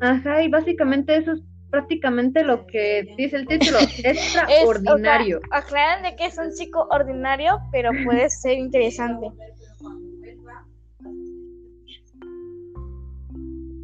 Ajá, 0.00 0.42
y 0.42 0.48
básicamente 0.48 1.16
eso 1.16 1.32
es 1.32 1.40
prácticamente 1.70 2.44
lo 2.44 2.66
que 2.66 3.14
dice 3.16 3.36
el 3.36 3.46
título, 3.46 3.78
Es, 4.04 4.36
extraordinario. 4.36 5.38
o 5.38 5.40
sea, 5.48 5.58
aclaran 5.58 6.02
de 6.02 6.16
que 6.16 6.26
es 6.26 6.38
un 6.38 6.52
chico 6.52 6.86
ordinario, 6.90 7.58
pero 7.72 7.90
puede 8.04 8.30
ser 8.30 8.58
interesante. 8.58 9.30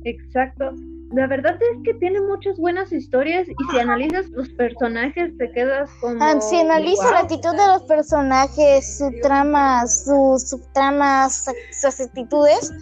Exacto 0.04 0.74
la 1.12 1.26
verdad 1.26 1.58
es 1.60 1.82
que 1.84 1.94
tiene 1.94 2.20
muchas 2.20 2.56
buenas 2.56 2.92
historias 2.92 3.48
y 3.48 3.54
si 3.70 3.78
analizas 3.78 4.28
los 4.30 4.48
personajes 4.50 5.36
te 5.38 5.50
quedas 5.50 5.90
como... 6.00 6.24
Um, 6.24 6.40
si 6.40 6.60
analiza 6.60 7.10
la 7.10 7.20
actitud 7.20 7.50
de 7.50 7.66
los 7.66 7.82
personajes, 7.84 8.98
su 8.98 9.10
trama, 9.20 9.86
sus 9.88 10.48
subtramas, 10.48 11.46
sus 11.72 12.00
actitudes, 12.00 12.72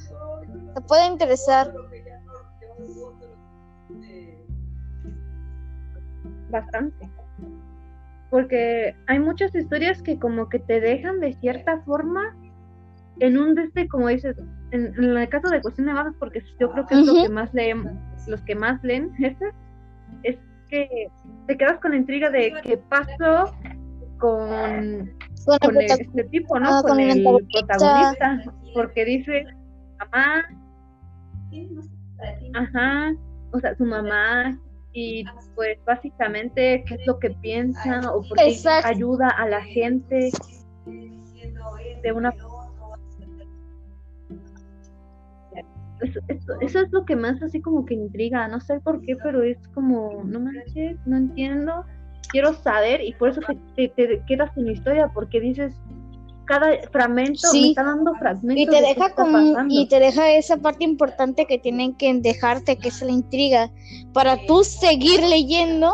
te 0.75 0.81
puede 0.83 1.07
interesar. 1.07 1.73
Bastante. 6.51 7.11
Porque 8.31 8.95
hay 9.07 9.19
muchas 9.21 9.55
historias 9.55 10.03
que 10.03 10.19
como 10.19 10.51
que 10.51 10.59
te 10.59 10.81
dejan 10.81 11.21
de 11.21 11.33
cierta 11.33 11.81
forma 11.81 12.37
en 13.21 13.39
un 13.39 13.55
desde, 13.55 13.89
como 13.89 14.09
dices, 14.09 14.37
en, 14.71 14.87
en 14.97 15.17
el 15.17 15.29
caso 15.29 15.49
de 15.51 15.61
cuestión 15.61 15.87
de 15.87 15.93
bajas, 15.95 16.15
porque 16.19 16.43
yo 16.61 16.71
creo 16.73 16.87
que 16.87 16.95
es 16.95 17.07
lo 17.07 17.15
que 17.23 17.29
más 17.29 17.53
leen, 17.55 17.99
los 18.27 18.41
que 18.43 18.55
más 18.55 18.83
leen 18.83 19.13
este, 19.19 19.47
es 20.23 20.37
que 20.69 21.09
te 21.47 21.57
quedas 21.57 21.79
con 21.81 21.93
la 21.93 21.97
intriga 21.97 22.31
de 22.31 22.53
qué 22.63 22.77
pasó 22.77 23.55
con, 24.19 25.11
Con 25.61 25.77
el- 25.77 25.91
este 25.91 26.25
tipo, 26.25 26.59
¿no? 26.59 26.69
ah, 26.69 26.83
con, 26.83 26.91
con 26.91 27.01
el 27.01 27.23
protagonista, 27.53 28.43
porque 28.75 29.05
dice, 29.05 29.45
mamá, 29.99 30.45
ajá, 32.55 33.15
o 33.53 33.61
sea, 33.61 33.75
su 33.77 33.85
mamá, 33.85 34.59
y 34.93 35.25
pues 35.55 35.79
básicamente 35.87 36.83
qué 36.87 36.95
es 36.97 37.07
lo 37.07 37.19
que 37.19 37.31
piensa 37.31 38.01
o 38.13 38.23
por 38.23 38.37
qué 38.37 38.57
ayuda 38.85 39.29
a 39.29 39.47
la 39.49 39.63
gente 39.63 40.31
de 42.03 42.13
una 42.13 42.33
eso, 46.01 46.21
eso, 46.29 46.53
eso 46.61 46.81
es 46.81 46.93
lo 46.93 47.05
que 47.05 47.17
más 47.17 47.43
así 47.43 47.61
como 47.61 47.85
que 47.85 47.95
intriga, 47.95 48.49
no 48.49 48.61
sé 48.61 48.81
por 48.81 49.01
qué, 49.03 49.17
pero 49.23 49.43
es 49.43 49.59
como, 49.75 50.23
no 50.25 50.41
manches, 50.41 50.97
no 51.07 51.17
entiendo, 51.17 51.85
quiero 52.31 52.55
saber 52.55 53.03
y 53.03 53.13
por 53.15 53.31
eso 53.31 53.41
te, 53.77 53.89
te, 53.89 54.23
quedas 54.27 54.51
en 54.57 54.67
la 54.67 54.73
historia, 54.73 55.11
porque 55.13 55.41
dices, 55.41 55.75
cada 56.47 56.69
fragmento 56.91 57.49
Sí. 57.51 57.61
me 57.61 57.69
está 57.69 57.85
dando 57.85 58.15
fragmentos 58.15 58.63
Y 58.63 58.67
te 58.67 58.77
de 58.77 58.95
deja 58.95 59.15
como 59.15 59.67
y 59.69 59.87
te 59.89 60.01
deja 60.01 60.31
esa 60.33 60.57
parte 60.57 60.85
importante 60.85 61.47
que 61.47 61.59
tienen 61.59 61.95
que 61.95 62.13
dejarte, 62.21 62.79
que 62.79 62.89
es 62.89 63.03
la 63.03 63.13
intriga, 63.13 63.71
para 64.13 64.39
tú 64.47 64.65
seguir 64.65 65.21
leyendo, 65.23 65.93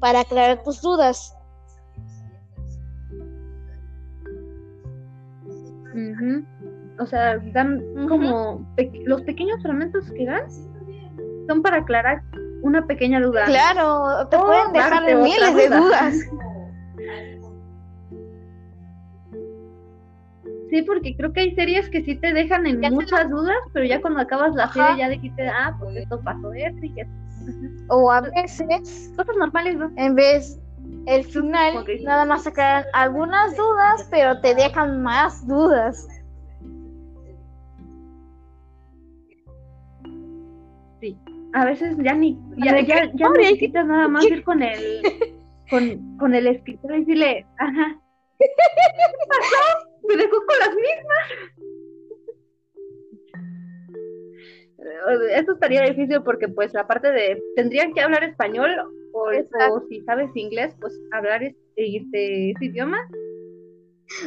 para 0.00 0.20
aclarar 0.20 0.62
tus 0.62 0.80
dudas. 0.80 1.34
O 6.98 7.06
sea, 7.06 7.38
dan 7.52 7.82
como 8.08 8.61
pe- 8.76 8.90
los 9.04 9.22
pequeños 9.22 9.60
fragmentos 9.62 10.10
que 10.12 10.24
dan 10.26 10.42
son 11.48 11.62
para 11.62 11.78
aclarar 11.78 12.22
una 12.62 12.86
pequeña 12.86 13.20
duda. 13.20 13.44
Claro, 13.46 14.28
te 14.28 14.36
O 14.36 14.44
pueden 14.46 14.72
dejar 14.72 15.02
miles 15.16 15.56
de 15.56 15.66
duda. 15.68 15.76
dudas. 15.80 16.14
Sí, 20.70 20.80
porque 20.82 21.14
creo 21.16 21.32
que 21.34 21.40
hay 21.40 21.54
series 21.54 21.90
que 21.90 22.02
sí 22.02 22.14
te 22.16 22.32
dejan 22.32 22.66
en 22.66 22.80
Ya 22.80 22.90
muchas 22.90 23.28
dudas, 23.28 23.56
pero 23.74 23.84
ya 23.84 24.00
cuando 24.00 24.20
acabas 24.20 24.54
la 24.54 24.64
Ajá. 24.64 24.72
serie 24.72 24.98
ya 25.04 25.08
dijiste, 25.10 25.46
ah, 25.46 25.76
pues 25.78 25.96
esto 25.96 26.18
pasó 26.22 26.50
esto 26.54 26.78
y 26.86 26.94
ya. 26.94 27.06
O 27.88 28.10
a 28.10 28.22
veces, 28.22 29.12
Cosas 29.16 29.36
normales, 29.38 29.76
¿no? 29.76 29.90
en 29.96 30.14
vez 30.14 30.58
el 31.06 31.24
final, 31.24 31.84
nada 32.04 32.24
más 32.24 32.46
aclaran 32.46 32.84
algunas 32.94 33.54
dudas, 33.56 34.08
pero 34.10 34.40
te 34.40 34.54
dejan 34.54 35.02
más 35.02 35.46
dudas. 35.46 36.06
A 41.54 41.64
veces 41.66 41.96
ya 42.02 42.14
ni, 42.14 42.38
ya, 42.56 42.80
ya, 42.80 43.10
ya 43.14 43.26
pobre. 43.26 43.42
necesitas 43.42 43.86
nada 43.86 44.08
más 44.08 44.24
ir 44.24 44.42
con 44.42 44.62
el, 44.62 45.02
con, 45.70 46.16
con 46.18 46.34
el 46.34 46.46
escritor 46.46 46.94
y 46.94 47.00
decirle, 47.00 47.46
ajá. 47.58 48.00
¿Qué 48.38 48.46
pasó? 49.28 49.88
Me 50.08 50.16
dejó 50.16 50.36
con 50.36 50.58
las 50.60 50.74
mismas. 50.74 51.52
Eso 55.36 55.52
estaría 55.52 55.82
difícil 55.82 56.22
porque 56.24 56.48
pues 56.48 56.74
aparte 56.74 57.12
de, 57.12 57.40
tendrían 57.54 57.92
que 57.94 58.00
hablar 58.00 58.24
español 58.24 58.70
o, 59.12 59.28
o 59.28 59.80
si 59.88 60.00
sabes 60.02 60.30
inglés, 60.34 60.74
pues 60.80 60.98
hablar 61.12 61.42
es- 61.42 61.54
este, 61.76 62.50
ese 62.50 62.64
idioma. 62.64 62.98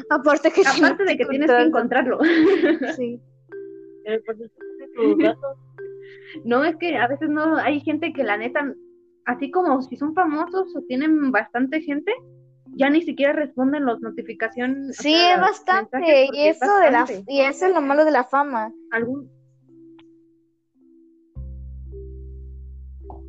Aparte 0.09 0.51
que 0.51 0.61
Aparte 0.65 1.03
de 1.03 1.17
que 1.17 1.25
tienes 1.25 1.51
que 1.51 1.61
encontrarlo. 1.61 2.19
Sí. 2.95 3.19
Pero 4.05 4.21
pues 4.25 4.39
es 4.41 4.51
tus 4.95 5.17
datos. 5.17 5.57
No, 6.43 6.63
es 6.63 6.75
que 6.77 6.97
a 6.97 7.07
veces 7.07 7.29
no, 7.29 7.57
hay 7.57 7.79
gente 7.81 8.13
que 8.13 8.23
la 8.23 8.37
neta, 8.37 8.73
así 9.25 9.51
como 9.51 9.81
si 9.81 9.95
son 9.95 10.13
famosos 10.13 10.75
o 10.75 10.81
tienen 10.81 11.31
bastante 11.31 11.81
gente, 11.81 12.11
ya 12.77 12.89
ni 12.89 13.01
siquiera 13.01 13.33
responden 13.33 13.85
las 13.85 13.99
notificaciones. 14.01 14.99
o 14.99 15.01
Sí, 15.03 15.13
sea, 15.13 15.35
es 15.35 15.41
bastante. 15.41 15.97
Y 15.97 16.27
porque 16.27 16.49
es 16.49 16.61
eso 16.61 16.77
de 16.79 16.91
la 16.91 17.05
y 17.27 17.41
eso 17.41 17.65
es 17.67 17.73
lo 17.73 17.81
malo 17.81 18.05
de 18.05 18.11
la 18.11 18.23
fama. 18.25 18.71
Algún... 18.91 19.29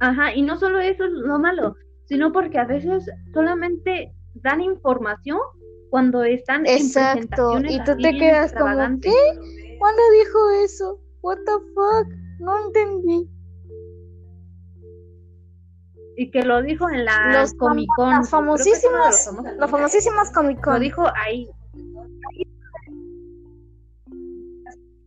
Ajá, 0.01 0.35
y 0.35 0.43
no 0.43 0.59
solo 0.59 0.81
eso 0.81 1.05
es 1.05 1.13
lo 1.13 1.39
malo, 1.39 1.75
sino 2.07 2.33
porque 2.33 2.59
a 2.59 2.65
veces 2.65 3.09
solamente 3.33 4.13
dan 4.35 4.61
información 4.61 5.39
cuando 5.91 6.25
están 6.25 6.67
Exacto, 6.67 7.57
en 7.57 7.63
presentaciones 7.63 7.73
y 7.73 7.85
tú 7.85 7.97
te 7.97 8.19
quedas 8.19 8.53
como, 8.53 8.67
extravagantes. 8.67 9.15
¿Cuándo 9.79 10.03
dijo 10.19 10.51
eso? 10.65 11.01
What 11.23 11.39
the 11.47 11.53
fuck? 11.75 12.26
No 12.39 12.67
entendí. 12.67 13.31
Y 16.19 16.31
que 16.31 16.43
lo 16.43 16.63
dijo 16.63 16.89
en 16.89 17.05
la 17.05 17.41
Los 17.41 17.55
Comic 17.55 17.89
Con. 17.97 18.11
Las 18.11 18.31
famosísimas, 18.31 19.31
las 19.59 19.71
famosísimas 19.71 20.33
Comic 20.33 20.65
Lo 20.67 20.79
dijo 20.79 21.07
ahí. 21.15 21.49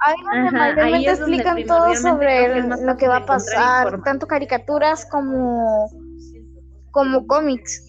Ahí 0.01 0.15
donde 0.23 0.51
mayormente 0.51 1.11
explican 1.11 1.65
todo 1.65 1.93
sobre 1.95 2.45
el- 2.45 2.69
lo 2.86 2.95
que 2.97 3.07
va 3.07 3.17
a 3.17 3.25
pasar, 3.25 4.01
tanto 4.03 4.27
caricaturas 4.27 5.05
como 5.05 5.89
como 6.91 7.27
cómics. 7.27 7.86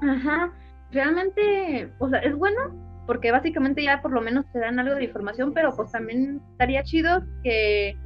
Ajá, 0.00 0.52
realmente, 0.90 1.90
o 1.98 2.08
sea, 2.08 2.18
es 2.20 2.36
bueno 2.36 2.83
porque 3.06 3.32
básicamente 3.32 3.82
ya 3.82 4.00
por 4.00 4.12
lo 4.12 4.20
menos 4.20 4.46
te 4.52 4.58
dan 4.60 4.78
algo 4.78 4.94
de 4.94 5.04
información, 5.04 5.52
pero 5.52 5.74
pues 5.74 5.90
también 5.92 6.40
estaría 6.52 6.82
chido 6.84 7.22
que, 7.42 7.96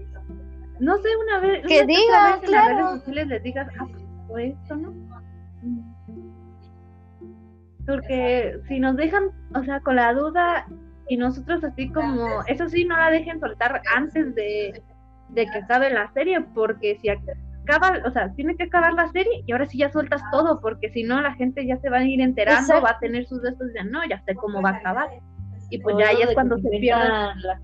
no 0.80 0.96
sé, 0.98 1.08
una 1.16 1.40
vez, 1.40 1.66
Que 1.66 1.82
una 1.82 1.84
otra 1.84 1.86
diga, 1.86 2.24
vez 2.36 2.44
en 2.44 2.50
las 2.50 2.64
claro. 2.66 2.76
redes 2.76 2.90
sociales 3.00 3.26
les 3.28 3.42
digas, 3.42 3.68
ah, 3.78 3.86
pues 4.28 4.54
esto, 4.62 4.76
¿no? 4.76 4.94
Porque 7.86 8.60
si 8.68 8.80
nos 8.80 8.96
dejan, 8.96 9.30
o 9.54 9.64
sea, 9.64 9.80
con 9.80 9.96
la 9.96 10.12
duda 10.12 10.66
y 11.08 11.16
nosotros 11.16 11.64
así 11.64 11.90
como, 11.90 12.42
eso 12.46 12.68
sí, 12.68 12.84
no 12.84 12.96
la 12.96 13.10
dejen 13.10 13.40
soltar 13.40 13.80
antes 13.94 14.34
de, 14.34 14.82
de 15.30 15.46
que 15.46 15.58
acabe 15.58 15.90
la 15.90 16.12
serie, 16.12 16.40
porque 16.54 16.98
si 17.00 17.08
acaba, 17.68 17.98
o 18.06 18.10
sea, 18.10 18.32
tiene 18.34 18.56
que 18.56 18.64
acabar 18.64 18.94
la 18.94 19.10
serie 19.12 19.42
y 19.46 19.52
ahora 19.52 19.66
sí 19.66 19.78
ya 19.78 19.90
sueltas 19.90 20.22
todo, 20.32 20.60
porque 20.60 20.90
si 20.90 21.02
no 21.02 21.20
la 21.20 21.34
gente 21.34 21.66
ya 21.66 21.76
se 21.78 21.90
va 21.90 21.98
a 21.98 22.04
ir 22.04 22.20
enterando, 22.20 22.60
Exacto. 22.60 22.84
va 22.84 22.90
a 22.90 22.98
tener 22.98 23.26
sus 23.26 23.42
de 23.42 23.50
estos 23.50 23.72
de 23.72 23.84
no, 23.84 24.00
ya 24.08 24.20
sé 24.24 24.34
cómo 24.34 24.62
va 24.62 24.70
a 24.70 24.76
acabar. 24.76 25.08
Y 25.70 25.78
pues 25.78 25.96
ya 25.98 26.08
ahí 26.08 26.22
es 26.22 26.32
cuando 26.34 26.58
se 26.58 26.68
pierden 26.70 27.10
La 27.42 27.60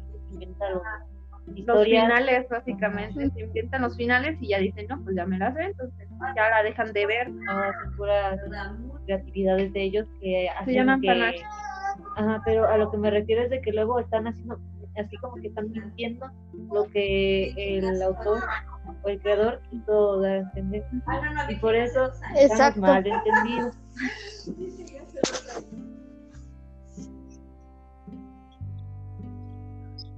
se 1.46 1.62
los 1.62 1.84
finales, 1.84 2.48
básicamente, 2.48 3.30
se 3.30 3.40
inventan 3.40 3.82
los 3.82 3.96
finales 3.96 4.36
y 4.40 4.48
ya 4.48 4.58
dicen, 4.58 4.86
no, 4.88 5.02
pues 5.04 5.14
ya 5.16 5.26
me 5.26 5.38
las 5.38 5.54
sé, 5.54 5.64
entonces 5.64 6.08
ya 6.34 6.50
la 6.50 6.62
dejan 6.62 6.92
de 6.92 7.06
ver. 7.06 7.30
No, 7.30 7.52
son 7.82 7.96
puras 7.96 8.40
creatividades 9.04 9.72
de 9.72 9.82
ellos 9.82 10.06
que 10.20 10.48
hacen 10.48 10.74
llaman 10.74 11.00
que... 11.00 11.42
Ajá, 12.16 12.42
pero 12.44 12.66
a 12.66 12.76
lo 12.76 12.90
que 12.90 12.96
me 12.96 13.10
refiero 13.10 13.42
es 13.42 13.50
de 13.50 13.60
que 13.60 13.72
luego 13.72 14.00
están 14.00 14.26
haciendo, 14.26 14.58
así 14.98 15.16
como 15.18 15.36
que 15.36 15.48
están 15.48 15.70
mintiendo 15.70 16.26
lo 16.72 16.84
que 16.88 17.52
el 17.56 18.02
autor 18.02 18.42
o 19.02 19.08
el 19.08 19.20
creador 19.20 19.60
quiso 19.70 20.20
dar 20.20 20.32
a 20.32 20.38
entender. 20.38 20.84
Y 21.48 21.56
por 21.56 21.74
eso 21.74 22.06
estamos 22.06 22.40
Exacto. 22.50 22.80
mal 22.80 23.04
entendidos. 23.06 23.74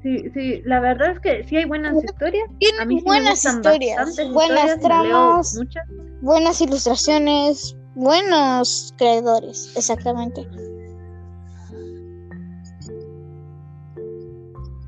Sí, 0.03 0.31
sí, 0.35 0.63
la 0.65 0.79
verdad 0.79 1.11
es 1.11 1.21
que 1.21 1.43
sí 1.49 1.57
hay 1.57 1.65
buenas 1.65 1.97
historias. 2.05 2.49
A 2.81 2.85
mí 2.85 2.99
sí 2.99 3.05
buenas 3.05 3.45
historias, 3.45 4.17
buenas 4.33 4.77
historias, 4.77 4.81
tramas, 4.81 5.55
muchas. 5.57 5.85
buenas 6.21 6.61
ilustraciones, 6.61 7.77
buenos 7.97 8.95
creadores, 8.99 9.73
exactamente. 9.75 10.47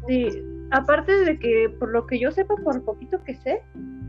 Sí, 0.09 0.27
aparte 0.73 1.13
de 1.25 1.39
que 1.39 1.69
por 1.79 1.91
lo 1.91 2.07
que 2.07 2.19
yo 2.19 2.33
sepa, 2.33 2.57
por 2.57 2.77
lo 2.77 2.85
poquito 2.85 3.23
que 3.25 3.35
sé, 3.37 3.63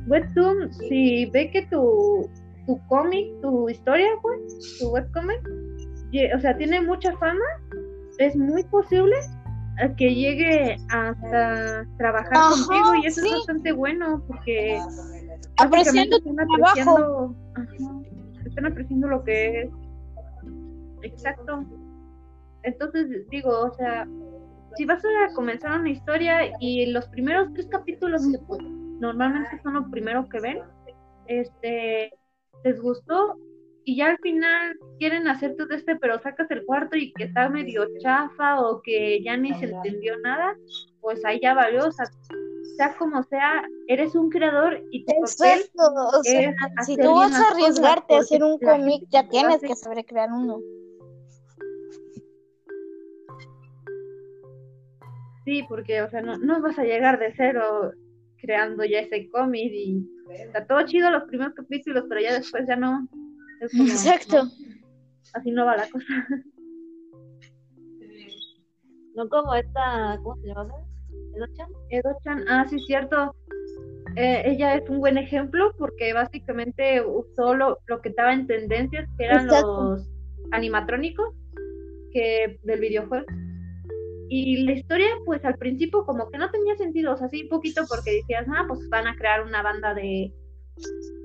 Webtoon, 0.07 0.73
si 0.73 1.25
ve 1.27 1.51
que 1.51 1.63
tu, 1.67 2.27
tu 2.65 2.79
cómic, 2.87 3.27
tu 3.41 3.69
historia, 3.69 4.07
pues, 4.21 4.77
tu 4.79 4.89
webcomic, 4.89 5.41
o 6.35 6.39
sea, 6.39 6.57
tiene 6.57 6.81
mucha 6.81 7.15
fama, 7.17 7.45
es 8.17 8.35
muy 8.35 8.63
posible 8.63 9.15
que 9.97 10.13
llegue 10.13 10.75
hasta 10.89 11.85
trabajar 11.97 12.33
Ajá, 12.33 12.49
contigo 12.49 12.95
y 12.95 13.07
eso 13.07 13.21
sí. 13.21 13.27
es 13.27 13.33
bastante 13.37 13.71
bueno 13.71 14.21
porque 14.27 14.79
Apreciando 15.57 16.17
están 16.17 16.35
trabajo. 16.35 16.55
apreciando, 16.65 17.35
ajá, 17.55 18.01
están 18.45 18.65
apreciando 18.65 19.07
lo 19.07 19.23
que 19.23 19.61
es. 19.61 19.69
Exacto. 21.03 21.63
Entonces, 22.63 23.27
digo, 23.29 23.49
o 23.49 23.73
sea, 23.75 24.05
si 24.79 24.85
vas 24.85 25.03
a 25.03 25.33
comenzar 25.33 25.77
una 25.77 25.89
historia 25.89 26.53
y 26.61 26.85
los 26.85 27.05
primeros 27.09 27.51
tres 27.53 27.67
capítulos 27.67 28.25
que, 28.25 28.39
pues, 28.47 28.61
normalmente 29.01 29.59
son 29.61 29.73
lo 29.73 29.91
primero 29.91 30.29
que 30.29 30.39
ven, 30.39 30.61
este, 31.27 32.13
les 32.63 32.81
gustó 32.81 33.37
y 33.83 33.97
ya 33.97 34.11
al 34.11 34.17
final 34.19 34.77
quieren 34.97 35.27
hacer 35.27 35.57
todo 35.57 35.67
este, 35.71 35.97
pero 35.97 36.17
sacas 36.21 36.49
el 36.51 36.65
cuarto 36.65 36.95
y 36.95 37.11
que 37.11 37.25
está 37.25 37.49
medio 37.49 37.87
chafa 37.99 38.61
o 38.61 38.81
que 38.81 39.21
ya 39.21 39.35
ni 39.35 39.53
se 39.55 39.65
entendió 39.65 40.17
nada, 40.21 40.55
pues 41.01 41.25
ahí 41.25 41.41
ya 41.41 41.53
valió, 41.53 41.85
o 41.85 41.91
sea, 41.91 42.05
sea 42.77 42.95
como 42.95 43.21
sea, 43.23 43.67
eres 43.89 44.15
un 44.15 44.29
creador 44.29 44.81
y 44.91 45.03
tu 45.03 45.11
papel 45.11 45.59
Exacto, 45.59 46.17
o 46.19 46.23
sea, 46.23 46.51
es 46.51 46.85
si 46.85 46.95
tú 46.95 47.15
vas 47.15 47.33
a 47.33 47.49
arriesgarte 47.49 48.15
a 48.15 48.19
hacer 48.19 48.41
un 48.45 48.57
cómic, 48.59 49.03
ya 49.09 49.27
tienes 49.27 49.59
que 49.59 49.75
saber 49.75 50.05
crear 50.05 50.31
uno. 50.31 50.61
Sí, 55.49 55.65
porque, 55.67 56.03
o 56.03 56.09
sea, 56.11 56.21
no, 56.21 56.37
no 56.37 56.61
vas 56.61 56.77
a 56.77 56.83
llegar 56.83 57.17
de 57.17 57.33
cero 57.35 57.91
creando 58.39 58.85
ya 58.85 58.99
ese 58.99 59.27
cómic 59.31 59.71
y 59.73 60.07
está 60.31 60.63
todo 60.67 60.85
chido 60.85 61.09
los 61.09 61.23
primeros 61.23 61.55
capítulos, 61.55 62.03
pero 62.07 62.21
ya 62.21 62.35
después 62.35 62.67
ya 62.67 62.75
no. 62.75 63.07
Como, 63.71 63.83
Exacto. 63.85 64.43
no, 64.43 64.51
así 65.33 65.49
no 65.49 65.65
va 65.65 65.75
la 65.77 65.89
cosa. 65.89 66.05
No 69.15 69.27
como 69.27 69.55
esta, 69.55 70.19
¿cómo 70.21 70.39
se 70.39 70.49
llama? 70.49 70.71
¿Edo-chan? 71.35 71.67
Edo-chan, 71.89 72.45
ah, 72.47 72.67
sí, 72.69 72.77
cierto. 72.85 73.35
Eh, 74.17 74.43
ella 74.45 74.75
es 74.75 74.87
un 74.87 74.99
buen 74.99 75.17
ejemplo 75.17 75.73
porque 75.79 76.13
básicamente 76.13 77.01
usó 77.01 77.55
lo, 77.55 77.79
lo 77.87 78.01
que 78.01 78.09
estaba 78.09 78.33
en 78.33 78.45
tendencias, 78.45 79.09
que 79.17 79.25
eran 79.25 79.45
Exacto. 79.45 79.95
los 79.95 80.09
animatrónicos 80.51 81.33
que 82.13 82.59
del 82.61 82.79
videojuego. 82.79 83.25
Y 84.31 84.63
la 84.63 84.73
historia, 84.73 85.07
pues 85.25 85.43
al 85.43 85.55
principio 85.55 86.05
como 86.05 86.29
que 86.29 86.37
no 86.37 86.49
tenía 86.51 86.75
sentido, 86.77 87.13
o 87.13 87.17
sea, 87.17 87.27
sí, 87.29 87.45
poquito 87.45 87.83
porque 87.89 88.11
decías, 88.17 88.45
ah, 88.55 88.65
pues 88.67 88.87
van 88.89 89.07
a 89.07 89.15
crear 89.15 89.43
una 89.43 89.63
banda 89.63 89.93
de, 89.95 90.31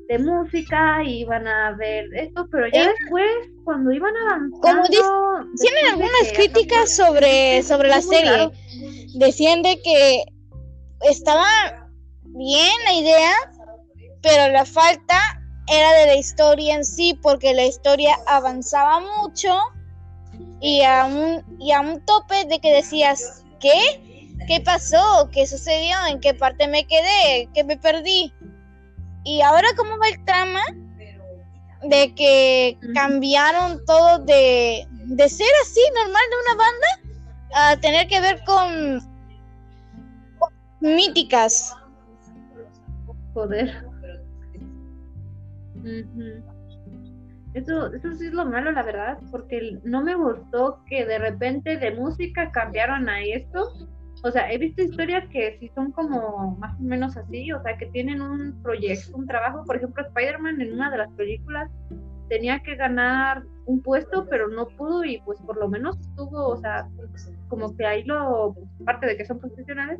de 0.08 0.18
música 0.18 1.02
y 1.04 1.24
van 1.24 1.46
a 1.46 1.72
ver 1.76 2.06
esto, 2.14 2.48
pero 2.50 2.66
ya 2.68 2.84
Eh, 2.84 2.94
después, 2.98 3.30
cuando 3.64 3.92
iban 3.92 4.14
avanzando... 4.16 4.60
como 4.60 4.82
Tienen 4.84 5.86
algunas 5.90 6.32
críticas 6.34 6.96
sobre, 6.96 7.62
sobre 7.62 7.88
la 7.88 8.00
serie. 8.00 8.30
raro. 8.30 8.52
Decían 9.16 9.62
de 9.62 9.80
que 9.82 10.24
estaba 11.02 11.44
bien 12.22 12.72
la 12.84 12.94
idea, 12.94 13.32
pero 14.22 14.52
la 14.52 14.64
falta 14.64 15.18
era 15.68 15.92
de 15.92 16.06
la 16.06 16.16
historia 16.16 16.74
en 16.74 16.84
sí, 16.84 17.18
porque 17.22 17.54
la 17.54 17.66
historia 17.66 18.16
avanzaba 18.26 19.00
mucho 19.00 19.56
y 20.64 20.80
a 20.80 21.04
un, 21.04 21.44
y 21.60 21.72
a 21.72 21.82
un 21.82 22.00
tope 22.06 22.46
de 22.46 22.58
que 22.58 22.72
decías, 22.72 23.44
¿qué? 23.60 24.32
¿Qué 24.48 24.62
pasó? 24.62 25.28
¿Qué 25.30 25.46
sucedió? 25.46 25.94
¿En 26.08 26.20
qué 26.20 26.32
parte 26.32 26.66
me 26.68 26.86
quedé? 26.86 27.50
¿Qué 27.52 27.64
me 27.64 27.76
perdí? 27.76 28.32
Y 29.24 29.42
ahora 29.42 29.68
cómo 29.76 29.98
va 29.98 30.08
el 30.08 30.24
trama 30.24 30.62
de 31.82 32.14
que 32.14 32.78
cambiaron 32.94 33.84
todo 33.84 34.20
de, 34.20 34.88
de 34.90 35.28
ser 35.28 35.50
así 35.60 35.80
normal 35.96 36.22
de 36.30 36.36
una 36.46 36.64
banda 36.64 37.70
a 37.72 37.76
tener 37.76 38.08
que 38.08 38.22
ver 38.22 38.42
con, 38.44 39.00
con 40.38 40.50
míticas. 40.80 41.76
Joder. 43.34 43.84
Ujú. 45.76 46.53
Eso, 47.54 47.92
eso 47.94 48.12
sí 48.14 48.26
es 48.26 48.32
lo 48.32 48.44
malo, 48.44 48.72
la 48.72 48.82
verdad, 48.82 49.18
porque 49.30 49.78
no 49.84 50.02
me 50.02 50.16
gustó 50.16 50.82
que 50.86 51.06
de 51.06 51.18
repente 51.18 51.76
de 51.76 51.92
música 51.92 52.50
cambiaron 52.50 53.08
a 53.08 53.22
esto. 53.22 53.70
O 54.24 54.30
sea, 54.30 54.50
he 54.50 54.58
visto 54.58 54.82
historias 54.82 55.28
que 55.28 55.56
sí 55.60 55.70
son 55.74 55.92
como 55.92 56.56
más 56.58 56.78
o 56.80 56.82
menos 56.82 57.16
así, 57.16 57.52
o 57.52 57.62
sea, 57.62 57.76
que 57.76 57.86
tienen 57.86 58.20
un 58.20 58.60
proyecto, 58.62 59.16
un 59.16 59.26
trabajo. 59.26 59.64
Por 59.64 59.76
ejemplo, 59.76 60.04
Spider-Man 60.04 60.60
en 60.60 60.72
una 60.72 60.90
de 60.90 60.98
las 60.98 61.12
películas 61.12 61.70
tenía 62.28 62.60
que 62.60 62.74
ganar 62.74 63.44
un 63.66 63.80
puesto, 63.82 64.26
pero 64.28 64.48
no 64.48 64.66
pudo 64.68 65.04
y 65.04 65.20
pues 65.22 65.38
por 65.40 65.56
lo 65.56 65.68
menos 65.68 65.96
tuvo, 66.16 66.48
o 66.48 66.56
sea, 66.60 66.86
como 67.48 67.74
que 67.76 67.86
ahí 67.86 68.04
lo, 68.04 68.54
parte 68.84 69.06
de 69.06 69.16
que 69.16 69.24
son 69.24 69.38
profesionales, 69.38 69.98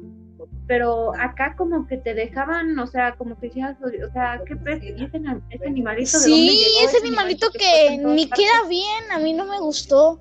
pero 0.66 1.14
acá 1.18 1.54
como 1.56 1.86
que 1.86 1.96
te 1.98 2.12
dejaban, 2.14 2.78
o 2.78 2.86
sea, 2.86 3.14
como 3.16 3.38
que 3.38 3.46
decías, 3.48 3.76
o 3.82 4.12
sea, 4.12 4.40
¿qué 4.46 4.56
pez? 4.56 4.82
¿Y 4.82 5.04
ese, 5.04 5.20
ese 5.50 5.66
animalito 5.66 6.18
de 6.18 6.28
dónde 6.30 6.52
Sí, 6.52 6.64
llegó? 6.64 6.88
ese 6.88 6.98
animalito 7.06 7.46
fue 7.50 7.58
que 7.60 7.98
ni 7.98 8.26
partes. 8.26 8.44
queda 8.46 8.68
bien, 8.68 9.04
a 9.12 9.18
mí 9.18 9.32
no 9.32 9.44
me 9.46 9.58
gustó. 9.60 10.20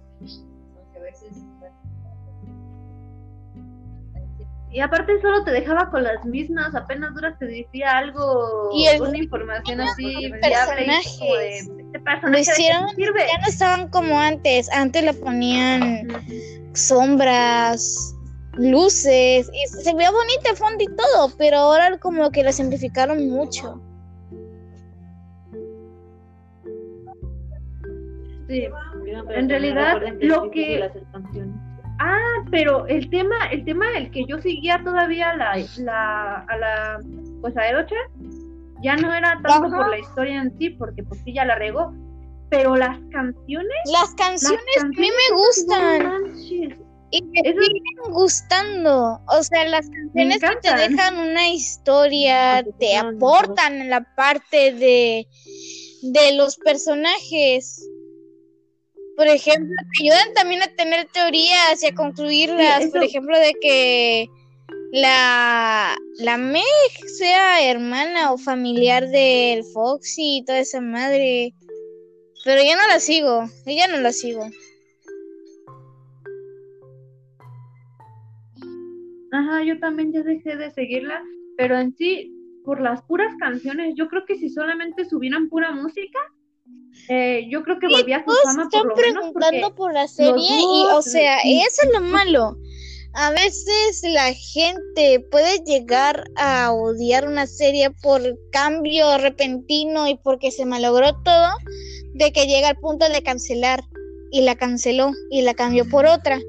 Y 4.71 4.79
aparte 4.79 5.21
solo 5.21 5.43
te 5.43 5.51
dejaba 5.51 5.91
con 5.91 6.03
las 6.03 6.25
mismas, 6.25 6.73
apenas 6.73 7.13
duras 7.13 7.37
te 7.37 7.45
decía 7.45 7.91
algo, 7.95 8.71
Y 8.73 8.87
el- 8.87 9.01
una 9.03 9.17
información 9.19 9.79
así 9.81 10.03
viable 10.05 10.27
y 10.27 10.41
personajes. 10.41 11.17
como 11.19 11.35
de, 11.35 11.82
este 11.93 11.99
Lo 11.99 12.03
personaje 12.05 12.41
hicieron, 12.41 12.89
sirve. 12.95 13.19
ya 13.31 13.37
no 13.41 13.47
estaban 13.47 13.87
como 13.89 14.19
antes. 14.19 14.69
Antes 14.71 15.03
le 15.03 15.13
ponían 15.13 16.07
sombras, 16.73 18.15
luces, 18.53 19.49
y 19.53 19.67
se 19.67 19.93
veía 19.93 20.11
bonito 20.11 20.49
el 20.49 20.57
fondo 20.57 20.83
y 20.83 20.87
todo, 20.87 21.31
pero 21.37 21.57
ahora 21.57 21.97
como 21.99 22.31
que 22.31 22.43
lo 22.43 22.51
simplificaron 22.51 23.29
mucho. 23.29 23.81
Sí, 28.47 28.67
En 29.35 29.49
realidad, 29.49 30.01
lo 30.21 30.51
que-. 30.51 30.89
Ah, 31.99 32.43
pero 32.51 32.85
el 32.87 33.09
tema, 33.09 33.35
el 33.51 33.63
tema 33.63 33.85
el 33.95 34.11
que 34.11 34.25
yo 34.25 34.39
seguía 34.41 34.81
todavía 34.83 35.29
a 35.29 35.35
la, 35.37 35.57
la, 35.77 36.39
a 36.39 36.57
la, 36.57 36.99
pues 37.39 37.55
a 37.55 37.69
Edocha, 37.69 37.95
ya 38.83 38.95
no 38.95 39.13
era 39.13 39.39
tanto 39.43 39.67
Ajá. 39.67 39.77
por 39.77 39.89
la 39.89 39.99
historia 39.99 40.41
en 40.41 40.57
sí, 40.57 40.69
porque 40.71 41.03
pues 41.03 41.21
sí 41.23 41.33
ya 41.33 41.45
la 41.45 41.55
regó, 41.55 41.93
pero 42.49 42.75
las 42.75 42.99
canciones, 43.11 43.71
Las 43.85 44.01
las 44.01 44.15
canciones 44.15 44.59
a 44.81 44.85
mí 44.87 45.09
me 45.09 45.35
gustan 45.35 46.23
y 47.11 47.21
me 47.23 47.39
Eso- 47.43 47.61
siguen 47.61 48.11
gustando. 48.11 49.21
O 49.27 49.43
sea, 49.43 49.65
las 49.65 49.87
canciones 49.89 50.39
que 50.39 50.55
te 50.61 50.75
dejan 50.89 51.17
una 51.17 51.49
historia, 51.49 52.61
Porque 52.65 52.77
te 52.87 52.99
son- 52.99 53.15
aportan 53.15 53.81
en 53.81 53.89
la 53.89 54.01
parte 54.15 54.73
de, 54.73 55.27
de 56.01 56.33
los 56.35 56.57
personajes. 56.57 57.87
Por 59.15 59.27
ejemplo, 59.27 59.75
te 59.95 60.03
ayudan 60.05 60.33
también 60.33 60.63
a 60.63 60.67
tener 60.75 61.07
teorías 61.13 61.83
y 61.83 61.87
a 61.87 61.93
concluirlas. 61.93 62.77
Sí, 62.79 62.83
eso- 62.85 62.93
Por 62.93 63.03
ejemplo, 63.03 63.37
de 63.39 63.53
que 63.61 64.27
la, 64.93 65.95
la 66.19 66.37
Meg 66.37 66.63
sea 67.17 67.67
hermana 67.67 68.31
o 68.31 68.37
familiar 68.37 69.09
del 69.09 69.63
Foxy 69.73 70.37
y 70.37 70.45
toda 70.45 70.59
esa 70.59 70.81
madre. 70.81 71.55
Pero 72.45 72.61
ya 72.61 72.75
no 72.75 72.87
la 72.87 72.99
sigo, 72.99 73.45
ya 73.65 73.87
no 73.87 73.97
la 74.01 74.11
sigo. 74.13 74.45
Ajá, 79.31 79.63
yo 79.63 79.79
también 79.79 80.13
ya 80.13 80.21
dejé 80.21 80.55
de 80.57 80.69
seguirla, 80.71 81.23
pero 81.57 81.79
en 81.79 81.95
sí, 81.95 82.31
por 82.63 82.79
las 82.79 83.01
puras 83.03 83.33
canciones, 83.39 83.95
yo 83.97 84.07
creo 84.07 84.25
que 84.27 84.35
si 84.35 84.49
solamente 84.49 85.05
subieran 85.05 85.49
pura 85.49 85.71
música, 85.71 86.19
eh, 87.09 87.47
yo 87.49 87.63
creo 87.63 87.79
que 87.79 87.87
volvía 87.87 88.17
a 88.17 88.23
su 88.25 88.31
fama 88.43 88.63
están 88.63 88.81
por 88.83 88.89
lo 88.89 88.95
menos 88.95 89.33
preguntando 89.33 89.75
por 89.75 89.91
la 89.93 90.07
serie 90.07 90.35
y, 90.61 90.85
o 90.91 91.01
sea, 91.01 91.39
y- 91.43 91.61
eso 91.61 91.81
es 91.83 91.93
lo 91.93 92.01
malo. 92.01 92.55
A 93.15 93.29
veces 93.29 94.01
la 94.11 94.33
gente 94.33 95.19
puede 95.29 95.59
llegar 95.65 96.23
a 96.35 96.71
odiar 96.73 97.27
una 97.27 97.45
serie 97.45 97.91
por 98.01 98.21
cambio 98.51 99.19
repentino 99.19 100.07
y 100.07 100.17
porque 100.17 100.49
se 100.49 100.65
malogró 100.65 101.13
todo, 101.23 101.49
de 102.15 102.31
que 102.31 102.47
llega 102.47 102.69
al 102.69 102.77
punto 102.77 103.07
de 103.07 103.21
cancelar 103.21 103.81
y 104.31 104.41
la 104.41 104.55
canceló 104.55 105.11
y 105.29 105.43
la 105.43 105.53
cambió 105.53 105.87
por 105.87 106.07
otra, 106.07 106.39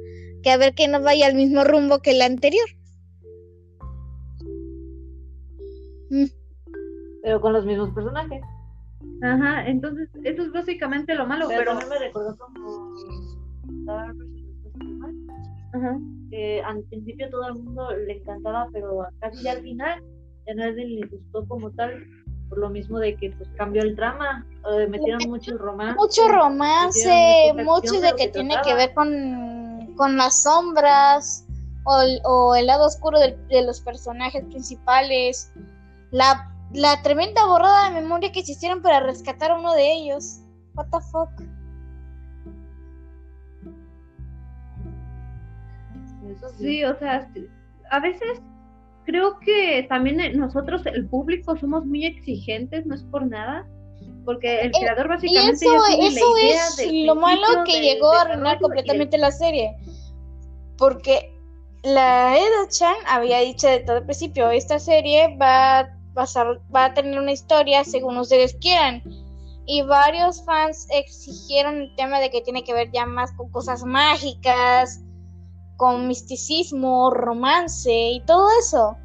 que 0.43 0.51
a 0.51 0.57
ver 0.57 0.75
que 0.75 0.89
no 0.89 1.03
vaya 1.03 1.27
al 1.27 1.35
mismo 1.35 1.65
rumbo 1.65 1.99
que 2.01 2.15
la 2.15 2.25
anterior. 2.25 2.67
Pero 7.23 7.41
con 7.43 7.53
los 7.53 7.67
mismos 7.67 7.91
personajes. 7.95 8.41
Ajá, 9.23 9.67
entonces 9.67 10.09
eso 10.23 10.43
es 10.45 10.53
básicamente 10.53 11.15
lo 11.15 11.27
malo, 11.27 11.47
Pero, 11.49 11.75
me 11.75 11.99
recordó 11.99 12.37
como 12.39 12.95
ajá, 15.75 15.99
que 16.31 16.63
al 16.63 16.83
principio 16.85 17.29
todo 17.31 17.49
el 17.49 17.55
mundo 17.55 17.91
le 17.93 18.19
encantaba, 18.19 18.69
pero 18.73 19.07
casi 19.21 19.47
al 19.49 19.61
final 19.63 20.03
ya 20.47 20.55
nadie 20.55 20.87
le 20.87 21.07
gustó 21.07 21.47
como 21.47 21.71
tal, 21.73 22.05
por 22.49 22.59
lo 22.59 22.69
mismo 22.71 22.99
de 22.99 23.17
que 23.17 23.31
pues 23.33 23.49
cambió 23.57 23.83
el 23.83 23.95
trama, 23.97 24.47
eh, 24.71 24.87
metieron 24.87 25.29
mucho 25.29 25.57
romance. 25.59 25.97
Mucho 25.99 26.29
romance, 26.29 27.53
mucho 27.65 28.01
de 28.01 28.13
que 28.17 28.29
tiene 28.29 28.55
que 28.65 28.75
ver 28.75 28.95
con, 28.95 29.95
con 29.97 30.17
las 30.17 30.43
sombras 30.43 31.47
o, 31.85 32.01
el- 32.03 32.21
o 32.25 32.55
el 32.55 32.67
lado 32.67 32.87
oscuro 32.87 33.19
del- 33.19 33.37
de, 33.49 33.63
los 33.63 33.81
personajes 33.81 34.45
principales. 34.45 35.53
La, 36.11 36.51
la 36.73 37.03
tremenda 37.03 37.47
borrada 37.47 37.91
de 37.91 38.01
memoria 38.01 38.33
que 38.33 38.43
se 38.45 38.53
hicieron 38.53 38.83
para 38.83 39.01
rescatar 39.01 39.51
a 39.51 39.59
uno 39.59 39.73
de 39.75 39.93
ellos. 39.93 40.41
What 40.75 40.87
the 40.93 40.99
fuck. 41.13 41.31
Eso 46.37 46.49
sí. 46.51 46.65
sí, 46.65 46.85
o 46.85 46.99
sea, 46.99 47.29
a 47.91 48.01
veces 48.01 48.41
creo 49.05 49.39
que 49.41 49.85
también 49.89 50.21
eh, 50.21 50.33
nosotros, 50.35 50.85
el 50.87 51.07
público, 51.07 51.57
somos 51.57 51.85
muy 51.85 52.07
exigentes, 52.07 52.87
no 52.87 52.95
es 52.95 53.03
por 53.05 53.27
nada, 53.27 53.67
porque 54.25 54.61
el 54.63 54.69
Eh, 54.69 54.73
creador 54.81 55.07
Y 55.07 55.09
básicamente 55.09 55.65
eso, 55.67 55.75
ya 55.75 55.87
tiene 55.97 56.07
eso 56.09 56.35
la 56.35 56.43
idea 56.43 56.67
es 56.69 56.77
del 56.79 57.07
lo 57.07 57.15
malo 57.17 57.47
que 57.67 57.81
llegó 57.81 58.13
a 58.13 58.23
arruinar 58.23 58.57
y 58.57 58.61
completamente 58.61 59.19
la 59.19 59.31
serie. 59.31 59.77
Porque 60.79 61.31
la 61.83 62.37
Edo-chan 62.39 62.97
había 63.07 63.41
dicho 63.41 63.69
de 63.69 63.81
todo 63.81 63.99
el 63.99 64.05
principio, 64.05 64.51
esta 64.51 64.79
serie 64.79 65.37
va 65.37 65.81
a, 65.81 65.99
basar- 66.15 66.61
va 66.75 66.87
a 66.87 66.95
tener 66.95 67.19
una 67.19 67.33
historia 67.33 67.85
según 67.85 68.17
ustedes 68.17 68.57
quieran. 68.61 69.03
Y 69.67 69.83
varios 69.83 70.45
fans 70.45 70.87
exigieron 70.91 71.77
el 71.83 71.95
tema 71.97 72.21
de 72.21 72.31
que 72.31 72.41
tiene 72.43 72.65
que 72.65 72.75
ver 72.75 72.91
ya 72.93 73.07
más 73.07 73.33
con 73.33 73.51
cosas 73.51 73.83
mágicas, 73.85 75.01
con 75.77 76.09
misticismo, 76.09 77.11
romance 77.11 77.93
y 77.93 78.21
todo 78.27 78.49
eso. 78.61 78.97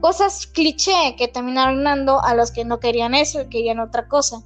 Cosas 0.00 0.46
cliché 0.46 1.14
que 1.16 1.28
terminaron 1.28 1.84
dando 1.84 2.20
a 2.22 2.34
los 2.34 2.50
que 2.50 2.64
no 2.64 2.80
querían 2.80 3.14
eso 3.14 3.42
y 3.42 3.48
querían 3.48 3.80
otra 3.80 4.08
cosa. 4.08 4.42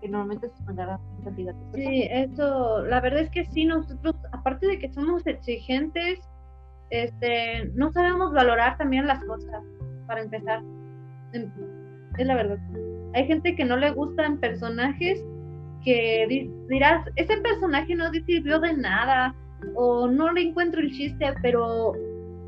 Que 0.00 0.08
normalmente 0.08 0.50
se 0.50 0.62
mandará 0.64 1.00
cantidad 1.24 1.54
de. 1.54 1.78
Sí, 1.78 2.08
eso, 2.10 2.82
la 2.82 3.00
verdad 3.00 3.20
es 3.20 3.30
que 3.30 3.46
sí, 3.46 3.64
nosotros, 3.64 4.14
aparte 4.32 4.66
de 4.66 4.78
que 4.78 4.92
somos 4.92 5.26
exigentes, 5.26 6.18
este, 6.90 7.66
no 7.74 7.90
sabemos 7.92 8.32
valorar 8.32 8.76
también 8.76 9.06
las 9.06 9.24
cosas, 9.24 9.62
para 10.06 10.22
empezar. 10.22 10.62
Em, 11.32 11.50
Es 12.18 12.26
la 12.26 12.34
verdad. 12.34 12.58
Hay 13.14 13.26
gente 13.26 13.56
que 13.56 13.64
no 13.64 13.76
le 13.76 13.90
gustan 13.90 14.38
personajes 14.38 15.24
que 15.84 16.26
di- 16.28 16.50
dirás, 16.68 17.06
ese 17.16 17.36
personaje 17.38 17.94
no 17.94 18.10
sirvió 18.10 18.58
de 18.60 18.72
nada, 18.74 19.34
o 19.74 20.06
no 20.08 20.32
le 20.32 20.42
encuentro 20.42 20.80
el 20.80 20.90
chiste, 20.90 21.26
pero 21.42 21.92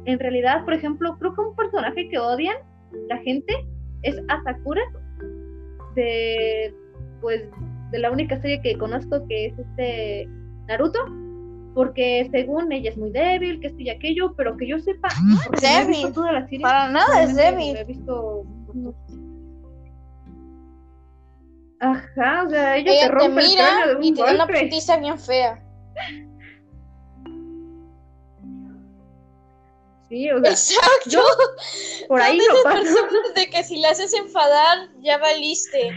en 0.05 0.18
realidad, 0.18 0.64
por 0.64 0.74
ejemplo, 0.74 1.16
creo 1.18 1.34
que 1.34 1.41
un 1.41 1.57
personaje 1.57 2.09
que 2.09 2.18
odian 2.18 2.57
la 3.09 3.18
gente 3.18 3.53
es 4.03 4.16
Asakura, 4.28 4.82
de, 5.95 6.74
pues, 7.20 7.43
de 7.91 7.99
la 7.99 8.11
única 8.11 8.41
serie 8.41 8.61
que 8.62 8.76
conozco 8.78 9.26
que 9.28 9.47
es 9.47 9.59
este 9.59 10.28
Naruto, 10.68 10.99
porque 11.74 12.28
según 12.30 12.72
ella 12.72 12.91
es 12.91 12.97
muy 12.97 13.11
débil, 13.11 13.61
que 13.61 13.68
esto 13.68 13.80
y 13.80 13.91
aquello, 13.91 14.34
pero 14.37 14.57
que 14.57 14.66
yo 14.66 14.78
sepa, 14.78 15.09
no, 15.26 15.37
porque 15.45 15.66
no 15.66 15.68
he 15.82 15.87
visto 15.87 16.01
débil. 16.07 16.14
toda 16.14 16.32
la 16.32 16.45
serie, 16.45 16.61
Para 16.62 16.91
nada 16.91 17.22
es 17.22 17.37
débil. 17.37 17.76
He 17.76 17.84
visto 17.84 18.45
Ajá, 21.81 22.45
o 22.47 22.51
sea, 22.51 22.77
ella, 22.77 22.91
Ella 22.93 23.01
te 23.03 23.07
te 23.07 23.12
rompe 23.12 23.41
el 23.43 23.55
cráneo 23.55 23.57
mira 23.57 23.87
de 23.89 23.95
un 23.97 24.05
y 24.05 24.14
te 24.14 24.22
da 24.22 24.33
una 24.35 24.47
putiza 24.47 24.97
bien 24.97 25.18
fea. 25.18 25.62
Sí, 30.09 30.31
o 30.31 30.41
sea, 30.41 30.51
Exacto. 30.53 31.11
yo 31.11 31.20
por 32.09 32.20
ahí 32.20 32.39
lo 32.39 32.62
paso. 32.62 32.77
personas 32.83 33.35
de 33.35 33.51
que 33.51 33.64
si 33.64 33.77
le 33.81 33.89
haces 33.89 34.14
enfadar, 34.14 34.89
ya 35.01 35.18
valiste. 35.18 35.91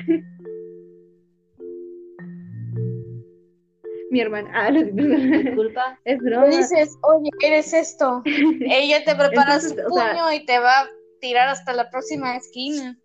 Mi 4.11 4.21
hermana, 4.21 4.49
ah, 4.55 4.71
no, 4.71 4.81
Disculpa. 4.83 5.99
es 6.03 6.19
Le 6.19 6.29
broma. 6.29 6.47
dices, 6.47 6.97
oye, 7.03 7.29
eres 7.45 7.71
esto. 7.73 8.23
Ella 8.25 9.03
te 9.03 9.13
prepara 9.15 9.53
Entonces, 9.55 9.73
su 9.87 9.93
o 9.93 9.95
sea- 9.95 10.11
puño 10.11 10.33
y 10.33 10.45
te 10.47 10.57
va 10.57 10.79
a 10.81 10.89
tirar 11.21 11.47
hasta 11.49 11.73
la 11.73 11.91
próxima 11.91 12.35
esquina. 12.35 12.97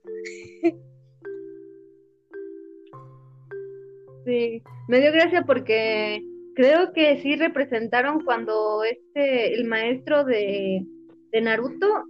Sí, 4.24 4.62
me 4.88 5.00
dio 5.00 5.12
gracia 5.12 5.42
porque 5.42 6.22
creo 6.54 6.92
que 6.92 7.20
sí 7.20 7.36
representaron 7.36 8.24
cuando 8.24 8.84
este, 8.84 9.54
el 9.54 9.66
maestro 9.66 10.24
de, 10.24 10.84
de 11.32 11.40
Naruto, 11.40 12.04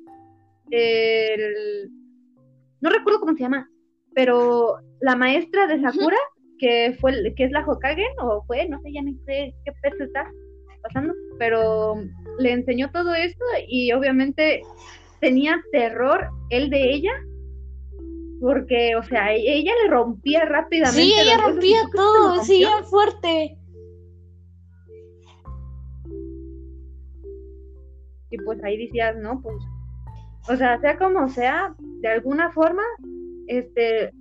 el, 0.71 1.91
no 2.81 2.91
recuerdo 2.91 3.21
cómo 3.21 3.35
se 3.35 3.43
llama, 3.43 3.69
pero 4.15 4.77
la 5.01 5.17
maestra 5.17 5.67
de 5.67 5.81
Sakura, 5.81 6.17
que 6.59 6.97
fue, 7.01 7.35
que 7.37 7.45
es 7.45 7.51
la 7.51 7.67
Hokage, 7.67 8.05
o 8.21 8.45
fue, 8.47 8.69
no 8.69 8.81
sé, 8.81 8.93
ya 8.93 9.03
ni 9.03 9.15
sé 9.27 9.55
qué 9.65 9.73
peso 9.83 10.05
está 10.05 10.31
pasando, 10.83 11.15
pero 11.39 11.97
le 12.39 12.53
enseñó 12.53 12.91
todo 12.91 13.15
esto 13.15 13.45
y 13.67 13.93
obviamente 13.93 14.63
tenía 15.21 15.61
terror 15.73 16.29
él 16.51 16.71
de 16.71 16.91
ella. 16.91 17.13
Porque, 18.45 18.95
o 18.95 19.03
sea, 19.03 19.35
e- 19.35 19.41
ella 19.57 19.73
le 19.83 19.89
rompía 19.91 20.45
rápidamente. 20.45 21.01
Sí, 21.01 21.15
ella 21.19 21.39
rompía 21.39 21.79
todo, 21.95 22.45
sí, 22.45 22.59
bien 22.59 22.85
fuerte. 22.85 23.57
Y 28.29 28.37
pues 28.45 28.63
ahí 28.63 28.77
decías, 28.77 29.17
no, 29.17 29.41
pues, 29.41 29.57
o 30.51 30.57
sea, 30.57 30.79
sea 30.81 30.99
como 30.99 31.27
sea, 31.31 31.75
de 31.79 32.09
alguna 32.09 32.53
forma, 32.53 32.83
este, 33.47 34.13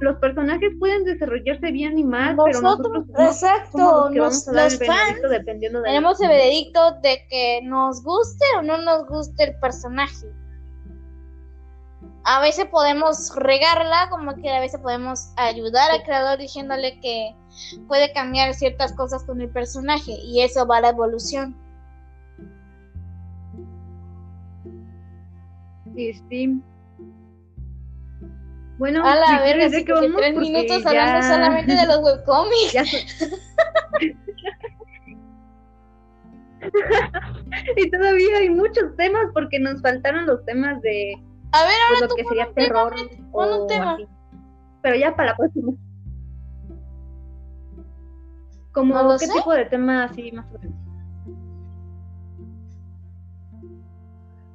los 0.00 0.16
personajes 0.16 0.72
pueden 0.80 1.04
desarrollarse 1.04 1.70
bien 1.70 1.96
y 1.96 2.02
mal, 2.02 2.36
pero 2.44 2.62
Nosotros, 2.62 2.92
nosotros 3.06 3.16
no 3.16 3.24
exacto, 3.26 3.78
somos 3.78 3.94
los 3.94 4.10
que 4.10 4.18
nos- 4.18 4.24
vamos 4.26 4.48
a 4.48 4.52
dar 4.54 4.64
los 4.72 4.80
el 4.80 4.86
fans 4.88 5.30
dependiendo 5.30 5.78
de 5.82 5.84
tenemos 5.84 6.20
el 6.20 6.28
veredicto 6.28 6.80
de 7.00 7.26
que 7.30 7.60
nos 7.62 8.02
guste 8.02 8.44
o 8.58 8.62
no 8.62 8.78
nos 8.78 9.06
guste 9.06 9.44
el 9.44 9.54
personaje. 9.60 10.26
A 12.24 12.40
veces 12.40 12.66
podemos 12.66 13.34
regarla, 13.34 14.08
como 14.10 14.34
que 14.36 14.48
a 14.50 14.60
veces 14.60 14.80
podemos 14.80 15.32
ayudar 15.36 15.90
al 15.90 16.02
creador 16.04 16.38
diciéndole 16.38 17.00
que 17.00 17.34
puede 17.88 18.12
cambiar 18.12 18.54
ciertas 18.54 18.92
cosas 18.94 19.24
con 19.24 19.40
el 19.40 19.48
personaje 19.50 20.12
y 20.24 20.40
eso 20.42 20.66
va 20.66 20.76
a 20.78 20.80
la 20.82 20.88
evolución. 20.90 21.56
Sí, 25.94 26.12
sí. 26.30 26.62
Bueno, 28.78 29.04
A 29.04 29.14
la 29.16 29.40
verga, 29.42 29.68
sí, 29.68 29.84
que 29.84 29.92
vamos, 29.92 30.16
tres 30.16 30.34
minutos 30.36 30.82
ya- 30.84 30.88
hablando 30.90 31.26
solamente 31.28 31.74
de 31.74 31.86
los 31.86 31.98
webcomics. 32.02 32.72
ya 32.72 32.84
so- 32.84 32.96
y 37.76 37.90
todavía 37.90 38.38
hay 38.38 38.48
muchos 38.50 38.94
temas 38.96 39.26
porque 39.34 39.58
nos 39.58 39.82
faltaron 39.82 40.26
los 40.26 40.44
temas 40.46 40.80
de 40.82 41.14
A 41.52 41.64
ver, 41.64 41.72
pues, 41.88 41.88
ahora 41.88 42.00
lo 42.00 42.08
tú 42.08 42.14
que 42.16 42.24
sería 42.24 42.46
un 42.48 42.54
tema, 42.54 42.66
terror 42.68 42.94
un 42.94 43.28
o 43.32 43.66
tema. 43.66 43.92
así. 43.94 44.06
Pero 44.82 44.96
ya 44.96 45.14
para 45.14 45.30
la 45.30 45.36
próxima. 45.36 45.72
Como 48.72 48.94
No 48.94 49.18
qué 49.18 49.26
sé. 49.26 49.32
tipo 49.34 49.52
de 49.52 49.64
tema 49.66 50.04
así 50.04 50.32
más 50.32 50.46
o 50.54 50.58
menos. 50.58 50.76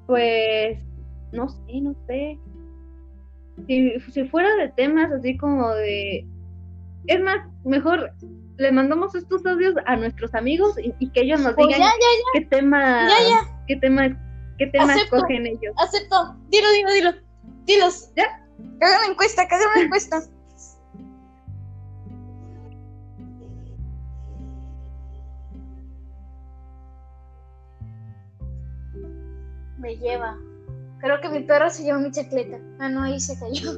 Pues 0.07 0.79
no 1.33 1.49
sé, 1.49 1.81
no 1.81 1.93
sé. 2.07 2.39
Si, 3.67 3.99
si 4.11 4.23
fuera 4.25 4.55
de 4.55 4.69
temas 4.69 5.11
así 5.11 5.37
como 5.37 5.69
de 5.73 6.25
es 7.07 7.21
más, 7.21 7.37
mejor 7.63 8.11
le 8.57 8.71
mandamos 8.71 9.15
estos 9.15 9.45
audios 9.45 9.75
a 9.85 9.95
nuestros 9.95 10.33
amigos 10.35 10.77
y, 10.79 10.93
y 10.99 11.09
que 11.11 11.21
ellos 11.21 11.41
nos 11.41 11.53
Pues 11.53 11.67
digan 11.67 11.81
ya, 11.81 11.87
ya, 11.87 12.39
qué 12.39 12.45
tema 12.45 13.07
ya, 13.07 13.29
ya, 13.29 13.63
qué 13.67 13.75
tema 13.77 14.17
qué 14.57 14.67
tema 14.67 14.93
Acepto. 14.93 15.15
escogen 15.17 15.45
ellos. 15.47 15.73
acepto. 15.77 16.35
Dilo, 16.49 16.71
dilo, 16.71 16.91
dilo. 16.93 17.11
Dilos. 17.65 18.09
¿Ya? 18.15 18.45
Que 18.79 18.85
hagan 18.85 18.99
una 19.03 19.11
encuesta, 19.11 19.47
que 19.47 19.55
hagan 19.55 19.69
una 19.75 19.83
encuesta. 19.85 20.21
Me 29.77 29.95
lleva. 29.97 30.37
Creo 30.99 31.21
que 31.21 31.29
mi 31.29 31.41
perro 31.41 31.69
se 31.69 31.83
llevó 31.83 31.99
mi 31.99 32.11
chacleta. 32.11 32.57
Ah, 32.79 32.89
no, 32.89 33.03
ahí 33.03 33.19
se 33.19 33.37
cayó. 33.39 33.71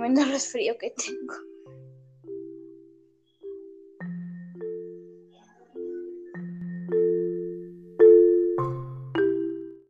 Menos 0.00 0.28
resfrío 0.28 0.76
que 0.78 0.90
tengo. 0.90 1.34